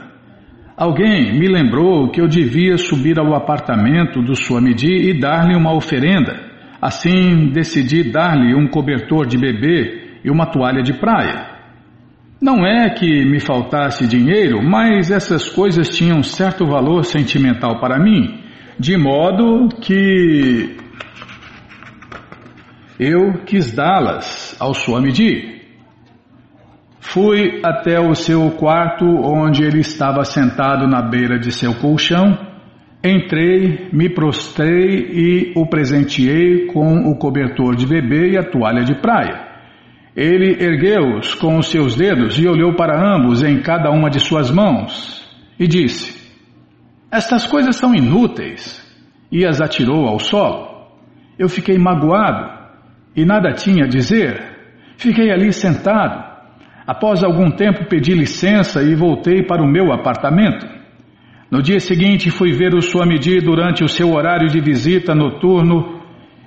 Alguém 0.76 1.38
me 1.38 1.49
lembrou 1.49 2.11
que 2.11 2.20
eu 2.20 2.28
devia 2.28 2.76
subir 2.76 3.18
ao 3.18 3.34
apartamento 3.34 4.20
do 4.20 4.34
Swamiji 4.34 5.11
e 5.11 5.18
dar-lhe 5.18 5.57
uma 5.57 5.72
oferenda. 5.72 6.38
Assim, 6.82 7.51
decidi 7.53 8.11
dar-lhe 8.11 8.55
um 8.55 8.68
cobertor 8.68 9.26
de 9.26 9.38
bebê 9.38 10.20
e 10.24 10.30
uma 10.30 10.47
toalha 10.47 10.82
de 10.82 10.92
praia. 10.92 11.53
Não 12.45 12.62
é 12.66 12.90
que 12.90 13.24
me 13.24 13.40
faltasse 13.40 14.07
dinheiro, 14.07 14.62
mas 14.62 15.11
essas 15.11 15.49
coisas 15.49 15.88
tinham 15.88 16.22
certo 16.22 16.66
valor 16.66 17.03
sentimental 17.03 17.80
para 17.80 17.99
mim, 17.99 18.38
de 18.78 18.99
modo 18.99 19.70
que 19.80 20.76
eu 23.01 23.32
quis 23.47 23.74
dá-las 23.74 24.55
ao 24.61 24.74
Swamiji. 24.74 25.62
Fui 27.01 27.62
até 27.64 27.99
o 27.99 28.14
seu 28.14 28.51
quarto, 28.51 29.07
onde 29.07 29.64
ele 29.64 29.80
estava 29.80 30.22
sentado 30.22 30.86
na 30.86 31.01
beira 31.01 31.38
de 31.38 31.51
seu 31.51 31.72
colchão. 31.76 32.38
Entrei, 33.03 33.88
me 33.90 34.11
prostrei 34.11 34.99
e 35.14 35.53
o 35.57 35.66
presenteei 35.66 36.66
com 36.66 37.11
o 37.11 37.16
cobertor 37.16 37.74
de 37.74 37.86
bebê 37.86 38.32
e 38.32 38.36
a 38.36 38.45
toalha 38.45 38.84
de 38.84 39.01
praia. 39.01 39.53
Ele 40.17 40.62
ergueu-os 40.62 41.35
com 41.35 41.59
os 41.59 41.69
seus 41.69 41.97
dedos 41.97 42.39
e 42.39 42.47
olhou 42.47 42.75
para 42.75 43.17
ambos 43.17 43.43
em 43.43 43.61
cada 43.61 43.91
uma 43.91 44.09
de 44.09 44.21
suas 44.21 44.51
mãos 44.51 45.29
e 45.59 45.67
disse: 45.67 46.33
Estas 47.11 47.47
coisas 47.47 47.77
são 47.77 47.95
inúteis, 47.95 48.81
e 49.31 49.45
as 49.45 49.61
atirou 49.61 50.07
ao 50.07 50.19
solo. 50.19 50.89
Eu 51.39 51.49
fiquei 51.49 51.77
magoado 51.79 52.53
e 53.17 53.25
nada 53.25 53.53
tinha 53.53 53.85
a 53.85 53.89
dizer. 53.89 54.53
Fiquei 54.97 55.33
ali 55.33 55.53
sentado 55.53 56.35
Após 56.87 57.25
algum 57.25 57.51
tempo 57.51 57.87
pedi 57.87 58.12
licença 58.12 58.83
e 58.83 58.95
voltei 58.95 59.43
para 59.43 59.62
o 59.62 59.67
meu 59.67 59.91
apartamento. 59.91 60.67
No 61.51 61.62
dia 61.62 61.81
seguinte 61.81 62.31
fui 62.31 62.53
ver 62.53 62.75
o 62.75 62.83
Swamiji 62.83 63.41
durante 63.41 63.83
o 63.83 63.89
seu 63.89 64.12
horário 64.12 64.49
de 64.49 64.61
visita 64.61 65.15
noturno 65.15 65.93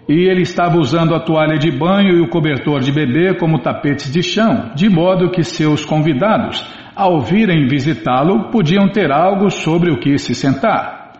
e 0.07 0.29
ele 0.29 0.41
estava 0.41 0.77
usando 0.77 1.13
a 1.13 1.19
toalha 1.19 1.57
de 1.57 1.69
banho 1.69 2.15
e 2.15 2.21
o 2.21 2.29
cobertor 2.29 2.79
de 2.79 2.91
bebê 2.91 3.35
como 3.35 3.59
tapetes 3.59 4.11
de 4.11 4.23
chão, 4.23 4.71
de 4.73 4.89
modo 4.89 5.29
que 5.29 5.43
seus 5.43 5.83
convidados, 5.83 6.65
ao 6.95 7.21
virem 7.21 7.67
visitá-lo, 7.67 8.49
podiam 8.49 8.87
ter 8.87 9.11
algo 9.11 9.49
sobre 9.49 9.91
o 9.91 9.99
que 9.99 10.17
se 10.17 10.33
sentar. 10.33 11.11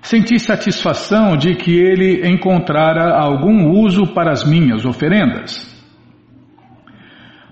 Senti 0.00 0.38
satisfação 0.38 1.36
de 1.36 1.56
que 1.56 1.76
ele 1.76 2.26
encontrara 2.28 3.18
algum 3.18 3.72
uso 3.82 4.06
para 4.14 4.30
as 4.30 4.48
minhas 4.48 4.84
oferendas. 4.84 5.76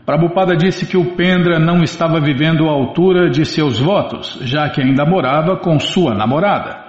Prabhupada 0.07 0.57
disse 0.57 0.87
que 0.87 0.97
o 0.97 1.17
Pendra 1.17 1.59
não 1.59 1.83
estava 1.83 2.21
vivendo 2.21 2.69
à 2.69 2.71
altura 2.71 3.29
de 3.29 3.45
seus 3.45 3.81
votos, 3.81 4.39
já 4.43 4.71
que 4.71 4.81
ainda 4.81 5.05
morava 5.05 5.57
com 5.57 5.81
sua 5.81 6.15
namorada. 6.15 6.86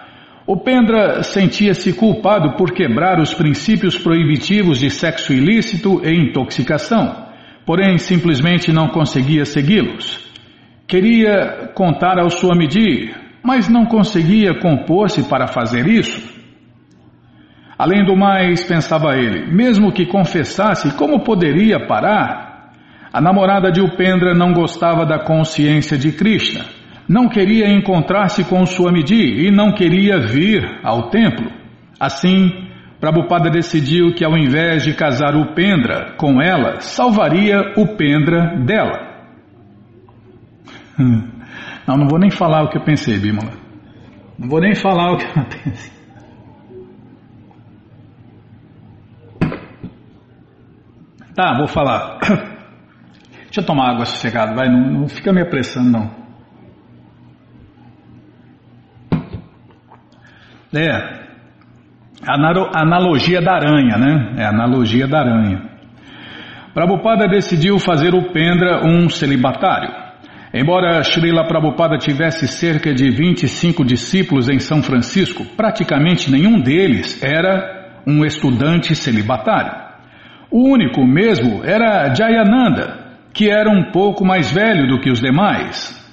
O 0.49 0.55
Pendra 0.55 1.23
sentia-se 1.23 1.91
culpado 1.91 2.55
por 2.55 2.71
quebrar 2.71 3.19
os 3.19 3.33
princípios 3.33 3.97
proibitivos 3.97 4.79
de 4.79 4.89
sexo 4.89 5.33
ilícito 5.33 5.99
e 6.05 6.15
intoxicação, 6.15 7.27
porém 7.65 7.97
simplesmente 7.97 8.71
não 8.71 8.87
conseguia 8.87 9.43
segui-los. 9.43 10.25
Queria 10.87 11.73
contar 11.75 12.17
ao 12.17 12.29
Swamiji, 12.29 13.13
mas 13.43 13.67
não 13.67 13.85
conseguia 13.87 14.57
compor-se 14.57 15.27
para 15.27 15.47
fazer 15.47 15.85
isso. 15.85 16.33
Além 17.77 18.05
do 18.05 18.15
mais, 18.15 18.63
pensava 18.63 19.17
ele, 19.17 19.53
mesmo 19.53 19.91
que 19.91 20.05
confessasse, 20.05 20.95
como 20.95 21.25
poderia 21.25 21.85
parar? 21.87 22.71
A 23.11 23.19
namorada 23.19 23.69
de 23.69 23.81
Upendra 23.81 24.33
não 24.33 24.53
gostava 24.53 25.05
da 25.05 25.19
consciência 25.19 25.97
de 25.97 26.13
Krishna, 26.13 26.76
não 27.07 27.29
queria 27.29 27.69
encontrar-se 27.69 28.43
com 28.43 28.65
Swamiji 28.65 29.47
e 29.47 29.51
não 29.51 29.71
queria 29.71 30.19
vir 30.19 30.79
ao 30.83 31.09
templo. 31.09 31.49
Assim, 31.99 32.67
Prabhupada 32.99 33.49
decidiu 33.49 34.13
que 34.13 34.25
ao 34.25 34.37
invés 34.37 34.83
de 34.83 34.93
casar 34.93 35.35
Upendra 35.35 36.15
com 36.17 36.41
ela, 36.41 36.81
salvaria 36.81 37.73
Upendra 37.77 38.57
dela. 38.65 39.07
Não, 41.87 41.95
não 41.95 42.09
vou 42.09 42.19
nem 42.19 42.29
falar 42.29 42.63
o 42.63 42.69
que 42.69 42.77
eu 42.77 42.83
pensei, 42.83 43.17
Bimala. 43.17 43.53
Não 44.37 44.49
vou 44.49 44.59
nem 44.59 44.75
falar 44.75 45.13
o 45.13 45.17
que 45.17 45.25
eu 45.25 45.45
pensei. 45.45 45.91
Tá, 51.33 51.55
vou 51.57 51.67
falar. 51.67 52.17
Deixa 53.45 53.61
eu 53.61 53.65
tomar 53.65 53.91
água 53.91 54.03
sossegada, 54.03 54.53
vai, 54.53 54.67
não, 54.67 55.01
não 55.01 55.07
fica 55.07 55.31
me 55.31 55.41
apressando 55.41 55.89
não. 55.89 56.26
É, 60.73 61.27
a 62.25 62.81
analogia 62.81 63.41
da 63.41 63.53
aranha, 63.53 63.97
né? 63.97 64.35
É 64.37 64.45
analogia 64.45 65.07
da 65.07 65.19
aranha. 65.19 65.61
Prabhupada 66.73 67.27
decidiu 67.27 67.79
fazer 67.79 68.13
o 68.13 68.31
Pendra 68.31 68.85
um 68.85 69.09
celibatário. 69.09 69.89
Embora 70.53 71.03
Srila 71.03 71.47
Prabhupada 71.47 71.97
tivesse 71.97 72.47
cerca 72.47 72.93
de 72.93 73.09
25 73.09 73.83
discípulos 73.83 74.49
em 74.49 74.59
São 74.59 74.81
Francisco, 74.81 75.45
praticamente 75.55 76.31
nenhum 76.31 76.59
deles 76.59 77.21
era 77.21 78.01
um 78.05 78.25
estudante 78.25 78.95
celibatário. 78.95 79.87
O 80.49 80.69
único 80.69 81.05
mesmo 81.05 81.63
era 81.63 82.13
Jayananda, 82.13 83.17
que 83.33 83.49
era 83.49 83.69
um 83.69 83.91
pouco 83.91 84.25
mais 84.25 84.51
velho 84.51 84.87
do 84.87 84.99
que 84.99 85.11
os 85.11 85.19
demais. 85.19 86.06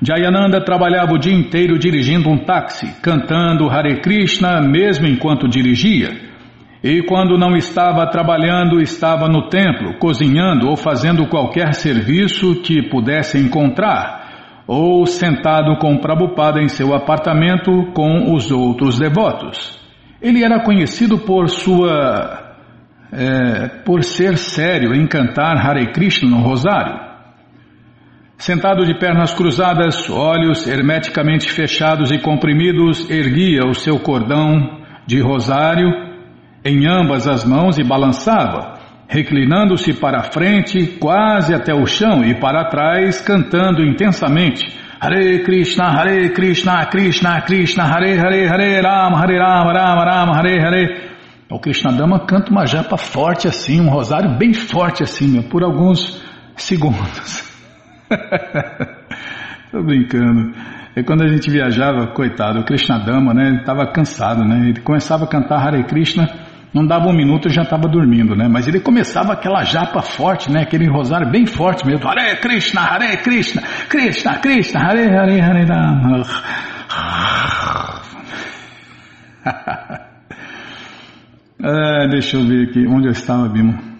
Jayananda 0.00 0.64
trabalhava 0.64 1.14
o 1.14 1.18
dia 1.18 1.34
inteiro 1.34 1.76
dirigindo 1.76 2.28
um 2.28 2.38
táxi, 2.38 2.86
cantando 3.02 3.68
Hare 3.68 4.00
Krishna 4.00 4.60
mesmo 4.60 5.08
enquanto 5.08 5.48
dirigia. 5.48 6.28
E 6.82 7.02
quando 7.02 7.36
não 7.36 7.56
estava 7.56 8.06
trabalhando, 8.06 8.80
estava 8.80 9.26
no 9.26 9.48
templo, 9.48 9.98
cozinhando 9.98 10.68
ou 10.68 10.76
fazendo 10.76 11.26
qualquer 11.26 11.74
serviço 11.74 12.62
que 12.62 12.88
pudesse 12.88 13.36
encontrar, 13.36 14.62
ou 14.68 15.04
sentado 15.04 15.76
com 15.78 15.98
Prabhupada 15.98 16.60
em 16.62 16.68
seu 16.68 16.94
apartamento 16.94 17.90
com 17.92 18.32
os 18.32 18.52
outros 18.52 19.00
devotos. 19.00 19.80
Ele 20.22 20.44
era 20.44 20.60
conhecido 20.60 21.18
por 21.18 21.48
sua. 21.48 22.46
É, 23.10 23.68
por 23.86 24.04
ser 24.04 24.36
sério 24.36 24.94
em 24.94 25.06
cantar 25.06 25.56
Hare 25.56 25.92
Krishna 25.92 26.28
no 26.28 26.42
rosário. 26.42 27.07
Sentado 28.38 28.86
de 28.86 28.94
pernas 28.94 29.34
cruzadas, 29.34 30.08
olhos 30.08 30.64
hermeticamente 30.68 31.50
fechados 31.50 32.12
e 32.12 32.20
comprimidos, 32.20 33.10
erguia 33.10 33.66
o 33.66 33.74
seu 33.74 33.98
cordão 33.98 34.78
de 35.04 35.20
rosário 35.20 35.88
em 36.64 36.86
ambas 36.86 37.26
as 37.26 37.44
mãos 37.44 37.78
e 37.78 37.82
balançava, 37.82 38.74
reclinando-se 39.08 39.92
para 39.92 40.22
frente, 40.22 40.86
quase 41.00 41.52
até 41.52 41.74
o 41.74 41.84
chão, 41.84 42.24
e 42.24 42.38
para 42.38 42.66
trás, 42.66 43.20
cantando 43.20 43.82
intensamente. 43.82 44.64
Hare 45.00 45.42
Krishna, 45.42 45.88
Hare 45.88 46.30
Krishna, 46.30 46.86
Krishna 46.86 47.40
Krishna, 47.40 47.84
Hare 47.86 48.16
Hare, 48.16 48.46
Hare 48.46 48.80
Rama, 48.80 49.18
Hare 49.18 49.36
Rama, 49.36 49.72
Rama 49.72 50.04
Rama, 50.04 50.36
Hare 50.36 50.60
Hare. 50.60 51.10
O 51.50 51.58
Krishna 51.58 51.90
Dama 51.90 52.24
canta 52.24 52.52
uma 52.52 52.66
japa 52.66 52.96
forte 52.96 53.48
assim, 53.48 53.80
um 53.80 53.88
rosário 53.88 54.38
bem 54.38 54.54
forte 54.54 55.02
assim, 55.02 55.42
por 55.42 55.64
alguns 55.64 56.22
segundos. 56.54 57.57
Tô 59.70 59.82
brincando. 59.82 60.52
E 60.96 61.02
quando 61.02 61.22
a 61.22 61.28
gente 61.28 61.50
viajava, 61.50 62.08
coitado, 62.08 62.60
o 62.60 62.64
Krishna 62.64 62.98
Dama, 62.98 63.32
né, 63.32 63.48
ele 63.48 63.58
estava 63.58 63.86
cansado, 63.92 64.44
né, 64.44 64.70
ele 64.70 64.80
começava 64.80 65.24
a 65.24 65.28
cantar 65.28 65.64
Hare 65.64 65.84
Krishna, 65.84 66.26
não 66.72 66.86
dava 66.86 67.08
um 67.08 67.12
minuto 67.12 67.48
e 67.48 67.52
já 67.52 67.62
estava 67.62 67.88
dormindo, 67.88 68.36
né? 68.36 68.46
Mas 68.48 68.68
ele 68.68 68.78
começava 68.80 69.32
aquela 69.32 69.64
japa 69.64 70.02
forte, 70.02 70.52
né? 70.52 70.62
Aquele 70.62 70.86
rosário 70.86 71.30
bem 71.30 71.46
forte 71.46 71.86
mesmo. 71.86 72.06
Hare 72.06 72.36
Krishna, 72.36 72.82
Hare 72.82 73.16
Krishna, 73.18 73.62
Krishna, 73.88 74.38
Krishna, 74.38 74.80
Hare 74.80 75.08
Hare 75.08 75.40
Hare 75.40 75.64
Rama. 75.64 76.22
é, 81.64 82.08
deixa 82.08 82.36
eu 82.36 82.44
ver 82.44 82.68
aqui 82.68 82.86
onde 82.86 83.06
eu 83.06 83.12
estava, 83.12 83.48
Bima. 83.48 83.97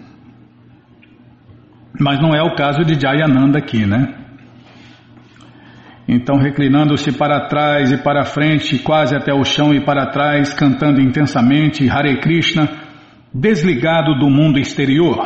Mas 1.99 2.19
não 2.21 2.33
é 2.33 2.41
o 2.41 2.55
caso 2.55 2.85
de 2.85 2.99
Jayananda 2.99 3.59
aqui, 3.59 3.85
né? 3.85 4.15
Então, 6.07 6.37
reclinando-se 6.37 7.11
para 7.11 7.47
trás 7.47 7.91
e 7.91 7.97
para 7.97 8.23
frente, 8.23 8.79
quase 8.79 9.15
até 9.15 9.31
o 9.31 9.43
chão 9.43 9.73
e 9.73 9.81
para 9.81 10.07
trás, 10.07 10.51
cantando 10.53 10.99
intensamente 11.01 11.87
Hare 11.87 12.19
Krishna, 12.19 12.67
desligado 13.31 14.17
do 14.17 14.27
mundo 14.29 14.57
exterior. 14.57 15.19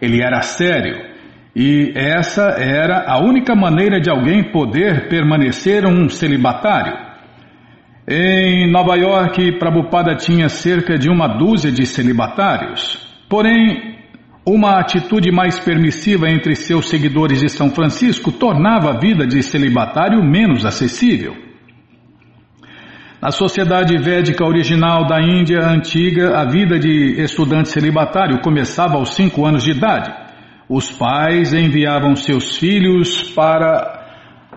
Ele 0.00 0.22
era 0.22 0.40
sério. 0.42 1.10
E 1.56 1.92
essa 1.96 2.50
era 2.50 3.06
a 3.08 3.18
única 3.18 3.56
maneira 3.56 4.00
de 4.00 4.08
alguém 4.08 4.52
poder 4.52 5.08
permanecer 5.08 5.84
um 5.84 6.08
celibatário. 6.08 6.96
Em 8.06 8.70
Nova 8.70 8.96
York, 8.96 9.58
Prabhupada 9.58 10.14
tinha 10.14 10.48
cerca 10.48 10.96
de 10.96 11.10
uma 11.10 11.26
dúzia 11.26 11.72
de 11.72 11.84
celibatários. 11.84 13.04
Porém, 13.28 13.99
uma 14.44 14.80
atitude 14.80 15.30
mais 15.30 15.58
permissiva 15.58 16.28
entre 16.28 16.54
seus 16.54 16.88
seguidores 16.88 17.40
de 17.40 17.48
São 17.48 17.70
Francisco 17.70 18.32
tornava 18.32 18.90
a 18.90 18.98
vida 18.98 19.26
de 19.26 19.42
celibatário 19.42 20.22
menos 20.24 20.64
acessível. 20.64 21.36
Na 23.20 23.30
sociedade 23.30 23.98
védica 23.98 24.46
original 24.46 25.06
da 25.06 25.20
Índia 25.20 25.60
antiga, 25.60 26.38
a 26.38 26.46
vida 26.46 26.78
de 26.78 27.20
estudante 27.22 27.68
celibatário 27.68 28.40
começava 28.40 28.94
aos 28.94 29.14
cinco 29.14 29.44
anos 29.44 29.62
de 29.62 29.72
idade. 29.72 30.10
Os 30.66 30.90
pais 30.90 31.52
enviavam 31.52 32.16
seus 32.16 32.56
filhos 32.56 33.30
para 33.32 33.98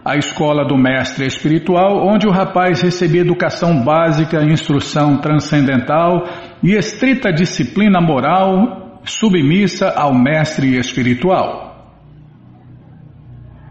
a 0.05 0.15
escola 0.15 0.65
do 0.65 0.77
mestre 0.77 1.25
espiritual, 1.25 2.07
onde 2.07 2.25
o 2.25 2.31
rapaz 2.31 2.81
recebia 2.81 3.21
educação 3.21 3.83
básica, 3.83 4.43
instrução 4.43 5.17
transcendental 5.17 6.23
e 6.63 6.73
estrita 6.73 7.33
disciplina 7.33 7.99
moral 7.99 8.82
submissa 9.05 9.89
ao 9.89 10.13
mestre 10.13 10.77
espiritual. 10.77 11.73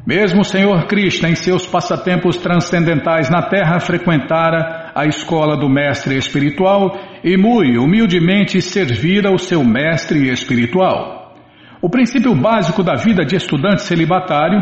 Mesmo 0.06 0.40
o 0.40 0.44
Senhor 0.44 0.86
Krishna, 0.86 1.28
em 1.28 1.36
seus 1.36 1.64
passatempos 1.64 2.36
transcendentais 2.36 3.30
na 3.30 3.42
Terra, 3.42 3.78
frequentara 3.78 4.90
a 4.94 5.06
escola 5.06 5.56
do 5.56 5.68
mestre 5.68 6.16
espiritual 6.16 6.98
e 7.22 7.36
muito 7.36 7.80
humildemente 7.80 8.60
servira 8.60 9.32
o 9.32 9.38
seu 9.38 9.62
mestre 9.62 10.28
espiritual. 10.28 11.36
O 11.80 11.88
princípio 11.88 12.34
básico 12.34 12.82
da 12.82 12.94
vida 12.94 13.24
de 13.24 13.36
estudante 13.36 13.82
celibatário, 13.82 14.60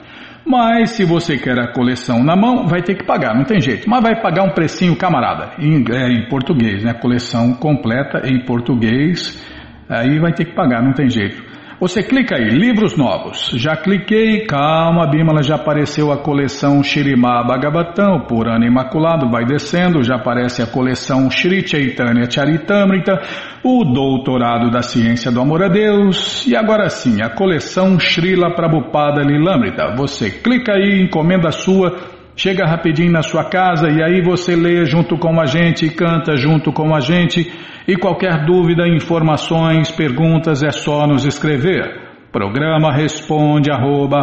Mas 0.44 0.90
se 0.90 1.04
você 1.04 1.38
quer 1.38 1.56
a 1.56 1.72
coleção 1.72 2.24
na 2.24 2.34
mão, 2.34 2.66
vai 2.66 2.82
ter 2.82 2.96
que 2.96 3.04
pagar, 3.04 3.32
não 3.32 3.44
tem 3.44 3.60
jeito. 3.60 3.88
Mas 3.88 4.02
vai 4.02 4.20
pagar 4.20 4.42
um 4.42 4.50
precinho 4.50 4.96
camarada, 4.96 5.52
em, 5.60 5.84
é, 5.92 6.08
em 6.08 6.28
português, 6.28 6.82
né? 6.82 6.94
Coleção 6.94 7.54
completa 7.54 8.28
em 8.28 8.44
português, 8.44 9.40
aí 9.88 10.18
vai 10.18 10.32
ter 10.32 10.46
que 10.46 10.54
pagar, 10.54 10.82
não 10.82 10.92
tem 10.92 11.08
jeito. 11.08 11.44
Você 11.78 12.02
clica 12.02 12.36
aí, 12.36 12.48
livros 12.48 12.96
novos. 12.96 13.50
Já 13.52 13.76
cliquei, 13.76 14.46
calma, 14.46 15.06
Bimala, 15.10 15.42
já 15.42 15.56
apareceu 15.56 16.10
a 16.10 16.16
coleção 16.16 16.82
Shirimá 16.82 17.44
Bhagavatam, 17.44 18.20
por 18.26 18.48
ano 18.48 18.64
imaculado, 18.64 19.30
vai 19.30 19.44
descendo, 19.44 20.02
já 20.02 20.14
aparece 20.14 20.62
a 20.62 20.66
coleção 20.66 21.30
Shri 21.30 21.68
Chaitanya 21.68 22.30
Charitamrita, 22.30 23.20
o 23.62 23.84
Doutorado 23.84 24.70
da 24.70 24.80
Ciência 24.80 25.30
do 25.30 25.38
Amor 25.38 25.64
a 25.64 25.68
Deus, 25.68 26.46
e 26.46 26.56
agora 26.56 26.88
sim, 26.88 27.20
a 27.20 27.28
coleção 27.28 27.98
Srila 28.00 28.54
Prabhupada 28.54 29.20
Lilamrita. 29.20 29.94
Você 29.98 30.30
clica 30.30 30.72
aí, 30.72 31.02
encomenda 31.02 31.50
sua, 31.50 31.94
chega 32.37 32.66
rapidinho 32.66 33.11
na 33.11 33.22
sua 33.22 33.45
casa 33.45 33.89
e 33.89 34.03
aí 34.03 34.22
você 34.22 34.55
lê 34.55 34.84
junto 34.84 35.16
com 35.16 35.41
a 35.41 35.47
gente, 35.47 35.89
canta 35.89 36.37
junto 36.37 36.70
com 36.72 36.95
a 36.95 37.01
gente. 37.01 37.51
E 37.89 37.97
qualquer 37.97 38.45
dúvida, 38.45 38.87
informações, 38.87 39.91
perguntas 39.91 40.62
é 40.62 40.70
só 40.70 41.07
nos 41.07 41.24
escrever. 41.24 42.05
Programa 42.30 42.93
responde 42.93 43.70
arroba, 43.70 44.18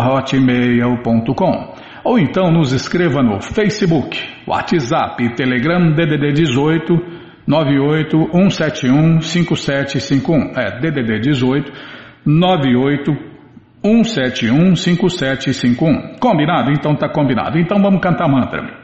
ou 2.03 2.20
então 2.20 2.51
nos 2.51 2.74
escreva 2.74 3.24
no 3.24 3.41
Facebook, 3.41 4.22
WhatsApp, 4.45 5.36
Telegram 5.36 5.91
DDD 5.93 6.34
18 6.34 7.24
98 7.47 8.30
171 8.32 9.22
5751. 9.22 10.51
É 10.55 10.80
DDD 10.80 11.20
18 11.22 11.72
98 12.26 13.32
171 13.84 14.75
5751. 14.75 16.19
Combinado? 16.19 16.71
Então 16.71 16.95
tá 16.95 17.09
combinado. 17.09 17.57
Então 17.59 17.81
vamos 17.81 18.01
cantar 18.01 18.29
mantra. 18.29 18.84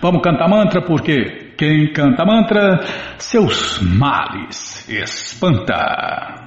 Vamos 0.00 0.22
cantar 0.22 0.48
mantra 0.48 0.80
porque 0.82 1.54
quem 1.56 1.92
canta 1.92 2.24
mantra, 2.24 2.78
seus 3.18 3.80
males 3.82 4.88
espanta. 4.88 6.46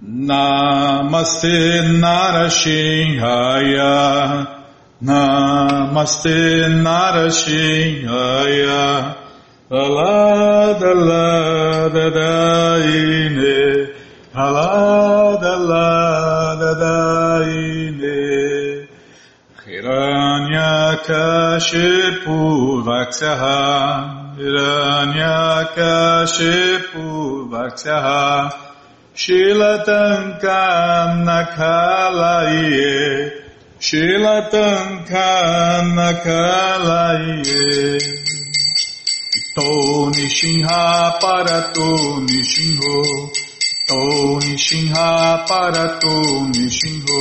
Namaste 0.00 1.82
Narashinhaya 2.00 4.46
Namaste 5.02 6.68
Narashinhaya 6.82 9.16
Dala 9.68 10.74
Dala 10.80 11.90
Daine 11.90 13.92
Halada 14.32 14.97
Kashipu 21.06 22.38
Vaksaha 22.84 23.60
Hiranyakashipu 24.36 27.06
Vaksaha 27.50 28.52
Shilatankam 29.14 31.10
Nakalaye 31.26 32.92
Shilatankam 33.80 35.84
Nakalaye 35.98 37.66
Ito 39.38 39.72
Nishinha 40.14 40.82
Parato 41.20 41.90
Nishinho 42.26 42.96
Ito 43.58 44.02
Nishinha 44.46 45.08
Parato 45.48 46.16
Nishinho 46.52 47.20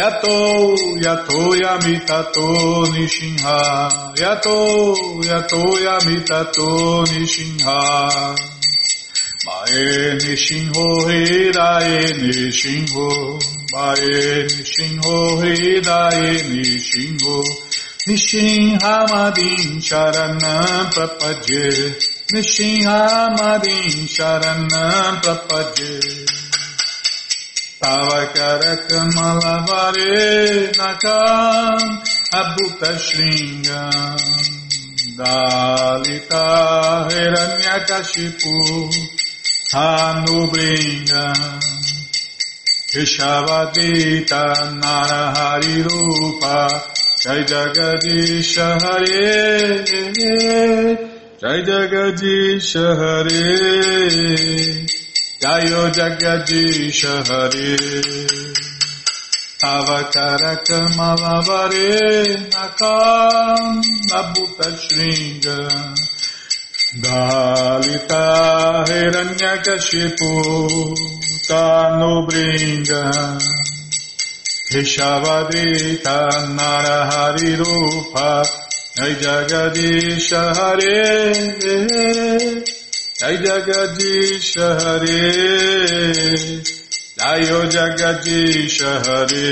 Yato 0.00 0.76
Yato 1.04 1.40
Yamitato 1.62 2.48
Nishinha. 2.92 3.56
Yato 4.16 4.96
Yato 5.28 5.62
Yamitato 5.86 7.04
Nishinha. 7.10 7.76
Mae 9.44 10.16
Nishinho 10.22 10.86
Hirae 11.08 12.00
Nishinho. 12.20 13.08
Mae 13.72 14.46
Nishinho 14.48 15.16
Hirae 15.42 16.32
Nishinho. 16.48 17.36
Nishinhamadin 18.08 19.68
Sharanam 19.88 20.86
Prapadye. 20.94 21.66
Nishinhamadin 22.32 24.08
Sharanam 24.16 25.20
Prapadye 25.20 26.39
Tavakarakamalabare 27.80 30.68
Nakam 30.76 31.80
Abhuta 32.32 32.92
Shringam 33.00 34.20
Dalita 35.16 36.44
Hiranyakashipu 37.10 38.56
Hanubringam 39.72 41.40
Keshavadita 42.92 44.42
Narahari 44.80 45.76
Rupa. 45.88 46.58
Jai 47.22 47.42
Jagadisha 47.44 48.68
Hare 48.80 49.84
Jai 51.40 51.60
Jagadisha 51.62 52.86
Hare 52.96 53.46
जयो 55.42 55.82
जगदीश 55.96 56.98
हरे 57.28 57.76
अवकरकमलवरे 59.68 61.04
नकाम्बुतशृङ्ग 62.54 63.86
दालिता 67.04 68.20
हिरण्यकशिपो 68.90 70.30
तानुभृङ्ग 71.46 72.92
केशवदीता 74.72 76.18
नरहरिरूप 76.58 78.20
जय 78.98 79.16
जगदीश 79.24 80.28
हरे 80.60 81.00
जय 83.20 83.36
जगदीश 83.36 84.52
हरे 84.58 85.16
जयो 87.20 87.58
जगदीश 87.74 88.76
हरे 89.06 89.50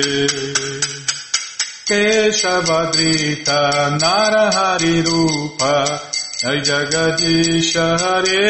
केशवदृत 1.91 3.51
नरहरिरूप 3.97 5.65
जय 6.43 6.61
जगदीश 6.71 7.73
हरे 8.05 8.49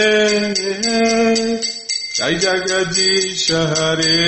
जय 2.19 2.39
जगदीश 2.45 3.51
हरे 3.75 4.23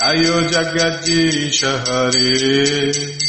जयो 0.00 0.40
जगदीश 0.56 1.62
हरे 1.88 3.23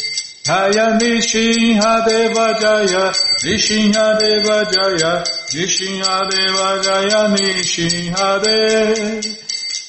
Jaya 0.46 0.93
Nishinhadeva 1.02 2.48
Jaya, 2.62 3.10
Nishinhadeva 3.41 4.58
Jaya, 4.70 5.14
Nishinhadeva 5.50 6.70
Jaya, 6.86 7.22
Nishinhadeva. 7.34 8.46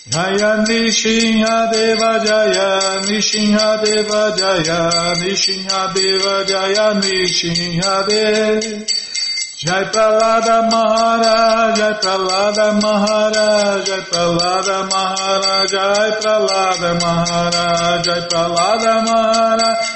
Jaya 0.09 0.65
Nishinhadeva 0.65 2.13
Jaya, 2.25 2.69
Nishinhadeva 3.05 4.23
Jaya, 4.39 4.81
Nishinhadeva 5.21 6.35
Jaya, 6.49 6.87
Nishinhadeva. 7.05 8.87
Jai 9.59 9.85
Pralada 9.93 10.71
Maharaj, 10.71 11.77
Jai 11.77 11.95
Pralada 12.01 12.81
Maharaj, 12.81 13.85
Jai 13.85 14.01
Pralada 14.09 14.89
Maharaj, 14.89 15.71
Jai 15.71 16.11
Pralada 16.17 16.91
Maharaj, 17.03 18.05
Jai 18.05 18.21
Pralada 18.29 18.95
Maharaj. 19.05 19.96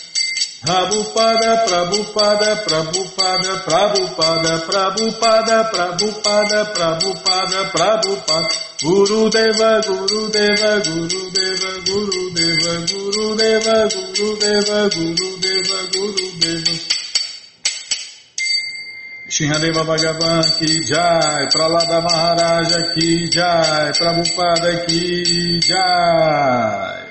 Prabhupada, 0.61 1.65
Prabhupada, 1.65 2.55
Prabhupada, 2.61 3.65
Prabhupada, 3.65 4.59
Prabhupada, 4.61 5.71
Prabhupada, 5.73 6.65
Prabhupada, 6.69 7.71
Prabhupada, 7.73 8.47
Gurudeva, 8.77 9.81
Gurudeva, 9.81 10.79
Gurudeva, 10.85 11.71
Gurudeva, 11.81 12.71
Gurudeva, 12.85 13.89
Gurudeva, 13.89 14.89
Gurudeva, 14.93 15.79
Gurudeva. 15.89 16.73
Shinhadeva 19.27 19.83
Bhagavan 19.83 20.43
ki 20.59 20.85
jai, 20.85 21.47
Pralada 21.49 22.01
Maharaja 22.05 22.93
ki 22.93 23.29
jai, 23.33 23.91
Prabhupada 23.97 24.85
ki 24.85 25.59
jai. 25.59 27.10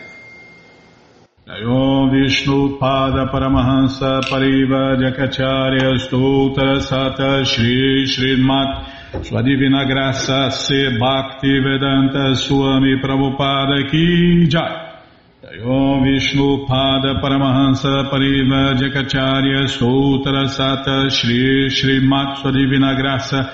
Jayom 1.51 2.13
Vishnu 2.13 2.79
Pada 2.79 3.27
Paramahansa 3.27 4.21
Pariva 4.23 4.95
Jakacharya 4.97 5.99
Stoutra 5.99 6.79
Sata 6.79 7.45
Shri 7.45 8.07
Srimat 8.07 9.25
Sua 9.27 9.43
Divina 9.43 9.85
Graça 9.85 10.53
Se 10.53 10.97
Bhakti 10.97 11.59
Vedanta 11.59 12.37
Swami 12.37 13.01
Prabhupada 13.03 13.91
Ki 13.91 14.47
Jai. 14.47 15.03
Jayom 15.43 16.05
Vishnu 16.05 16.67
Pada 16.69 17.21
Paramahansa 17.21 18.09
Pariva 18.09 18.79
Jakacharya 18.79 19.67
Stoutra 19.67 20.47
Sata 20.47 21.11
Shri 21.11 21.69
Srimat 21.69 22.43
Sua 22.43 22.53
Divina 22.53 22.95
Graça 22.95 23.51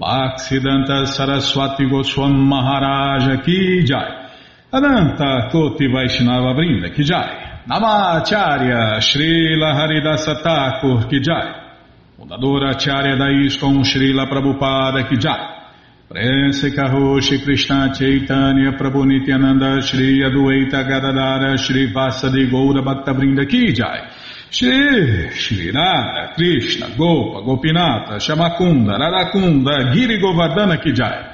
Bhaksidanta 0.00 1.06
Saraswati 1.06 1.84
Goswam 1.90 2.32
Maharaja 2.48 3.42
Ki 3.44 3.84
Jai 3.84 4.23
Ananta 4.74 5.46
Koti 5.52 5.86
Vaishnava 5.86 6.52
Brinda 6.52 6.90
Kijai 6.90 7.62
Namacharya 7.68 8.98
Srila 8.98 9.72
Haridasa 9.72 10.42
Thakur 10.42 11.06
Kijai 11.06 11.54
Fundadora 12.18 12.70
Acharya 12.70 13.14
da 13.14 13.26
Srila 13.28 14.26
Prabhupada 14.26 15.06
Kijai 15.06 16.08
Prense 16.08 16.72
Karoshi 16.74 17.44
Krishna 17.44 17.92
Chaitanya 17.94 18.72
Prabhu 18.72 19.04
Nityananda 19.06 19.80
Shri 19.80 20.24
Adueita 20.24 20.82
Gadadara 20.82 21.56
Shri 21.56 21.92
Vasadi 21.92 22.50
Goura 22.50 22.82
Bhakta 22.82 23.14
Brinda 23.14 23.46
Kijai 23.46 24.10
Shri 24.50 25.30
Shri 25.30 25.70
Radha 25.70 26.34
Krishna 26.34 26.88
Gopa 26.96 27.42
Gopinata 27.42 28.18
Shamakunda 28.18 28.98
Radakunda 28.98 29.92
Giri 29.94 30.18
Govardhana 30.18 30.82
Kijai 30.82 31.33